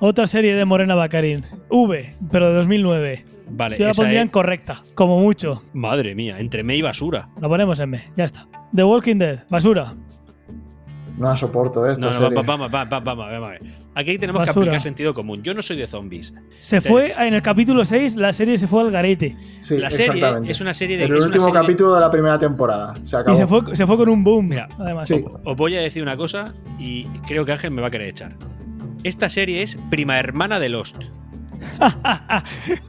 [0.00, 1.44] Otra serie de Morena Bacarín.
[1.68, 3.24] V, pero de 2009.
[3.50, 5.62] Vale, Yo la pondría en correcta, como mucho.
[5.74, 7.28] Madre mía, entre me y basura.
[7.40, 8.46] La ponemos en me, ya está.
[8.74, 9.94] The Walking Dead, basura.
[11.18, 12.36] No la soporto esta No, no, serie.
[12.36, 13.60] va- vamos, va- va- vamos, vamos a ver.
[13.94, 15.42] Aquí tenemos que aplicar sentido común.
[15.42, 16.34] Yo no soy de zombies.
[16.60, 19.34] Se fue en el capítulo 6, la serie se fue al garete.
[19.60, 20.52] Sí, La serie exactamente.
[20.52, 21.04] es una serie de.
[21.04, 22.94] El es una último capítulo de la primera temporada.
[23.04, 23.34] Se acabó.
[23.34, 25.08] Y se fue, se fue con un boom, Mira, además.
[25.08, 25.24] Sí.
[25.44, 28.36] Os voy a decir una cosa y creo que Ángel me va a querer echar.
[29.02, 30.96] Esta serie es prima hermana de Lost.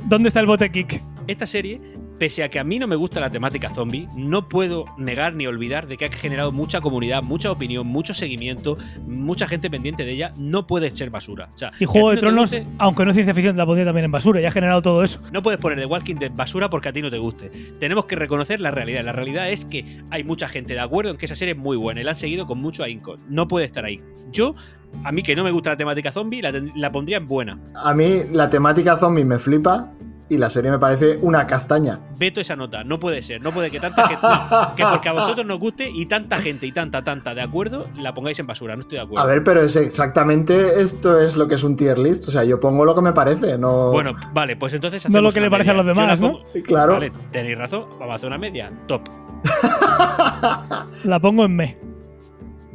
[0.05, 1.01] ¿Dónde está el bote kick?
[1.27, 1.79] Esta serie,
[2.17, 5.47] pese a que a mí no me gusta la temática zombie, no puedo negar ni
[5.47, 10.11] olvidar de que ha generado mucha comunidad, mucha opinión, mucho seguimiento, mucha gente pendiente de
[10.11, 10.31] ella.
[10.37, 11.49] No puede ser basura.
[11.53, 13.85] O sea, Y Juego de no Tronos, guste, aunque no es ciencia ficción, la pondría
[13.85, 14.41] también en basura.
[14.41, 15.19] Ya ha generado todo eso.
[15.31, 17.49] No puedes poner The Walking Dead basura porque a ti no te guste.
[17.79, 19.03] Tenemos que reconocer la realidad.
[19.03, 21.77] La realidad es que hay mucha gente de acuerdo en que esa serie es muy
[21.77, 23.17] buena y la han seguido con mucho ahínco.
[23.29, 23.99] No puede estar ahí.
[24.31, 24.55] Yo,
[25.03, 27.59] a mí que no me gusta la temática zombie, la pondría en buena.
[27.83, 29.91] A mí la temática zombie me flipa,
[30.29, 31.99] y la serie me parece una castaña.
[32.17, 34.21] Veto esa nota, no puede ser, no puede que tanta gente.
[34.27, 37.87] no, que porque a vosotros nos guste y tanta gente y tanta, tanta de acuerdo,
[37.97, 39.23] la pongáis en basura, no estoy de acuerdo.
[39.23, 42.27] A ver, pero es exactamente esto es lo que es un tier list.
[42.27, 43.91] O sea, yo pongo lo que me parece, no.
[43.91, 45.05] Bueno, vale, pues entonces.
[45.09, 46.39] No lo hacemos que le parece a los demás, ¿no?
[46.63, 46.93] Claro.
[46.93, 48.69] Vale, tenéis razón, vamos a hacer una media.
[48.87, 49.01] Top.
[51.03, 51.86] La pongo en me.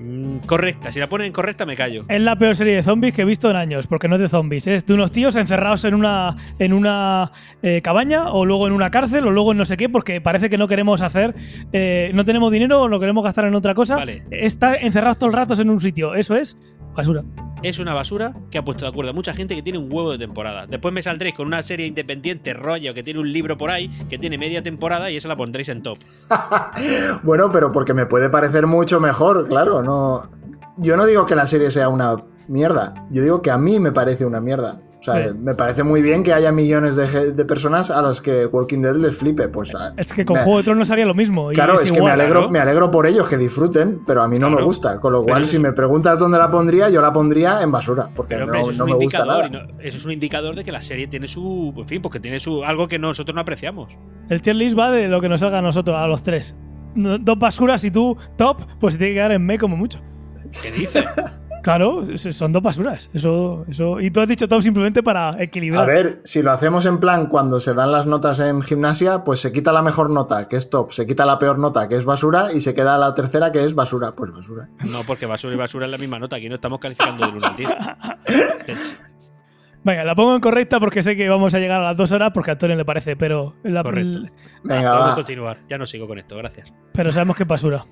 [0.03, 2.03] Mm, correcta, si la ponen incorrecta me callo.
[2.09, 4.29] Es la peor serie de zombies que he visto en años, porque no es de
[4.29, 7.31] zombies, es de unos tíos encerrados en una, en una
[7.63, 10.51] eh, cabaña o luego en una cárcel o luego en no sé qué, porque parece
[10.51, 11.35] que no queremos hacer,
[11.73, 13.97] eh, no tenemos dinero o lo queremos gastar en otra cosa.
[13.97, 14.25] Vale.
[14.31, 16.57] Está encerrados todo el rato en un sitio, eso es
[16.95, 17.23] basura.
[17.63, 20.13] Es una basura que ha puesto de acuerdo a mucha gente que tiene un huevo
[20.13, 20.67] de temporada.
[20.67, 24.19] Después me saldréis con una serie independiente, rollo, que tiene un libro por ahí, que
[24.19, 25.99] tiene media temporada y esa la pondréis en top.
[27.23, 30.29] Bueno, pero porque me puede parecer mucho mejor, claro, no.
[30.77, 32.17] Yo no digo que la serie sea una
[32.49, 34.81] mierda, yo digo que a mí me parece una mierda.
[35.03, 35.35] O sea, Sí.
[35.37, 38.95] me parece muy bien que haya millones de, de personas a las que Walking Dead
[38.95, 39.49] les flipe.
[39.49, 41.51] Pues, Es que con me- Juego de Tronos haría lo mismo.
[41.51, 44.39] y Claro, es, que me alegro, me alegro por ellos que disfruten, pero a mí
[44.39, 45.01] no me gusta.
[45.01, 48.11] Con lo cual, si es- me preguntas dónde la pondría, yo la pondría en basura,
[48.15, 49.49] porque Pero hombre, no, no me gusta nada.
[49.49, 51.75] no- eso es un indicador de que la serie tiene su.
[51.77, 53.97] En fin, porque tiene su algo que nosotros no apreciamos.
[54.31, 56.55] El tier list va de lo que nos salga a nosotros, a los tres.
[56.95, 60.01] No- Dos basuras y tú top, pues se tiene que quedar en me como mucho.
[60.63, 61.05] ¿Qué dices?
[61.63, 63.09] Claro, son dos basuras.
[63.15, 64.01] Eso, eso.
[64.01, 65.85] Y tú has dicho top simplemente para equilibrar.
[65.85, 69.41] A ver, si lo hacemos en plan cuando se dan las notas en gimnasia, pues
[69.41, 72.05] se quita la mejor nota, que es top, se quita la peor nota, que es
[72.05, 74.13] basura, y se queda la tercera, que es basura.
[74.13, 74.69] Pues basura.
[74.85, 76.37] No, porque basura y basura es la misma nota.
[76.37, 77.69] Aquí no estamos calificando del 1 al 10.
[79.85, 82.31] Venga, la pongo en correcta porque sé que vamos a llegar a las dos horas
[82.33, 84.21] porque a Antonio le parece, pero, la- Correcto.
[84.63, 85.59] Venga, Vamos a continuar.
[85.69, 86.73] Ya no sigo con esto, gracias.
[86.93, 87.85] pero sabemos que es basura.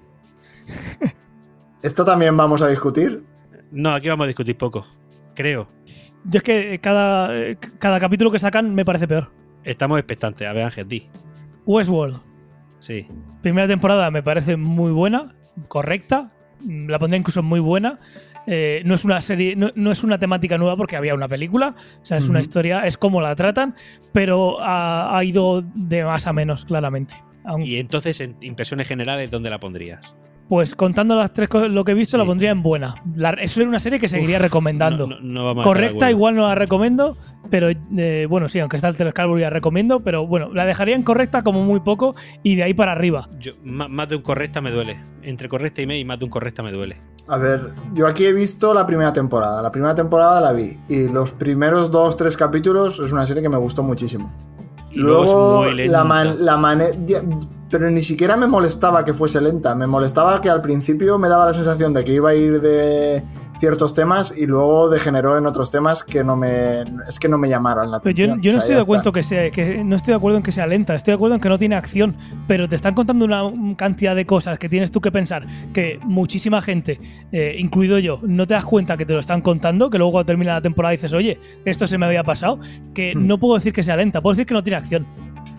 [1.82, 3.24] ¿Esto también vamos a discutir?
[3.72, 4.86] No, aquí vamos a discutir poco.
[5.34, 5.68] Creo.
[6.24, 9.30] Yo es que cada, eh, cada capítulo que sacan me parece peor.
[9.64, 10.46] Estamos expectantes.
[10.48, 11.08] A ver, Ángel, di.
[11.66, 12.16] Westworld,
[12.80, 13.06] Sí.
[13.42, 15.34] primera temporada me parece muy buena,
[15.68, 16.32] correcta,
[16.64, 17.98] mm, la pondría incluso muy buena.
[18.46, 21.74] Eh, no es una serie, no, no es una temática nueva porque había una película,
[22.00, 23.74] o sea, es una historia, es como la tratan,
[24.12, 27.14] pero ha, ha ido de más a menos, claramente.
[27.60, 30.14] Y entonces, en impresiones generales, ¿dónde la pondrías?
[30.50, 32.18] Pues contando las tres cosas, lo que he visto, Sí.
[32.18, 32.96] la pondría en buena.
[33.14, 35.06] La- eso era una serie que seguiría recomendando.
[35.06, 37.16] No, Correcta, igual no la recomiendo,
[37.50, 41.04] pero eh, bueno, sí, aunque está el Telescalbury la recomiendo, pero bueno, la dejaría en
[41.04, 43.28] correcta como muy poco y de ahí para arriba.
[43.38, 45.00] Yo- más de un correcta me duele.
[45.22, 46.96] Entre correcta y me y más de un correcta me duele.
[47.28, 49.62] A ver, yo aquí he visto la primera temporada.
[49.62, 50.76] La primera temporada la vi.
[50.88, 54.32] Y los primeros dos, tres capítulos es una serie que me gustó muchísimo.
[54.92, 56.92] Luego Luego, es muy la, man- la.
[57.70, 59.74] Pero ni siquiera me molestaba que fuese lenta.
[59.74, 63.22] Me molestaba que al principio me daba la sensación de que iba a ir de
[63.60, 66.80] ciertos temas y luego degeneró en otros temas que no me.
[67.08, 68.42] Es que no me llamaron la Pero yo, atención.
[68.42, 70.42] yo no O sea, estoy de acuerdo que sea, que no estoy de acuerdo en
[70.42, 72.16] que sea lenta, estoy de acuerdo en que no tiene acción,
[72.48, 76.60] pero te están contando una cantidad de cosas que tienes tú que pensar, que muchísima
[76.62, 76.98] gente,
[77.32, 80.26] eh, incluido yo, no te das cuenta que te lo están contando, que luego cuando
[80.26, 82.58] termina la temporada dices, oye, esto se me había pasado,
[82.94, 83.26] que Hmm.
[83.26, 85.06] no puedo decir que sea lenta, puedo decir que no tiene acción.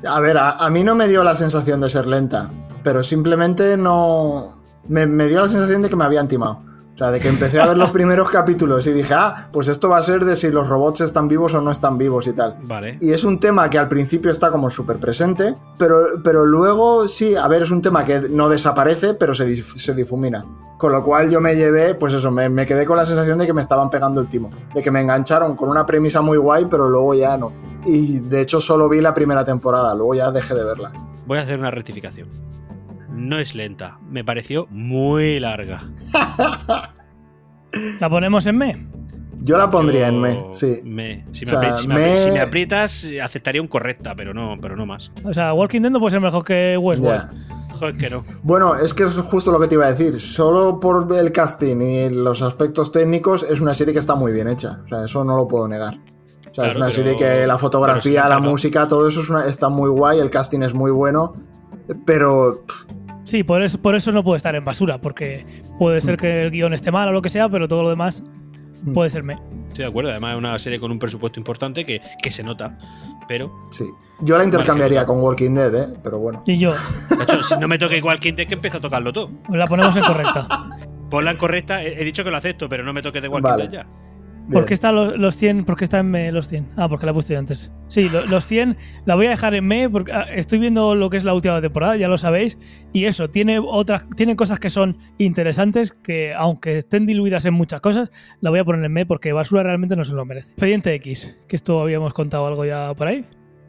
[0.07, 2.49] A ver, a, a mí no me dio la sensación de ser lenta,
[2.83, 4.59] pero simplemente no.
[4.87, 6.57] Me, me dio la sensación de que me habían timado.
[7.01, 9.89] O sea, de que empecé a ver los primeros capítulos y dije, ah, pues esto
[9.89, 12.57] va a ser de si los robots están vivos o no están vivos y tal.
[12.65, 12.99] Vale.
[13.01, 17.33] Y es un tema que al principio está como súper presente, pero, pero luego sí,
[17.35, 20.45] a ver, es un tema que no desaparece, pero se, dif- se difumina.
[20.77, 23.47] Con lo cual yo me llevé, pues eso, me, me quedé con la sensación de
[23.47, 24.51] que me estaban pegando el timo.
[24.75, 27.51] De que me engancharon con una premisa muy guay, pero luego ya no.
[27.83, 30.91] Y de hecho solo vi la primera temporada, luego ya dejé de verla.
[31.25, 32.27] Voy a hacer una rectificación.
[33.21, 33.99] No es lenta.
[34.09, 35.83] Me pareció muy larga.
[37.99, 38.87] ¿La ponemos en me?
[39.43, 40.77] Yo la pondría Yo- en me, sí.
[40.85, 41.25] me.
[41.31, 44.13] Si, me O sea, apri- si me me- apri- si me aprietas, aceptaría un correcta,
[44.15, 45.11] pero no, pero no más.
[45.23, 47.29] O sea, Walking Dead no puede ser mejor que Westworld.
[47.79, 48.23] Joder, que no.
[48.43, 50.19] Bueno, es que es justo lo que te iba a decir.
[50.19, 54.47] Solo por el casting y los aspectos técnicos es una serie que está muy bien
[54.47, 54.81] hecha.
[54.83, 55.95] O sea, eso no lo puedo negar.
[56.51, 58.43] O sea, es una pero- serie que la fotografía, sí, la claro.
[58.51, 61.33] música, todo eso es una- está muy guay, el casting es muy bueno.
[62.05, 62.85] Pero pff,
[63.31, 65.45] Sí, por eso, por eso no puede estar en basura, porque
[65.79, 68.21] puede ser que el guion esté mal o lo que sea, pero todo lo demás
[68.83, 68.93] Mm.
[68.93, 69.33] puede ser me.
[69.69, 70.09] Estoy de acuerdo.
[70.09, 72.77] Además, es una serie con un presupuesto importante que, que se nota.
[73.27, 73.85] Pero, sí.
[74.21, 75.97] Yo la intercambiaría con Walking Dead, ¿eh?
[76.03, 76.43] Pero bueno.
[76.47, 76.73] Y yo,
[77.17, 79.29] macho, si no me toque igual Quinte, que empiezo a tocarlo todo.
[79.47, 80.47] pues la ponemos en correcta.
[81.09, 81.83] Ponla en correcta.
[81.83, 83.69] He, he dicho que lo acepto, pero no me toque de igual Vale.
[83.71, 83.85] ya.
[84.59, 85.65] ¿Por qué está lo- los 100?
[85.65, 86.67] ¿Por qué está en me los 100?
[86.77, 87.71] Ah, porque la he puesto yo antes.
[87.87, 91.09] Sí, lo- los 100 la voy a dejar en me porque ah, estoy viendo lo
[91.09, 92.57] que es la última temporada, ya lo sabéis.
[92.93, 97.81] Y eso, tiene otras tiene cosas que son interesantes que, aunque estén diluidas en muchas
[97.81, 98.11] cosas,
[98.41, 100.49] la voy a poner en me porque basura realmente no se lo merece.
[100.51, 103.25] Expediente X, que esto habíamos contado algo ya por ahí.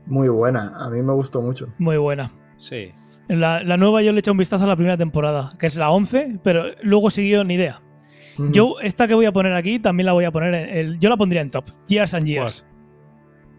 [0.06, 1.68] Muy buena, a mí me gustó mucho.
[1.78, 2.32] Muy buena.
[2.56, 2.90] Sí.
[3.28, 5.90] La, la nueva yo le eché un vistazo a la primera temporada, que es la
[5.90, 7.80] 11, pero luego siguió ni idea.
[8.38, 10.98] Yo, esta que voy a poner aquí, también la voy a poner en el.
[11.00, 11.64] Yo la pondría en top.
[11.88, 12.64] Years and Years.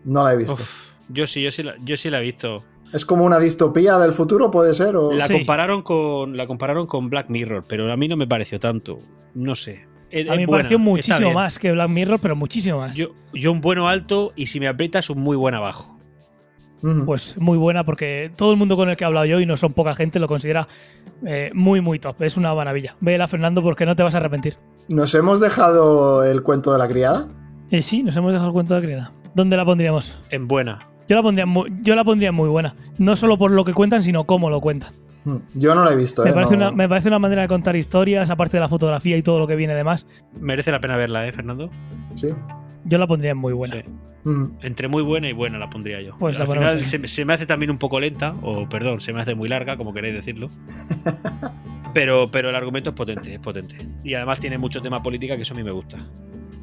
[0.04, 0.54] No la he visto.
[0.54, 0.70] Uf,
[1.10, 2.58] yo sí, yo sí, la, yo sí la he visto.
[2.92, 4.96] ¿Es como una distopía del futuro, puede ser?
[4.96, 5.12] O...
[5.14, 5.34] La Sí.
[5.34, 9.00] compararon con la compararon con Black Mirror, pero a mí no me pareció tanto.
[9.34, 9.86] No sé.
[10.12, 12.96] Es- A mí me pareció buena, muchísimo más que Black Mirror, pero muchísimo más.
[12.96, 15.98] Yo, yo un bueno alto y si me aprietas un muy buen abajo.
[17.06, 19.56] Pues muy buena porque todo el mundo con el que he hablado yo, y no
[19.58, 20.68] son poca gente, lo considera
[21.26, 22.22] eh, muy, muy top.
[22.24, 22.96] Es una maravilla.
[23.00, 24.58] Vela, Fernando, porque no te vas a arrepentir.
[24.90, 27.28] ¿Nos hemos dejado el cuento de la criada?
[27.72, 29.12] Eh, sí, nos hemos dejado el cuento de la criada.
[29.34, 30.20] ¿Dónde la pondríamos?
[30.30, 30.80] En buena.
[31.08, 32.76] Yo la pondría muy, yo la pondría muy buena.
[32.98, 34.92] No solo por lo que cuentan, sino cómo lo cuentan.
[35.26, 36.34] Mm, Yo no la he visto, Me ¿eh?
[36.34, 39.24] parece, no- una, me parece una manera de contar historias, aparte de la fotografía y
[39.24, 40.06] todo lo que viene de más.
[40.40, 41.70] Merece la pena verla, ¿eh, Fernando?
[42.16, 42.28] Sí.
[42.86, 43.76] Yo la pondría en muy buena.
[43.76, 43.84] Sí.
[44.26, 44.58] Mm.
[44.62, 46.16] Entre muy buena y buena la pondría yo.
[46.18, 49.14] Pues la Al final se, se me hace también un poco lenta, o perdón, se
[49.14, 50.48] me hace muy larga, como queréis decirlo.
[51.94, 53.78] Pero, pero el argumento es potente, es potente.
[54.04, 55.98] Y además tiene mucho tema política que eso a mí me gusta.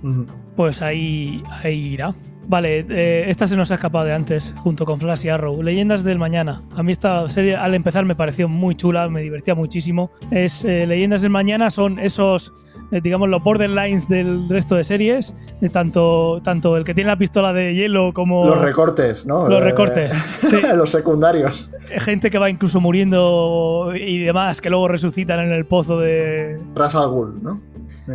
[0.03, 0.27] Ujú.
[0.57, 2.15] Pues ahí, ahí irá.
[2.49, 5.63] Vale, eh, esta se nos ha escapado de antes, junto con Flash y Arrow.
[5.63, 6.63] Leyendas del Mañana.
[6.75, 10.11] A mí esta serie al empezar me pareció muy chula, me divertía muchísimo.
[10.33, 12.53] Es eh, Leyendas del Mañana son esos,
[12.91, 15.35] digamos, los borderlines del resto de series.
[15.61, 19.49] de tanto, tanto el que tiene la pistola de hielo como Los recortes, ¿no?
[19.49, 20.13] los Eh, recortes.
[20.49, 20.57] Sí.
[20.77, 21.71] los secundarios.
[21.99, 26.95] gente que va incluso muriendo y demás, que luego resucitan en el pozo de, Ras
[26.95, 27.61] al Ghul, ¿no?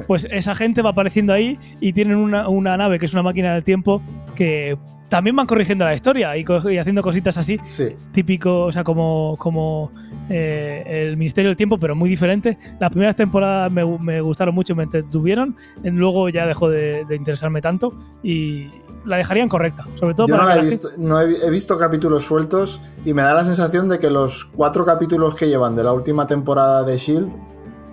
[0.08, 3.54] Pues esa gente va apareciendo ahí y tienen una, una nave que es una máquina
[3.54, 4.02] del tiempo
[4.36, 4.78] que
[5.10, 6.46] también van corrigiendo la historia y,
[6.78, 7.96] haciendo cositas así, Sí.
[8.12, 9.92] típico, o sea, como, como
[10.30, 12.58] eh, el Ministerio del Tiempo, pero muy diferente.
[12.80, 17.16] Las primeras temporadas me, me gustaron mucho y me entretuvieron, luego ya dejó de, de
[17.16, 17.92] interesarme tanto
[18.24, 18.68] y
[19.06, 21.78] la dejarían correcta, sobre todo Yo para no la he visto, no he, he visto
[21.78, 25.84] capítulos sueltos y me da la sensación de que los cuatro capítulos que llevan de
[25.84, 27.30] la última temporada de Shield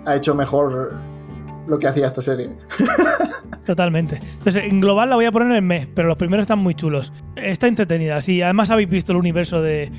[0.07, 0.93] ha hecho mejor
[1.67, 2.47] lo que hacía esta serie.
[3.65, 4.19] Totalmente.
[4.37, 7.13] Entonces, en global la voy a poner en mes, pero los primeros están muy chulos.
[7.35, 8.41] Está entretenida, sí.
[8.41, 9.91] Además habéis visto el universo de,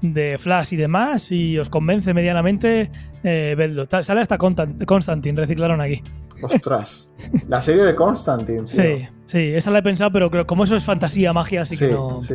[0.00, 2.90] de Flash y demás y os convence medianamente,
[3.22, 3.84] eh, vedlo.
[3.84, 6.02] Sale hasta Constant- Constantine, reciclaron aquí.
[6.42, 7.10] Ostras.
[7.48, 8.64] la serie de Constantine.
[8.64, 8.82] tío.
[8.82, 11.86] Sí, sí, esa la he pensado, pero creo- como eso es fantasía, magia, así sí,
[11.86, 12.18] que no.
[12.20, 12.34] sí.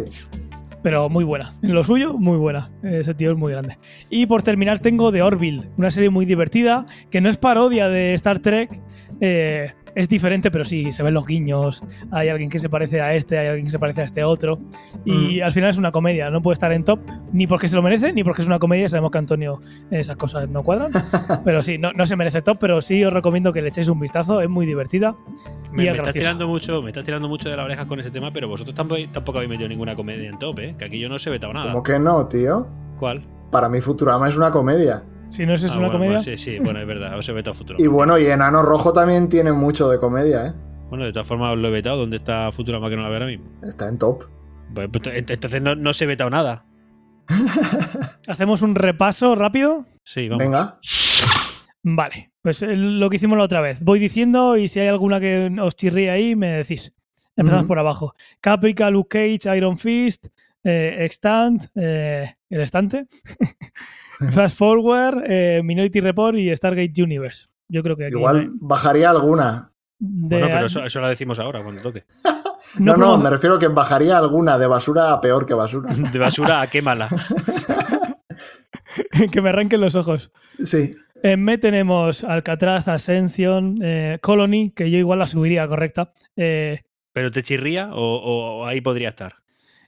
[0.85, 1.49] Pero muy buena.
[1.63, 2.69] En lo suyo, muy buena.
[2.83, 3.79] Ese tío es muy grande.
[4.11, 8.13] Y por terminar, tengo The Orville, una serie muy divertida, que no es parodia de
[8.13, 8.69] Star Trek.
[9.21, 11.81] Eh, es diferente, pero sí, se ven los guiños.
[12.11, 14.59] Hay alguien que se parece a este, hay alguien que se parece a este otro.
[15.05, 16.29] Y al final es una comedia.
[16.29, 16.99] No puede estar en top,
[17.31, 18.89] ni porque se lo merece, ni porque es una comedia.
[18.89, 19.59] Sabemos que a Antonio
[19.91, 20.91] esas cosas no cuadran.
[21.45, 23.99] pero sí, no, no se merece top, pero sí os recomiendo que le echéis un
[23.99, 24.41] vistazo.
[24.41, 25.15] Es muy divertida.
[25.71, 27.99] Me, Y me es estás tirando mucho, me estás tirando mucho de la oreja con
[27.99, 30.75] ese tema, pero vosotros tampoco, tampoco habéis metido ninguna comedia en top, ¿eh?
[30.77, 31.71] Que aquí yo no os he vetado nada.
[31.71, 32.67] ¿Cómo que no, tío?
[32.99, 33.25] ¿Cuál?
[33.49, 35.03] Para mí Futurama es una comedia.
[35.29, 36.17] Si no es, es Ah, una bueno, comedia.
[36.19, 37.77] bueno, sí, sí, bueno, es verdad, os he vetado futuro.
[37.79, 40.53] Y bueno, y Enano Rojo también tiene mucho de comedia, ¿eh?
[40.89, 41.97] Bueno, de todas formas os lo he vetado.
[41.97, 43.45] ¿Dónde está Futurama que no la veo ahora mismo?
[43.63, 44.23] Está en top.
[44.73, 46.65] Pues, pues, ent- entonces no, no se he vetado nada.
[48.27, 49.85] Hacemos un repaso rápido.
[50.03, 50.43] Sí, vamos.
[50.43, 50.79] Venga.
[51.83, 53.79] Vale, pues eh, lo que hicimos la otra vez.
[53.81, 56.93] Voy diciendo y si hay alguna que os chirríe ahí, me decís.
[57.35, 58.13] Empezamos por abajo.
[58.39, 60.27] Caprica, Luke Cage, Iron Fist,
[60.63, 63.07] eh, Extant, eh, el estante,
[64.31, 67.47] Flash Forward, eh, Minority Report y Stargate Universe.
[67.67, 69.71] Yo creo que aquí Igual bajaría alguna.
[69.99, 72.03] de- Bueno, pero eso, eso lo decimos ahora, cuando toque.
[72.79, 75.93] No, no, me refiero que bajaría alguna de basura a peor que basura.
[76.11, 77.07] De basura a quémala.
[79.31, 80.31] que me arranquen los ojos.
[80.63, 80.95] Sí.
[81.23, 86.11] En me tenemos Alcatraz, Ascension, eh, Colony, que yo igual la subiría correcta.
[86.35, 86.81] Eh,
[87.13, 89.35] ¿Pero te chirría o, o ahí podría estar?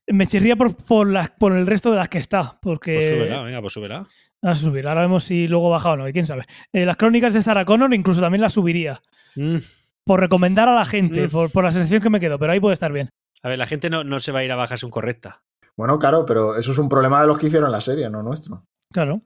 [0.07, 2.95] Me chirría por, por, las, por el resto de las que está, porque...
[2.95, 4.05] Pues súbela, venga, pues súbela.
[4.41, 4.87] A subir.
[4.87, 6.45] Ahora vemos si luego baja o no, y quién sabe.
[6.71, 9.01] Eh, las crónicas de Sarah Connor incluso también las subiría.
[9.35, 9.57] Mm.
[10.05, 11.31] Por recomendar a la gente, Mm.
[11.31, 13.09] por, por la sensación que me quedo, pero ahí puede estar bien.
[13.43, 15.41] A ver, la gente no, no se va a ir a bajarse un correcta.
[15.75, 18.63] Bueno, claro, pero eso es un problema de los que hicieron la serie, no nuestro.
[18.91, 19.21] Claro.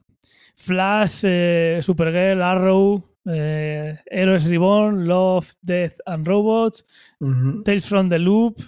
[0.56, 6.84] Flash, eh, Supergirl, Arrow, eh, Heroes Reborn, Love, Death and Robots.
[7.64, 8.58] Tales from the Loop,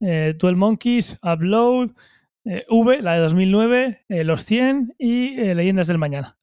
[0.00, 1.90] eh, 12 Monkeys, Upload,
[2.44, 6.38] eh, V, la de 2009, eh, Los 100 y eh, Leyendas del Mañana.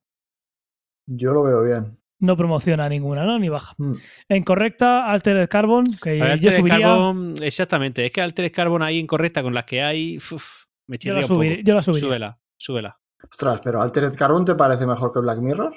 [1.07, 1.97] Yo lo veo bien.
[2.19, 3.37] No promociona ninguna, ¿no?
[3.39, 3.75] Ni baja.
[3.77, 3.93] Mm.
[4.29, 6.79] En correcta, Altered Carbon, que ver, yo Altered subiría.
[6.87, 8.05] Carbon, exactamente.
[8.05, 10.17] Es que Altered Carbon ahí incorrecta con las que hay.
[10.17, 11.43] uf, me Yo la, un poco.
[11.43, 12.07] yo la subiría.
[12.07, 12.99] Súbela, súbela.
[13.29, 15.73] Ostras, pero Altered Carbon te parece mejor que Black Mirror?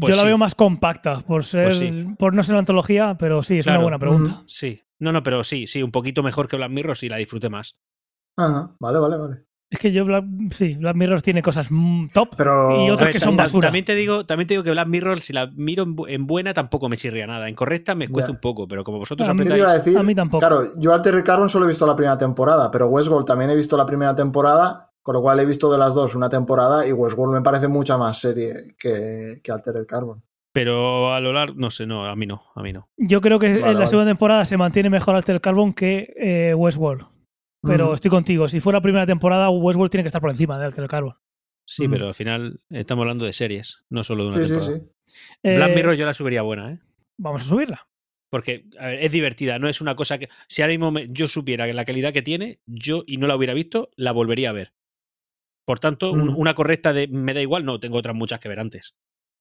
[0.00, 0.26] Pues yo la sí.
[0.26, 2.06] veo más compacta, por ser, Pues sí.
[2.18, 3.80] por no ser una antología, pero sí, es Claro.
[3.80, 4.42] una buena pregunta.
[4.46, 4.80] Sí.
[4.98, 7.76] No, no, pero sí, sí, un poquito mejor que Black Mirror, sí la disfruté más.
[8.36, 9.44] Ajá, vale, vale, vale.
[9.70, 13.14] Es que yo, Black, sí, Black Mirror tiene cosas mm, top Pero y otras ver,
[13.14, 13.68] que son basura.
[13.68, 16.26] También te digo, también te digo que Black Mirror, si la miro en, bu- en
[16.26, 17.48] buena, tampoco me chirría nada.
[17.48, 19.62] En correcta me cuesta un poco, pero como vosotros A mí ¿qué te apretáis.
[19.62, 19.98] iba a decir?
[19.98, 20.40] A mí tampoco.
[20.46, 23.76] Claro, yo Altered Carbon solo he visto la primera temporada, pero Westworld también he visto
[23.76, 27.34] la primera temporada, con lo cual he visto de las dos una temporada y Westworld
[27.34, 30.22] me parece mucha más serie que, que Altered Carbon.
[30.54, 32.88] Pero a lo largo, no sé, no, a mí no, a mí no.
[32.96, 33.86] Yo creo que Vale, en la vale.
[33.88, 37.06] segunda temporada se mantiene mejor Altered Carbon que eh, Westworld.
[37.62, 37.94] Pero Ujú.
[37.94, 38.48] estoy contigo.
[38.48, 41.14] Si fuera primera temporada, Westworld tiene que estar por encima de Altered Carbon.
[41.66, 41.90] Sí, Mm.
[41.90, 44.78] pero al final estamos hablando de series, no solo de una Sí, sí, temporada.
[45.06, 45.56] sí.
[45.56, 46.78] Black Eh, Mirror yo la subiría buena, ¿eh?
[47.18, 47.88] Vamos a subirla.
[48.30, 50.28] Porque a ver, es divertida, no es una cosa que.
[50.48, 53.34] Si ahora mismo me- yo supiera que la calidad que tiene, yo y no la
[53.36, 54.72] hubiera visto, la volvería a ver.
[55.66, 56.36] Por tanto, un- Mm.
[56.36, 58.94] una correcta de me da igual, no, tengo otras muchas que ver antes.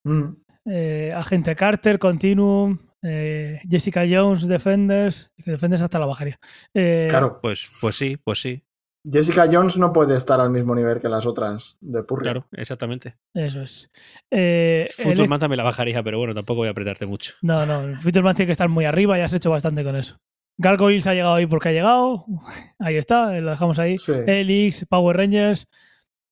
[0.06, 0.30] Mm.
[0.66, 5.32] Eh, Agente Carter, Continuum, eh, Jessica Jones, Defenders.
[5.44, 6.40] Que Defenders hasta la bajaría.
[6.74, 8.64] Eh, Claro, Pues, pues sí, pues sí,
[9.06, 12.32] Jessica Jones no puede estar al mismo nivel que las otras de Purria.
[12.32, 13.18] claro, exactamente.
[13.34, 13.92] Eso es.
[14.32, 17.34] Eh, el- Futurman también la bajaría, pero bueno, tampoco voy a apretarte mucho.
[17.42, 18.00] No, no.
[18.00, 20.18] Futurman tiene que estar muy arriba y has hecho bastante con eso.
[20.58, 22.26] Gargoyles ha llegado ahí porque ha llegado.
[22.80, 23.98] Ahí está, lo dejamos ahí.
[23.98, 24.14] Sí.
[24.26, 25.68] Helix, Power Rangers.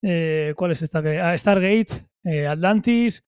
[0.03, 1.03] eh, ¿Cuál es esta?
[1.03, 3.23] que- ah, Stargate, eh, Atlantis,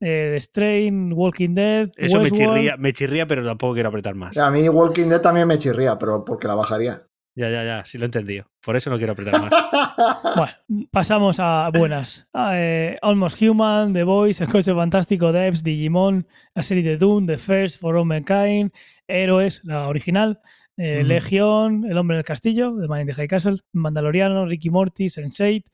[0.00, 1.90] eh, The Strain, Walking Dead.
[1.96, 4.36] Eso me chirría, me chirría, pero tampoco quiero apretar más.
[4.36, 7.00] A mí Walking Dead también me chirría, pero porque la bajaría.
[7.34, 8.46] Ya, ya, ya, sí lo he entendido.
[8.64, 9.52] Por eso no quiero apretar más.
[10.36, 12.26] Bueno, pasamos a buenas.
[12.32, 17.26] Ah, eh, Almost Human, The Voice, El Coche Fantástico, Devs, Digimon, la serie de Doom,
[17.26, 18.70] The First, For All Mankind,
[19.06, 20.40] Héroes, la original,
[20.76, 21.02] eh.
[21.04, 25.06] Legión, El Hombre en el Castillo, The Man in the High Castle, Mandaloriano, Ricky Morty,
[25.06, 25.64] Sense8,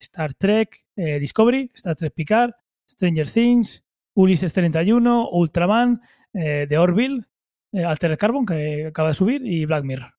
[0.00, 2.52] Star Trek, eh, Discovery, Star Trek Picard,
[2.88, 3.84] Stranger Things,
[4.14, 6.00] Ulises 31, Ultraman,
[6.32, 7.24] eh, The Orville,
[7.72, 10.12] eh, Altered Carbon, que acaba de subir, y Black Mirror.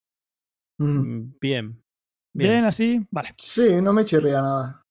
[0.77, 0.85] Mm.
[0.85, 1.83] Mm, Bien.
[2.31, 2.65] Bien, Bien.
[2.65, 3.31] así, vale.
[3.37, 4.85] Sí, no me chirría nada.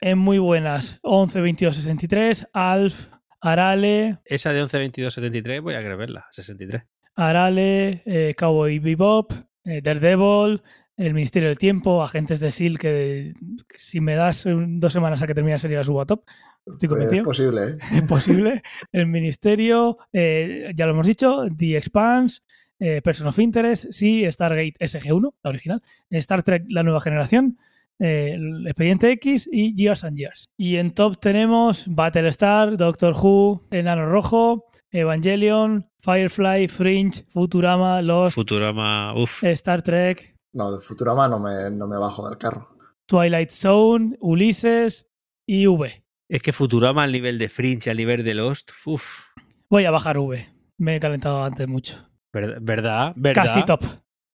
[0.00, 3.08] En muy buenas, 11, 22, 63, Alf,
[3.40, 6.26] Arale, Esa de 11, 22, 73, voy a querer verla.
[6.30, 6.82] 63.
[7.16, 9.32] Arale, eh, Cowboy Bebop,
[9.64, 10.62] eh, Daredevil,
[10.96, 13.34] El Ministerio del Tiempo, Agentes de S.H.I.E.L.D.,
[13.68, 16.24] que si me das dos semanas a que termine la serie la subo a top.
[16.66, 17.22] Estoy es convencido.
[17.24, 17.76] posible, ¿eh?
[17.92, 18.62] es posible.
[18.92, 22.40] El Ministerio, eh, ya lo hemos dicho, The Expanse,
[22.78, 27.58] eh, Person of Interest, sí, Stargate SG-1, la original, Star Trek, la nueva generación,
[27.98, 30.48] eh, el Expediente X y Years and Years.
[30.56, 39.14] Y en top tenemos Battlestar, Doctor Who, Enano Rojo, Evangelion, Firefly, Fringe, Futurama, Lost, Futurama,
[39.20, 39.44] uff.
[39.44, 42.68] Star Trek, No, de Futurama no me, no me bajo del carro.
[43.06, 45.06] Twilight Zone, Ulises
[45.46, 46.02] y V.
[46.30, 49.02] Es que Futurama al nivel de Fringe, al nivel de Lost, uff.
[49.68, 50.46] Voy a bajar V.
[50.78, 52.08] Me he calentado antes mucho.
[52.32, 52.58] ¿Verdad?
[52.60, 53.12] ¿Verdad?
[53.16, 53.44] ¿Verdad?
[53.46, 53.82] Casi top.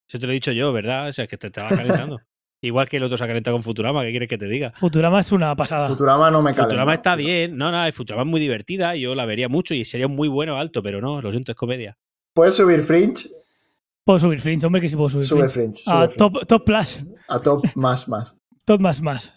[0.07, 1.09] Eso te lo he dicho yo, ¿verdad?
[1.09, 2.21] O sea, que te estaba calentando.
[2.61, 4.73] Igual que el otro se ha calentado con Futurama, ¿qué quieres que te diga?
[4.73, 5.89] Futurama es una pasada.
[5.89, 6.65] Futurama no me calenta.
[6.65, 10.07] Futurama está bien, no, no, Futurama es muy divertida, yo la vería mucho y sería
[10.07, 11.97] un muy bueno alto, pero no, lo siento, es comedia.
[12.35, 13.31] ¿Puedes subir Fringe?
[14.05, 15.83] Puedo subir Fringe, hombre, que sí puedo subir Sube Fringe.
[15.83, 15.85] Fringe.
[15.85, 16.17] sube A Fringe.
[16.19, 17.01] top, top Plus.
[17.29, 18.39] A top más, más.
[18.67, 19.33] Top más más.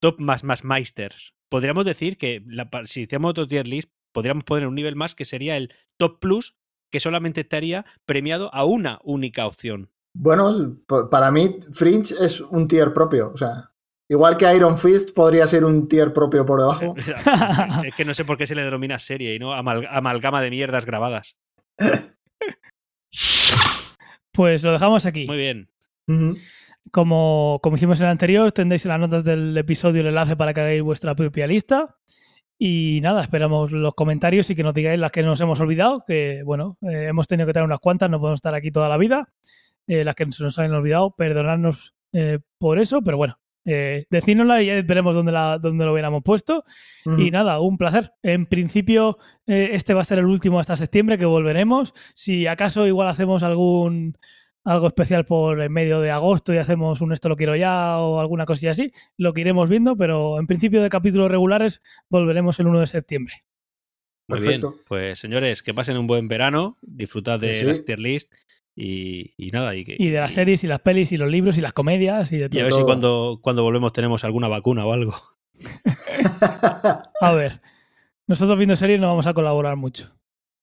[0.00, 1.34] Top más más Meisters.
[1.48, 5.24] Podríamos decir que la si hiciéramos otro tier list, podríamos poner un nivel más que
[5.24, 6.56] sería el Top Plus,
[6.90, 9.90] que solamente estaría premiado a una única opción.
[10.14, 10.76] Bueno,
[11.10, 13.30] para mí Fringe es un tier propio.
[13.32, 13.72] O sea,
[14.08, 16.94] igual que Iron Fist podría ser un tier propio por debajo.
[17.84, 20.50] es que no sé por qué se le denomina serie y no amal- amalgama de
[20.50, 21.36] mierdas grabadas.
[24.32, 25.26] Pues lo dejamos aquí.
[25.26, 25.68] Muy bien.
[26.06, 26.36] Ujú.
[26.92, 30.54] Como, como hicimos en el anterior, tendréis en las notas del episodio el enlace para
[30.54, 31.96] que hagáis vuestra propia lista.
[32.58, 36.42] Y nada, esperamos los comentarios y que nos digáis las que nos hemos olvidado, que
[36.44, 39.28] bueno, eh, hemos tenido que traer unas cuantas, no podemos estar aquí toda la vida.
[39.86, 43.38] Eh, las que se nos han olvidado, perdonadnos eh, por eso, pero bueno,
[43.70, 46.64] eh, decídnosla y ya veremos dónde, la, dónde lo hubiéramos puesto.
[47.18, 48.12] Y nada, un placer.
[48.22, 51.92] En principio, eh, este va a ser el último hasta septiembre, que volveremos.
[52.14, 54.16] Si acaso igual hacemos algún
[54.64, 58.20] algo especial por en medio de agosto y hacemos un esto lo quiero ya o
[58.20, 61.80] alguna cosilla así, lo que iremos viendo, pero en principio de capítulos regulares
[62.10, 63.44] volveremos el 1 de septiembre.
[64.28, 64.70] Muy Perfecto.
[64.72, 64.82] bien.
[64.86, 67.66] Pues señores, que pasen un buen verano, disfrutad de Sí, sí.
[67.66, 68.30] las tier list
[68.76, 69.74] y, y nada.
[69.74, 72.30] Y, que, Y de las series y las pelis y los libros y las comedias
[72.32, 72.62] y de y a todo.
[72.64, 72.84] ver si todo.
[72.86, 75.14] cuando, cuando volvemos tenemos alguna vacuna o algo.
[77.20, 77.60] A ver,
[78.26, 80.14] nosotros viendo series no vamos a colaborar mucho.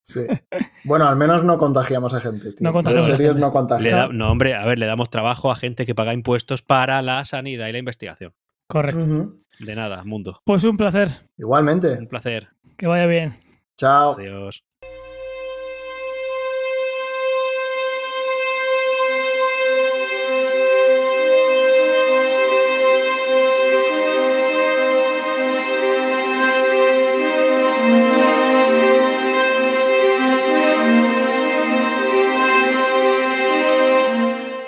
[0.05, 0.21] Sí.
[0.83, 2.57] Bueno, al menos no contagiamos a gente, tío.
[2.67, 3.41] No contagiamos a gente.
[3.41, 3.51] no
[3.89, 7.25] da- no, hombre, a ver, le damos trabajo a gente que paga impuestos para la
[7.25, 8.31] sanidad y la investigación.
[8.67, 9.33] Correcto.
[9.59, 10.41] De nada, mundo.
[10.45, 11.09] Pues un placer.
[11.37, 11.97] Igualmente.
[11.97, 12.49] Un placer.
[12.77, 13.33] Que vaya bien.
[13.77, 14.15] Chao.
[14.17, 14.63] Adiós.